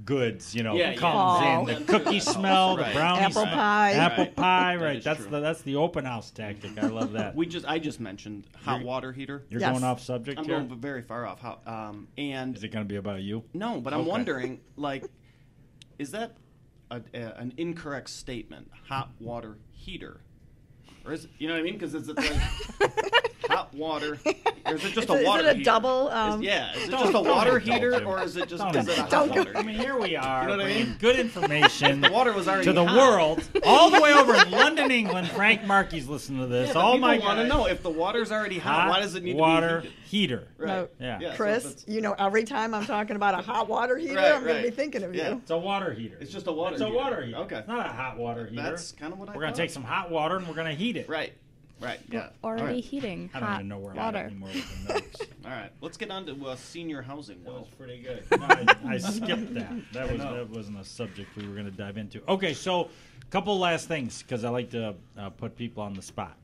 goods, 0.04 0.54
you 0.54 0.62
know, 0.62 0.74
Yeah, 0.76 0.90
yeah. 0.90 0.96
comes 0.96 1.16
Oh. 1.42 1.66
in. 1.68 1.78
The 1.78 1.84
cookie 1.84 2.20
smell, 2.36 2.76
the 2.76 2.82
Right. 2.82 2.94
brownie 2.94 3.20
Apple 3.22 3.42
smell, 3.42 3.54
pie. 3.54 3.92
apple 3.92 4.24
Right. 4.24 4.36
pie. 4.36 4.76
Right. 4.76 4.96
is 4.98 5.04
That's 5.04 5.20
true. 5.22 5.30
the 5.30 5.40
that's 5.40 5.62
the 5.62 5.76
open 5.76 6.04
house 6.04 6.30
tactic. 6.30 6.78
I 6.82 6.86
love 6.86 7.12
that. 7.12 7.34
we 7.34 7.46
just 7.46 7.66
I 7.66 7.78
just 7.78 8.00
mentioned 8.00 8.46
hot 8.64 8.76
You're- 8.76 8.86
water 8.86 9.12
heater. 9.12 9.44
You're 9.50 9.60
Yes. 9.60 9.72
going 9.72 9.84
off 9.84 10.00
subject 10.00 10.38
I'm 10.38 10.44
here. 10.44 10.60
going 10.60 10.80
very 10.80 11.02
far 11.02 11.26
off. 11.26 11.40
How 11.40 11.58
um 11.66 12.08
and 12.16 12.56
Is 12.56 12.62
it 12.64 12.68
going 12.68 12.84
to 12.84 12.88
be 12.88 12.96
about 12.96 13.22
you? 13.22 13.44
no, 13.52 13.80
but 13.80 13.92
I'm 13.92 14.00
Okay. 14.02 14.10
wondering 14.10 14.60
like 14.76 15.04
is 15.98 16.12
that 16.12 16.36
a, 16.90 17.02
a, 17.12 17.18
an 17.38 17.52
incorrect 17.56 18.08
statement? 18.10 18.70
Hot 18.88 19.10
water 19.20 19.58
heater. 19.70 20.20
Or 21.04 21.12
is 21.12 21.24
it, 21.24 21.30
you 21.38 21.48
know 21.48 21.54
what 21.54 21.60
I 21.60 21.62
mean? 21.62 21.74
Because 21.74 21.94
it's, 21.94 22.08
it's 22.08 22.18
like 22.18 23.40
hot 23.48 23.72
water. 23.74 24.18
Or 24.66 24.74
is 24.74 24.84
it 24.84 24.92
just 24.92 24.98
Is 24.98 25.04
it- 25.04 25.10
a 25.10 25.14
is 25.14 25.40
it 25.40 25.44
a 25.46 25.52
heater? 25.54 25.64
double, 25.64 26.08
Is- 26.08 26.14
um, 26.14 26.42
yeah. 26.42 26.72
Is 26.76 26.88
it 26.88 26.90
just 26.90 27.08
a 27.08 27.12
don't 27.12 27.26
water 27.26 27.58
indulge 27.58 27.74
heater, 27.74 27.94
him. 27.94 28.06
or 28.06 28.22
is 28.22 28.36
it 28.36 28.48
just 28.48 28.62
Don't 28.62 28.76
is 28.76 28.86
it 28.86 28.98
a 28.98 29.04
indulge 29.04 29.28
hot 29.30 29.38
water? 29.38 29.56
I 29.56 29.62
mean, 29.62 29.76
here 29.76 29.98
we 29.98 30.14
are. 30.14 30.42
You 30.42 30.48
know 30.48 30.56
what 30.58 30.66
I 30.66 30.74
mean? 30.74 30.96
Good 31.00 31.18
information. 31.18 32.00
The 32.10 32.10
water 32.12 32.32
was 32.32 32.46
already 32.48 32.66
hot. 32.66 32.72
to 32.72 32.80
the 32.80 32.86
hot. 32.86 32.96
world, 32.98 33.48
all 33.64 33.90
the 33.90 34.00
way 34.00 34.12
over 34.12 34.34
in 34.34 34.50
London, 34.50 34.90
England. 34.90 35.28
Frank 35.30 35.64
Markey's 35.64 36.06
listening 36.06 36.40
to 36.40 36.46
this. 36.46 36.68
Yeah, 36.68 36.74
but 36.74 36.80
all 36.80 36.92
people 36.94 37.08
my 37.08 37.18
want 37.18 37.38
to 37.38 37.46
know 37.46 37.66
if 37.66 37.82
the 37.82 37.90
water's 37.90 38.30
already 38.30 38.58
hot. 38.58 38.82
Hot 38.82 38.88
why 38.90 39.00
does 39.00 39.14
it 39.14 39.22
need 39.22 39.36
water 39.36 39.80
to 39.82 39.88
be 39.88 39.94
heater? 40.04 40.48
Right. 40.58 40.66
No. 40.68 40.88
Yeah. 41.00 41.18
so 41.20 41.26
if 41.26 41.36
Chris, 41.36 41.64
it's- 41.64 41.84
you 41.88 42.00
know, 42.00 42.14
every 42.18 42.44
time 42.44 42.74
I'm 42.74 42.84
talking 42.84 43.16
about 43.16 43.34
a 43.34 43.42
hot 43.42 43.68
water 43.68 43.96
heater, 43.96 44.16
Right, 44.16 44.32
I'm 44.32 44.44
going 44.44 44.62
to 44.62 44.70
be 44.70 44.74
thinking 44.74 45.02
of 45.02 45.14
Yeah. 45.14 45.30
you. 45.30 45.36
It's 45.38 45.50
a 45.50 45.58
water 45.58 45.92
heater. 45.92 46.16
It's 46.20 46.30
just 46.32 46.46
a 46.46 46.52
water 46.52 46.74
It's 46.74 46.82
a 46.82 46.88
water 46.90 47.22
heater. 47.22 47.38
Okay. 47.38 47.56
It's 47.58 47.68
not 47.68 47.86
a 47.86 47.92
hot 47.92 48.18
water 48.18 48.46
heater. 48.46 48.62
That's 48.62 48.92
kind 48.92 49.12
of 49.12 49.18
what 49.18 49.28
I. 49.30 49.34
we're 49.34 49.40
gonna 49.42 49.54
take 49.54 49.70
some 49.70 49.84
hot 49.84 50.10
water 50.10 50.36
and 50.36 50.46
we're 50.48 50.54
gonna 50.54 50.74
heat 50.74 50.89
it. 50.96 51.08
Right. 51.08 51.32
Right. 51.80 51.98
Yeah. 52.10 52.28
Already 52.44 52.62
All 52.62 52.68
right. 52.74 52.84
heating 52.84 53.30
I 53.32 53.40
don't 53.40 53.48
hot 53.48 53.54
even 53.60 53.68
know 53.68 53.78
where 53.78 53.92
I'm 53.92 53.96
water. 53.96 54.18
at 54.18 54.26
anymore 54.26 54.50
with 54.52 54.86
the 54.86 54.92
notes. 54.92 55.20
All 55.46 55.50
right. 55.50 55.70
Let's 55.80 55.96
get 55.96 56.10
on 56.10 56.26
to 56.26 56.46
uh, 56.48 56.56
senior 56.56 57.00
housing. 57.00 57.42
That 57.42 57.54
was 57.54 57.68
pretty 57.78 58.02
good. 58.02 58.22
No, 58.38 58.44
I, 58.46 58.66
I 58.86 58.98
skipped 58.98 59.54
that. 59.54 59.72
That 59.94 60.12
was 60.12 60.20
that 60.20 60.50
wasn't 60.50 60.78
a 60.78 60.84
subject 60.84 61.34
we 61.36 61.46
were 61.48 61.54
going 61.54 61.64
to 61.64 61.70
dive 61.70 61.96
into. 61.96 62.20
Okay, 62.28 62.52
so 62.52 62.90
a 63.22 63.24
couple 63.30 63.58
last 63.58 63.88
things 63.88 64.20
because 64.22 64.44
I 64.44 64.50
like 64.50 64.68
to 64.72 64.94
uh, 65.18 65.30
put 65.30 65.56
people 65.56 65.82
on 65.82 65.94
the 65.94 66.02
spot. 66.02 66.36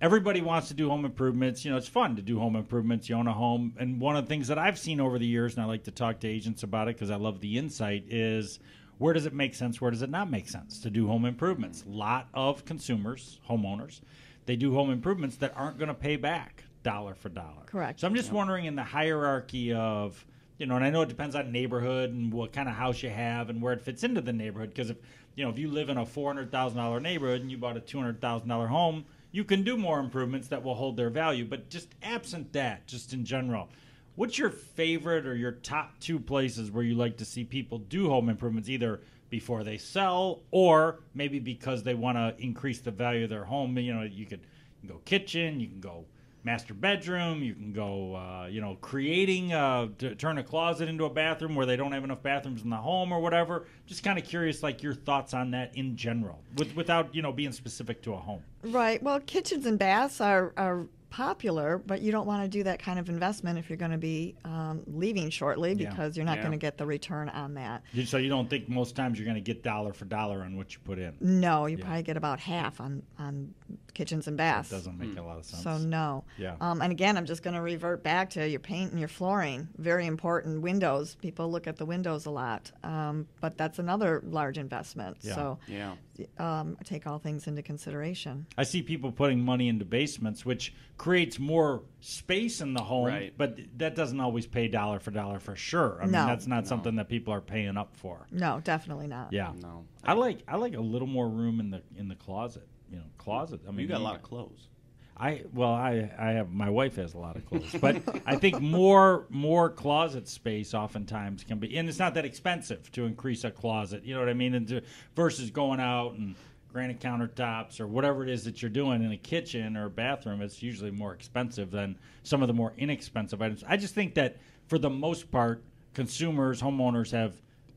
everybody 0.00 0.40
wants 0.40 0.68
to 0.68 0.74
do 0.74 0.88
home 0.88 1.04
improvements. 1.04 1.62
You 1.62 1.72
know, 1.72 1.76
it's 1.76 1.86
fun 1.88 2.16
to 2.16 2.22
do 2.22 2.38
home 2.38 2.56
improvements. 2.56 3.06
You 3.06 3.16
own 3.16 3.26
a 3.26 3.34
home, 3.34 3.74
and 3.78 4.00
one 4.00 4.16
of 4.16 4.24
the 4.24 4.28
things 4.30 4.48
that 4.48 4.58
I've 4.58 4.78
seen 4.78 4.98
over 4.98 5.18
the 5.18 5.26
years, 5.26 5.56
and 5.56 5.62
I 5.62 5.66
like 5.66 5.84
to 5.84 5.90
talk 5.90 6.20
to 6.20 6.28
agents 6.28 6.62
about 6.62 6.88
it 6.88 6.96
because 6.96 7.10
I 7.10 7.16
love 7.16 7.40
the 7.40 7.58
insight, 7.58 8.04
is 8.08 8.60
where 9.00 9.14
does 9.14 9.24
it 9.24 9.32
make 9.32 9.54
sense? 9.54 9.80
Where 9.80 9.90
does 9.90 10.02
it 10.02 10.10
not 10.10 10.30
make 10.30 10.46
sense 10.46 10.78
to 10.80 10.90
do 10.90 11.06
home 11.06 11.24
improvements? 11.24 11.84
A 11.86 11.88
lot 11.88 12.28
of 12.34 12.66
consumers, 12.66 13.40
homeowners, 13.48 14.02
they 14.44 14.56
do 14.56 14.74
home 14.74 14.90
improvements 14.90 15.36
that 15.36 15.54
aren't 15.56 15.78
going 15.78 15.88
to 15.88 15.94
pay 15.94 16.16
back 16.16 16.64
dollar 16.82 17.14
for 17.14 17.30
dollar. 17.30 17.62
Correct. 17.64 18.00
So 18.00 18.06
I'm 18.06 18.14
just 18.14 18.30
wondering 18.30 18.66
in 18.66 18.76
the 18.76 18.84
hierarchy 18.84 19.72
of 19.72 20.22
you 20.58 20.66
know, 20.66 20.76
and 20.76 20.84
I 20.84 20.90
know 20.90 21.00
it 21.00 21.08
depends 21.08 21.34
on 21.34 21.50
neighborhood 21.50 22.10
and 22.10 22.30
what 22.30 22.52
kind 22.52 22.68
of 22.68 22.74
house 22.74 23.02
you 23.02 23.08
have 23.08 23.48
and 23.48 23.62
where 23.62 23.72
it 23.72 23.80
fits 23.80 24.04
into 24.04 24.20
the 24.20 24.34
neighborhood. 24.34 24.68
Because 24.68 24.90
if 24.90 24.98
you 25.34 25.44
know 25.44 25.50
if 25.50 25.58
you 25.58 25.70
live 25.70 25.88
in 25.88 25.96
a 25.96 26.04
four 26.04 26.28
hundred 26.28 26.52
thousand 26.52 26.76
dollar 26.76 27.00
neighborhood 27.00 27.40
and 27.40 27.50
you 27.50 27.56
bought 27.56 27.78
a 27.78 27.80
two 27.80 27.98
hundred 27.98 28.20
thousand 28.20 28.48
dollar 28.48 28.66
home, 28.66 29.06
you 29.32 29.44
can 29.44 29.64
do 29.64 29.78
more 29.78 29.98
improvements 29.98 30.48
that 30.48 30.62
will 30.62 30.74
hold 30.74 30.98
their 30.98 31.08
value. 31.08 31.46
But 31.46 31.70
just 31.70 31.88
absent 32.02 32.52
that, 32.52 32.86
just 32.86 33.14
in 33.14 33.24
general, 33.24 33.70
what's 34.14 34.38
your 34.38 34.50
favorite 34.50 35.26
or 35.26 35.34
your 35.34 35.52
top 35.52 35.98
two 36.00 36.18
places 36.18 36.70
where 36.70 36.84
you 36.84 36.94
like 36.94 37.16
to 37.18 37.24
see 37.24 37.44
people 37.44 37.78
do 37.78 38.08
home 38.08 38.28
improvements, 38.28 38.68
either 38.68 39.00
before 39.28 39.62
they 39.62 39.78
sell 39.78 40.40
or 40.50 41.00
maybe 41.14 41.38
because 41.38 41.82
they 41.82 41.94
want 41.94 42.16
to 42.16 42.34
increase 42.42 42.80
the 42.80 42.90
value 42.90 43.24
of 43.24 43.30
their 43.30 43.44
home? 43.44 43.76
You 43.78 43.94
know, 43.94 44.02
you 44.02 44.26
could 44.26 44.40
go 44.86 45.00
kitchen, 45.04 45.60
you 45.60 45.68
can 45.68 45.80
go 45.80 46.04
master 46.44 46.74
bedroom. 46.74 47.42
You 47.42 47.54
can 47.54 47.72
go, 47.72 48.14
uh, 48.14 48.46
you 48.46 48.60
know, 48.60 48.76
creating 48.80 49.52
uh, 49.52 49.88
to 49.98 50.14
turn 50.14 50.38
a 50.38 50.42
closet 50.42 50.88
into 50.88 51.04
a 51.04 51.10
bathroom 51.10 51.54
where 51.54 51.66
they 51.66 51.76
don't 51.76 51.92
have 51.92 52.04
enough 52.04 52.22
bathrooms 52.22 52.62
in 52.62 52.70
the 52.70 52.76
home 52.76 53.12
or 53.12 53.20
whatever. 53.20 53.66
Just 53.86 54.02
kind 54.02 54.18
of 54.18 54.24
curious, 54.24 54.62
like 54.62 54.82
your 54.82 54.94
thoughts 54.94 55.34
on 55.34 55.50
that 55.52 55.76
in 55.76 55.96
general, 55.96 56.42
with, 56.56 56.74
without 56.76 57.14
you 57.14 57.22
know 57.22 57.32
being 57.32 57.52
specific 57.52 58.02
to 58.02 58.14
a 58.14 58.16
home. 58.16 58.42
Right. 58.62 59.02
Well, 59.02 59.20
kitchens 59.20 59.66
and 59.66 59.78
baths 59.78 60.20
are, 60.20 60.52
are 60.56 60.86
popular, 61.10 61.78
but 61.78 62.00
you 62.00 62.12
don't 62.12 62.26
want 62.26 62.42
to 62.42 62.48
do 62.48 62.62
that 62.64 62.78
kind 62.78 62.98
of 62.98 63.08
investment 63.08 63.58
if 63.58 63.68
you're 63.68 63.76
going 63.76 63.90
to 63.90 63.98
be 63.98 64.34
um, 64.44 64.82
leaving 64.86 65.28
shortly 65.30 65.72
Yeah. 65.74 65.90
because 65.90 66.16
you're 66.16 66.24
not 66.26 66.36
Yeah. 66.36 66.42
going 66.42 66.52
to 66.52 66.58
get 66.58 66.78
the 66.78 66.86
return 66.86 67.28
on 67.28 67.54
that. 67.54 67.82
So 68.04 68.16
you 68.16 68.28
don't 68.28 68.48
think 68.48 68.68
most 68.68 68.96
times 68.96 69.18
you're 69.18 69.26
going 69.26 69.34
to 69.34 69.40
get 69.40 69.62
dollar 69.62 69.92
for 69.92 70.04
dollar 70.06 70.42
on 70.42 70.56
what 70.56 70.72
you 70.72 70.78
put 70.84 70.98
in? 70.98 71.14
No, 71.20 71.66
you 71.66 71.76
Yeah. 71.78 71.84
probably 71.84 72.02
get 72.04 72.16
about 72.16 72.40
half 72.40 72.80
on, 72.80 73.02
on 73.18 73.54
kitchens 73.92 74.28
and 74.28 74.38
That 74.38 74.56
baths. 74.56 74.70
doesn't 74.70 74.98
make 74.98 75.18
a 75.18 75.22
lot 75.22 75.38
of 75.38 75.44
sense. 75.44 75.62
So 75.62 75.76
no. 75.78 76.24
Yeah. 76.38 76.54
Um, 76.60 76.80
and 76.80 76.92
again, 76.92 77.16
I'm 77.16 77.26
just 77.26 77.42
going 77.42 77.54
to 77.54 77.60
revert 77.62 78.02
back 78.02 78.30
to 78.30 78.48
your 78.48 78.60
paint 78.60 78.90
and 78.92 78.98
your 79.00 79.08
flooring. 79.08 79.68
Very 79.76 80.06
important. 80.06 80.62
Windows. 80.62 81.16
People 81.16 81.50
look 81.50 81.66
at 81.66 81.76
the 81.76 81.84
windows 81.84 82.26
a 82.26 82.30
lot, 82.30 82.70
um, 82.84 83.26
but 83.40 83.58
that's 83.58 83.78
another 83.78 84.22
large 84.24 84.58
investment. 84.58 85.18
Yeah. 85.22 85.34
So 85.34 85.58
Yeah. 85.66 85.94
um, 86.38 86.76
take 86.84 87.06
all 87.06 87.18
things 87.18 87.46
into 87.46 87.62
consideration. 87.62 88.46
I 88.56 88.62
see 88.64 88.82
people 88.82 89.10
putting 89.10 89.44
money 89.44 89.68
into 89.68 89.84
basements, 89.84 90.44
which 90.46 90.72
creates 91.00 91.38
more 91.38 91.82
space 92.00 92.60
in 92.60 92.74
the 92.74 92.82
home, 92.82 93.06
Right. 93.06 93.32
but 93.34 93.58
that 93.78 93.94
doesn't 93.94 94.20
always 94.20 94.46
pay 94.46 94.68
dollar 94.68 94.98
for 95.00 95.10
dollar 95.10 95.38
for 95.38 95.56
sure. 95.56 95.96
I 95.98 96.02
mean, 96.02 96.12
that's 96.12 96.46
not 96.46 96.66
something 96.66 96.96
that 96.96 97.08
people 97.08 97.32
are 97.32 97.40
paying 97.40 97.78
up 97.78 97.96
for. 97.96 98.26
No, 98.30 98.60
definitely 98.62 99.06
not. 99.06 99.32
Yeah. 99.32 99.52
No. 99.62 99.86
I 100.04 100.12
like 100.12 100.42
I 100.46 100.56
like 100.56 100.74
a 100.74 100.80
little 100.80 101.08
more 101.08 101.26
room 101.26 101.58
in 101.58 101.70
the 101.70 101.80
in 101.96 102.08
the 102.08 102.16
closet. 102.16 102.68
You 102.90 102.98
know, 102.98 103.04
closet. 103.16 103.62
I 103.66 103.70
mean, 103.70 103.80
you 103.80 103.86
got 103.86 104.02
a 104.02 104.04
lot 104.04 104.16
of 104.16 104.22
clothes. 104.22 104.68
I 105.16 105.44
well, 105.54 105.72
I 105.72 106.10
I 106.18 106.32
have 106.32 106.50
my 106.50 106.68
wife 106.68 106.96
has 106.96 107.14
a 107.14 107.18
lot 107.18 107.36
of 107.36 107.46
clothes, 107.46 107.74
but 107.80 107.96
I 108.26 108.36
think 108.36 108.60
more 108.78 109.24
more 109.30 109.70
closet 109.70 110.28
space 110.28 110.74
oftentimes 110.74 111.44
can 111.44 111.58
be, 111.58 111.78
and 111.78 111.88
it's 111.88 111.98
not 111.98 112.12
that 112.14 112.26
expensive 112.26 112.92
to 112.92 113.06
increase 113.06 113.44
a 113.44 113.50
closet. 113.50 114.04
You 114.04 114.12
know 114.12 114.20
what 114.20 114.28
I 114.28 114.34
mean? 114.34 114.52
And 114.54 114.68
to, 114.68 114.82
versus 115.16 115.50
going 115.50 115.80
out 115.80 116.12
and 116.12 116.36
granite 116.72 117.00
countertops 117.00 117.80
or 117.80 117.86
whatever 117.86 118.22
it 118.22 118.28
is 118.28 118.44
that 118.44 118.62
you're 118.62 118.70
doing 118.70 119.02
in 119.02 119.12
a 119.12 119.16
kitchen 119.16 119.76
or 119.76 119.86
a 119.86 119.90
bathroom, 119.90 120.40
it's 120.42 120.62
usually 120.62 120.90
more 120.90 121.12
expensive 121.12 121.70
than 121.70 121.96
some 122.22 122.42
of 122.42 122.48
the 122.48 122.54
more 122.54 122.72
inexpensive 122.78 123.42
items. 123.42 123.64
I 123.66 123.76
just 123.76 123.94
think 123.94 124.14
that 124.14 124.36
for 124.68 124.78
the 124.78 124.90
most 124.90 125.30
part, 125.30 125.62
consumers, 125.94 126.62
homeowners 126.62 127.10
have 127.10 127.34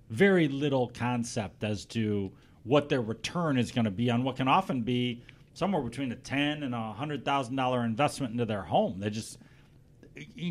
very 0.10 0.48
little 0.48 0.90
concept 0.90 1.64
as 1.64 1.86
to 1.86 2.32
what 2.64 2.90
their 2.90 3.02
return 3.02 3.58
is 3.58 3.72
going 3.72 3.86
to 3.86 3.92
be 3.92 4.10
on 4.10 4.24
what 4.24 4.36
can 4.36 4.48
often 4.48 4.82
be 4.82 5.22
somewhere 5.54 5.82
between 5.82 6.12
a 6.12 6.16
ten 6.16 6.64
and 6.64 6.74
a 6.74 6.94
hundred 6.94 7.26
thousand 7.26 7.56
dollar 7.56 7.84
investment 7.84 8.32
into 8.32 8.46
their 8.46 8.62
home. 8.62 9.00
They 9.00 9.10
just, 9.10 9.38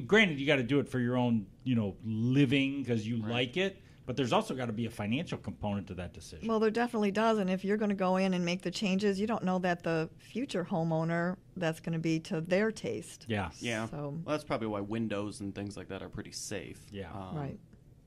granted, 0.07 0.39
you 0.39 0.47
got 0.47 0.57
to 0.57 0.63
do 0.63 0.79
it 0.79 0.89
for 0.89 0.99
your 0.99 1.17
own, 1.17 1.47
you 1.65 1.75
know, 1.75 1.97
living 2.05 2.83
because 2.83 3.07
you 3.07 3.17
like 3.17 3.57
it, 3.57 3.82
but 4.05 4.17
there's 4.17 4.33
also 4.33 4.55
got 4.55 4.67
to 4.67 4.73
be 4.73 4.87
a 4.87 4.91
financial 4.91 5.39
component 5.39 5.87
to 5.87 5.95
that 5.95 6.13
decision. 6.13 6.49
Well, 6.49 6.59
there 6.61 6.71
definitely 6.71 7.11
does. 7.13 7.39
And 7.39 7.49
if 7.49 7.65
you're 7.65 7.77
going 7.77 7.91
to 7.91 7.95
go 7.95 8.17
in 8.17 8.35
and 8.35 8.45
make 8.45 8.63
the 8.63 8.71
changes, 8.71 9.21
you 9.21 9.27
don't 9.27 9.45
know 9.45 9.59
that 9.61 9.83
the 9.83 10.11
future 10.19 10.65
homeowner 10.69 11.37
that's 11.57 11.81
going 11.81 11.93
to 11.93 11.99
be 11.99 12.19
to 12.21 12.41
their 12.41 12.71
taste. 12.73 13.27
yeah, 13.29 13.51
Yeah. 13.61 13.87
So- 13.89 14.19
well, 14.25 14.33
that's 14.33 14.45
probably 14.45 14.67
why 14.67 14.81
windows 14.81 15.41
and 15.41 15.55
things 15.55 15.77
like 15.77 15.89
that 15.89 16.03
are 16.03 16.09
pretty 16.09 16.33
safe. 16.33 16.81
Yeah. 16.91 17.13
Um, 17.13 17.37
Right. 17.37 17.59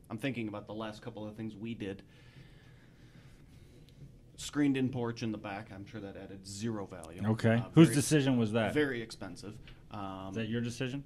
I'm 0.10 0.18
thinking 0.18 0.48
about 0.50 0.68
the 0.68 0.74
last 0.74 1.02
couple 1.02 1.26
of 1.28 1.36
things 1.36 1.56
we 1.56 1.74
did. 1.74 2.04
Screened 4.38 4.76
in 4.76 4.90
porch 4.90 5.24
in 5.24 5.32
the 5.32 5.38
back. 5.38 5.70
I'm 5.74 5.86
sure 5.86 6.02
that 6.02 6.18
added 6.18 6.46
zero 6.46 6.86
value. 6.86 7.22
Okay, 7.26 7.56
Uh, 7.56 7.70
whose 7.74 7.88
very- 7.88 7.96
decision 7.96 8.38
was 8.38 8.52
that? 8.52 8.74
Very 8.74 9.02
expensive. 9.02 9.56
Um, 9.92 10.28
Is 10.32 10.36
that 10.36 10.50
your 10.50 10.60
decision? 10.62 11.06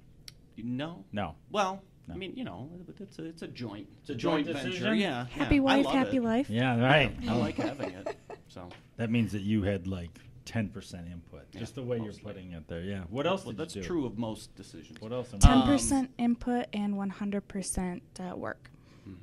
no. 0.56 1.04
No. 1.12 1.36
Well, 1.50 1.82
No. 2.10 2.14
I 2.14 2.18
mean, 2.18 2.32
you 2.36 2.44
know, 2.44 2.68
it's 2.98 3.18
a 3.18 3.24
it's 3.24 3.42
a 3.42 3.48
joint. 3.48 3.88
It's 4.00 4.10
a 4.10 4.14
joint 4.14 4.46
venture. 4.46 4.68
decision? 4.68 4.96
Yeah. 4.98 5.26
Happy 5.26 5.56
yeah. 5.56 5.60
Wife, 5.60 5.86
happy 5.86 6.16
it. 6.18 6.22
life. 6.22 6.50
Yeah, 6.50 6.78
right. 6.80 7.14
I 7.28 7.34
like 7.36 7.54
having 7.68 7.90
it. 7.90 8.16
So 8.48 8.68
That 8.96 9.10
means 9.10 9.32
that 9.32 9.42
you 9.42 9.62
had 9.62 9.86
like 9.86 10.10
ten 10.44 10.68
percent 10.68 11.06
input, 11.06 11.46
Yeah, 11.52 11.60
just 11.60 11.74
the 11.76 11.82
way 11.82 11.98
mostly. 11.98 12.22
you're 12.22 12.32
putting 12.32 12.52
it 12.52 12.66
there. 12.68 12.80
Yeah. 12.82 13.02
What 13.10 13.26
else 13.26 13.44
well, 13.44 13.52
did 13.52 13.58
that's 13.60 13.76
you 13.76 13.82
do? 13.82 13.88
true 13.88 14.06
of 14.06 14.18
most 14.18 14.54
decisions. 14.56 15.00
What 15.00 15.12
else? 15.12 15.32
am 15.32 15.38
I- 15.42 15.46
Ten 15.46 15.58
Um, 15.58 15.66
percent 15.68 16.10
input 16.18 16.66
and 16.72 16.96
one 16.96 17.10
hundred 17.10 17.46
percent 17.48 18.02
uh, 18.18 18.36
work. 18.36 18.70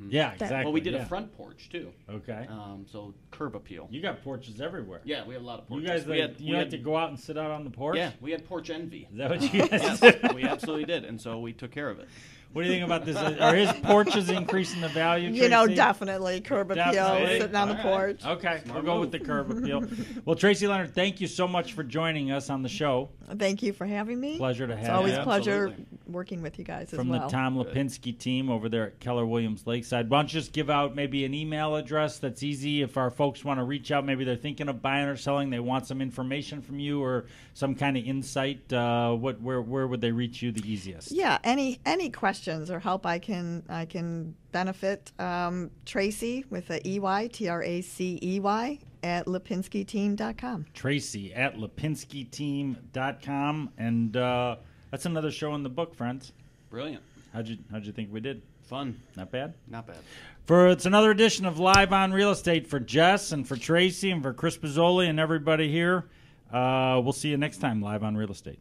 yeah, 0.10 0.30
that- 0.30 0.34
exactly. 0.42 0.64
Well, 0.66 0.74
we 0.74 0.82
did 0.82 0.94
yeah. 0.94 1.04
a 1.04 1.06
front 1.06 1.32
porch 1.38 1.70
too. 1.70 1.92
Okay. 2.10 2.46
Um, 2.50 2.86
so 2.90 3.14
curb 3.32 3.56
appeal. 3.56 3.88
you 3.92 4.02
got 4.02 4.22
porches 4.24 4.60
everywhere. 4.62 5.02
Yeah, 5.06 5.26
we 5.26 5.34
had 5.34 5.44
a 5.44 5.46
lot 5.46 5.60
of 5.60 5.68
porches. 5.68 5.84
You 5.84 5.90
guys, 5.90 6.06
we 6.06 6.20
like, 6.22 6.32
had, 6.32 6.40
you 6.42 6.52
we 6.52 6.58
had, 6.58 6.60
had 6.64 6.72
to 6.72 6.78
go 6.78 6.96
out 6.98 7.10
and 7.10 7.20
sit 7.20 7.38
out 7.38 7.52
on 7.52 7.64
the 7.64 7.70
porch. 7.70 7.96
Yeah, 7.98 8.12
we 8.22 8.32
had 8.32 8.46
porch 8.46 8.70
envy. 8.70 9.08
Is 9.12 9.18
that 9.18 9.30
what 9.30 9.42
you 9.42 9.50
guys 9.68 10.02
yes, 10.02 10.34
we 10.34 10.44
absolutely 10.44 10.86
did, 10.86 11.04
and 11.06 11.20
so 11.20 11.40
we 11.40 11.52
took 11.54 11.72
care 11.72 11.90
of 11.90 12.00
it. 12.00 12.08
What 12.54 12.64
do 12.64 12.70
you 12.70 12.74
think 12.76 12.86
about 12.86 13.06
this? 13.06 13.16
Are 13.18 13.54
his 13.56 13.72
porches 13.84 14.30
increasing 14.30 14.82
the 14.82 14.88
value? 14.88 15.30
You 15.30 15.48
know, 15.50 15.68
definitely 15.68 16.42
curb 16.42 16.72
appeal, 16.72 16.92
Definitely. 16.92 17.40
sitting 17.40 17.56
on 17.56 17.68
the 17.70 17.74
All 17.84 17.98
right. 17.98 18.20
porch. 18.20 18.26
Okay, 18.26 18.62
Smart 18.66 18.84
we'll 18.84 18.94
go 18.96 19.00
with 19.00 19.12
the 19.12 19.20
curb 19.20 19.52
appeal. 19.58 19.84
well, 20.26 20.36
Tracey 20.36 20.68
Leonard, 20.68 20.96
thank 20.96 21.22
you 21.22 21.28
so 21.28 21.48
much 21.48 21.74
for 21.74 21.84
joining 21.84 22.32
us 22.32 22.50
on 22.50 22.64
the 22.64 22.70
show. 22.70 23.10
Thank 23.38 23.62
you 23.62 23.74
for 23.74 23.86
having 23.86 24.20
me. 24.20 24.38
Pleasure 24.38 24.66
to 24.66 24.74
It's 24.74 24.88
have 24.88 24.96
always 24.98 25.14
you. 25.14 25.20
a 25.20 25.24
pleasure 25.24 25.68
Absolutely. 25.68 25.86
working 26.08 26.42
with 26.42 26.58
you 26.58 26.64
guys 26.66 26.90
From 26.90 27.02
as 27.14 27.20
well. 27.20 27.30
the 27.30 27.36
Tom 27.36 27.56
Lipinski 27.58 28.18
team 28.18 28.50
over 28.50 28.70
there 28.70 28.86
at 28.88 29.00
Keller 29.00 29.26
Williams 29.26 29.68
Lakeside. 29.68 30.10
Why 30.10 30.20
don't 30.20 30.34
you 30.34 30.40
just 30.40 30.54
give 30.54 30.70
out 30.70 30.96
maybe 30.96 31.26
an 31.26 31.34
email 31.34 31.76
address 31.76 32.18
that's 32.20 32.42
easy 32.42 32.82
if 32.82 32.98
our 32.98 33.12
folks 33.12 33.44
want 33.44 33.60
to 33.60 33.64
reach 33.66 33.92
out? 33.92 34.06
Maybe 34.06 34.24
they're 34.24 34.36
thinking 34.38 34.70
of 34.70 34.82
buying 34.82 35.08
or 35.08 35.18
selling. 35.18 35.50
They 35.50 35.60
want 35.60 35.86
some 35.86 36.02
information 36.02 36.62
from 36.62 36.80
you 36.80 37.04
or 37.04 37.26
some 37.54 37.76
kind 37.76 37.98
of 37.98 38.06
insight. 38.06 38.72
Uh, 38.72 39.12
what, 39.14 39.42
where, 39.42 39.62
where 39.62 39.86
would 39.86 40.00
they 40.02 40.12
reach 40.12 40.42
you 40.42 40.52
the 40.54 40.68
easiest? 40.70 41.12
Yeah, 41.12 41.38
any 41.44 41.80
any 41.86 42.10
questions 42.38 42.70
or 42.72 42.80
help 42.80 43.06
I 43.06 43.20
can 43.20 43.64
I 43.70 43.86
can 43.86 44.34
benefit 44.52 45.12
um, 45.20 45.70
Tracey 45.86 46.46
with 46.50 46.70
a 46.70 46.80
EY 46.88 47.28
T 47.30 47.48
R 47.50 47.64
A 47.64 47.82
C 47.82 48.20
E 48.22 48.40
Y 48.40 48.80
at 49.04 49.26
lipinskiteam.com. 49.26 50.66
Tracey 50.74 51.34
at 51.34 51.56
lipinskiteam.com. 51.58 53.70
And 53.78 54.18
uh, 54.18 54.56
that's 54.92 55.06
another 55.06 55.32
show 55.32 55.56
in 55.56 55.64
the 55.64 55.70
book, 55.70 55.96
friends. 55.96 56.34
Brilliant, 56.70 57.02
How'd 57.34 57.48
you, 57.48 57.58
how'd 57.72 57.86
you 57.86 57.94
think 57.94 58.12
we 58.12 58.20
did? 58.20 58.42
fun, 58.64 59.00
Not 59.16 59.32
bad? 59.32 59.54
not 59.70 59.88
bad. 59.88 59.96
For 60.44 60.68
it's 60.68 60.86
another 60.86 61.10
edition 61.12 61.46
of 61.46 61.58
Live 61.58 61.94
on 61.94 62.12
Real 62.12 62.32
Estate 62.32 62.68
for 62.68 62.82
Jess 62.82 63.32
and 63.32 63.48
for 63.48 63.56
Tracey 63.56 64.12
and 64.12 64.22
for 64.22 64.34
Chris 64.34 64.58
Pizzoli 64.58 65.10
and 65.10 65.22
everybody 65.22 65.72
here. 65.72 66.04
Uh, 66.52 67.00
we'll 67.02 67.14
see 67.14 67.30
you 67.30 67.38
next 67.38 67.60
time 67.60 67.82
live 67.82 68.04
on 68.04 68.18
Real 68.18 68.32
Estate. 68.32 68.60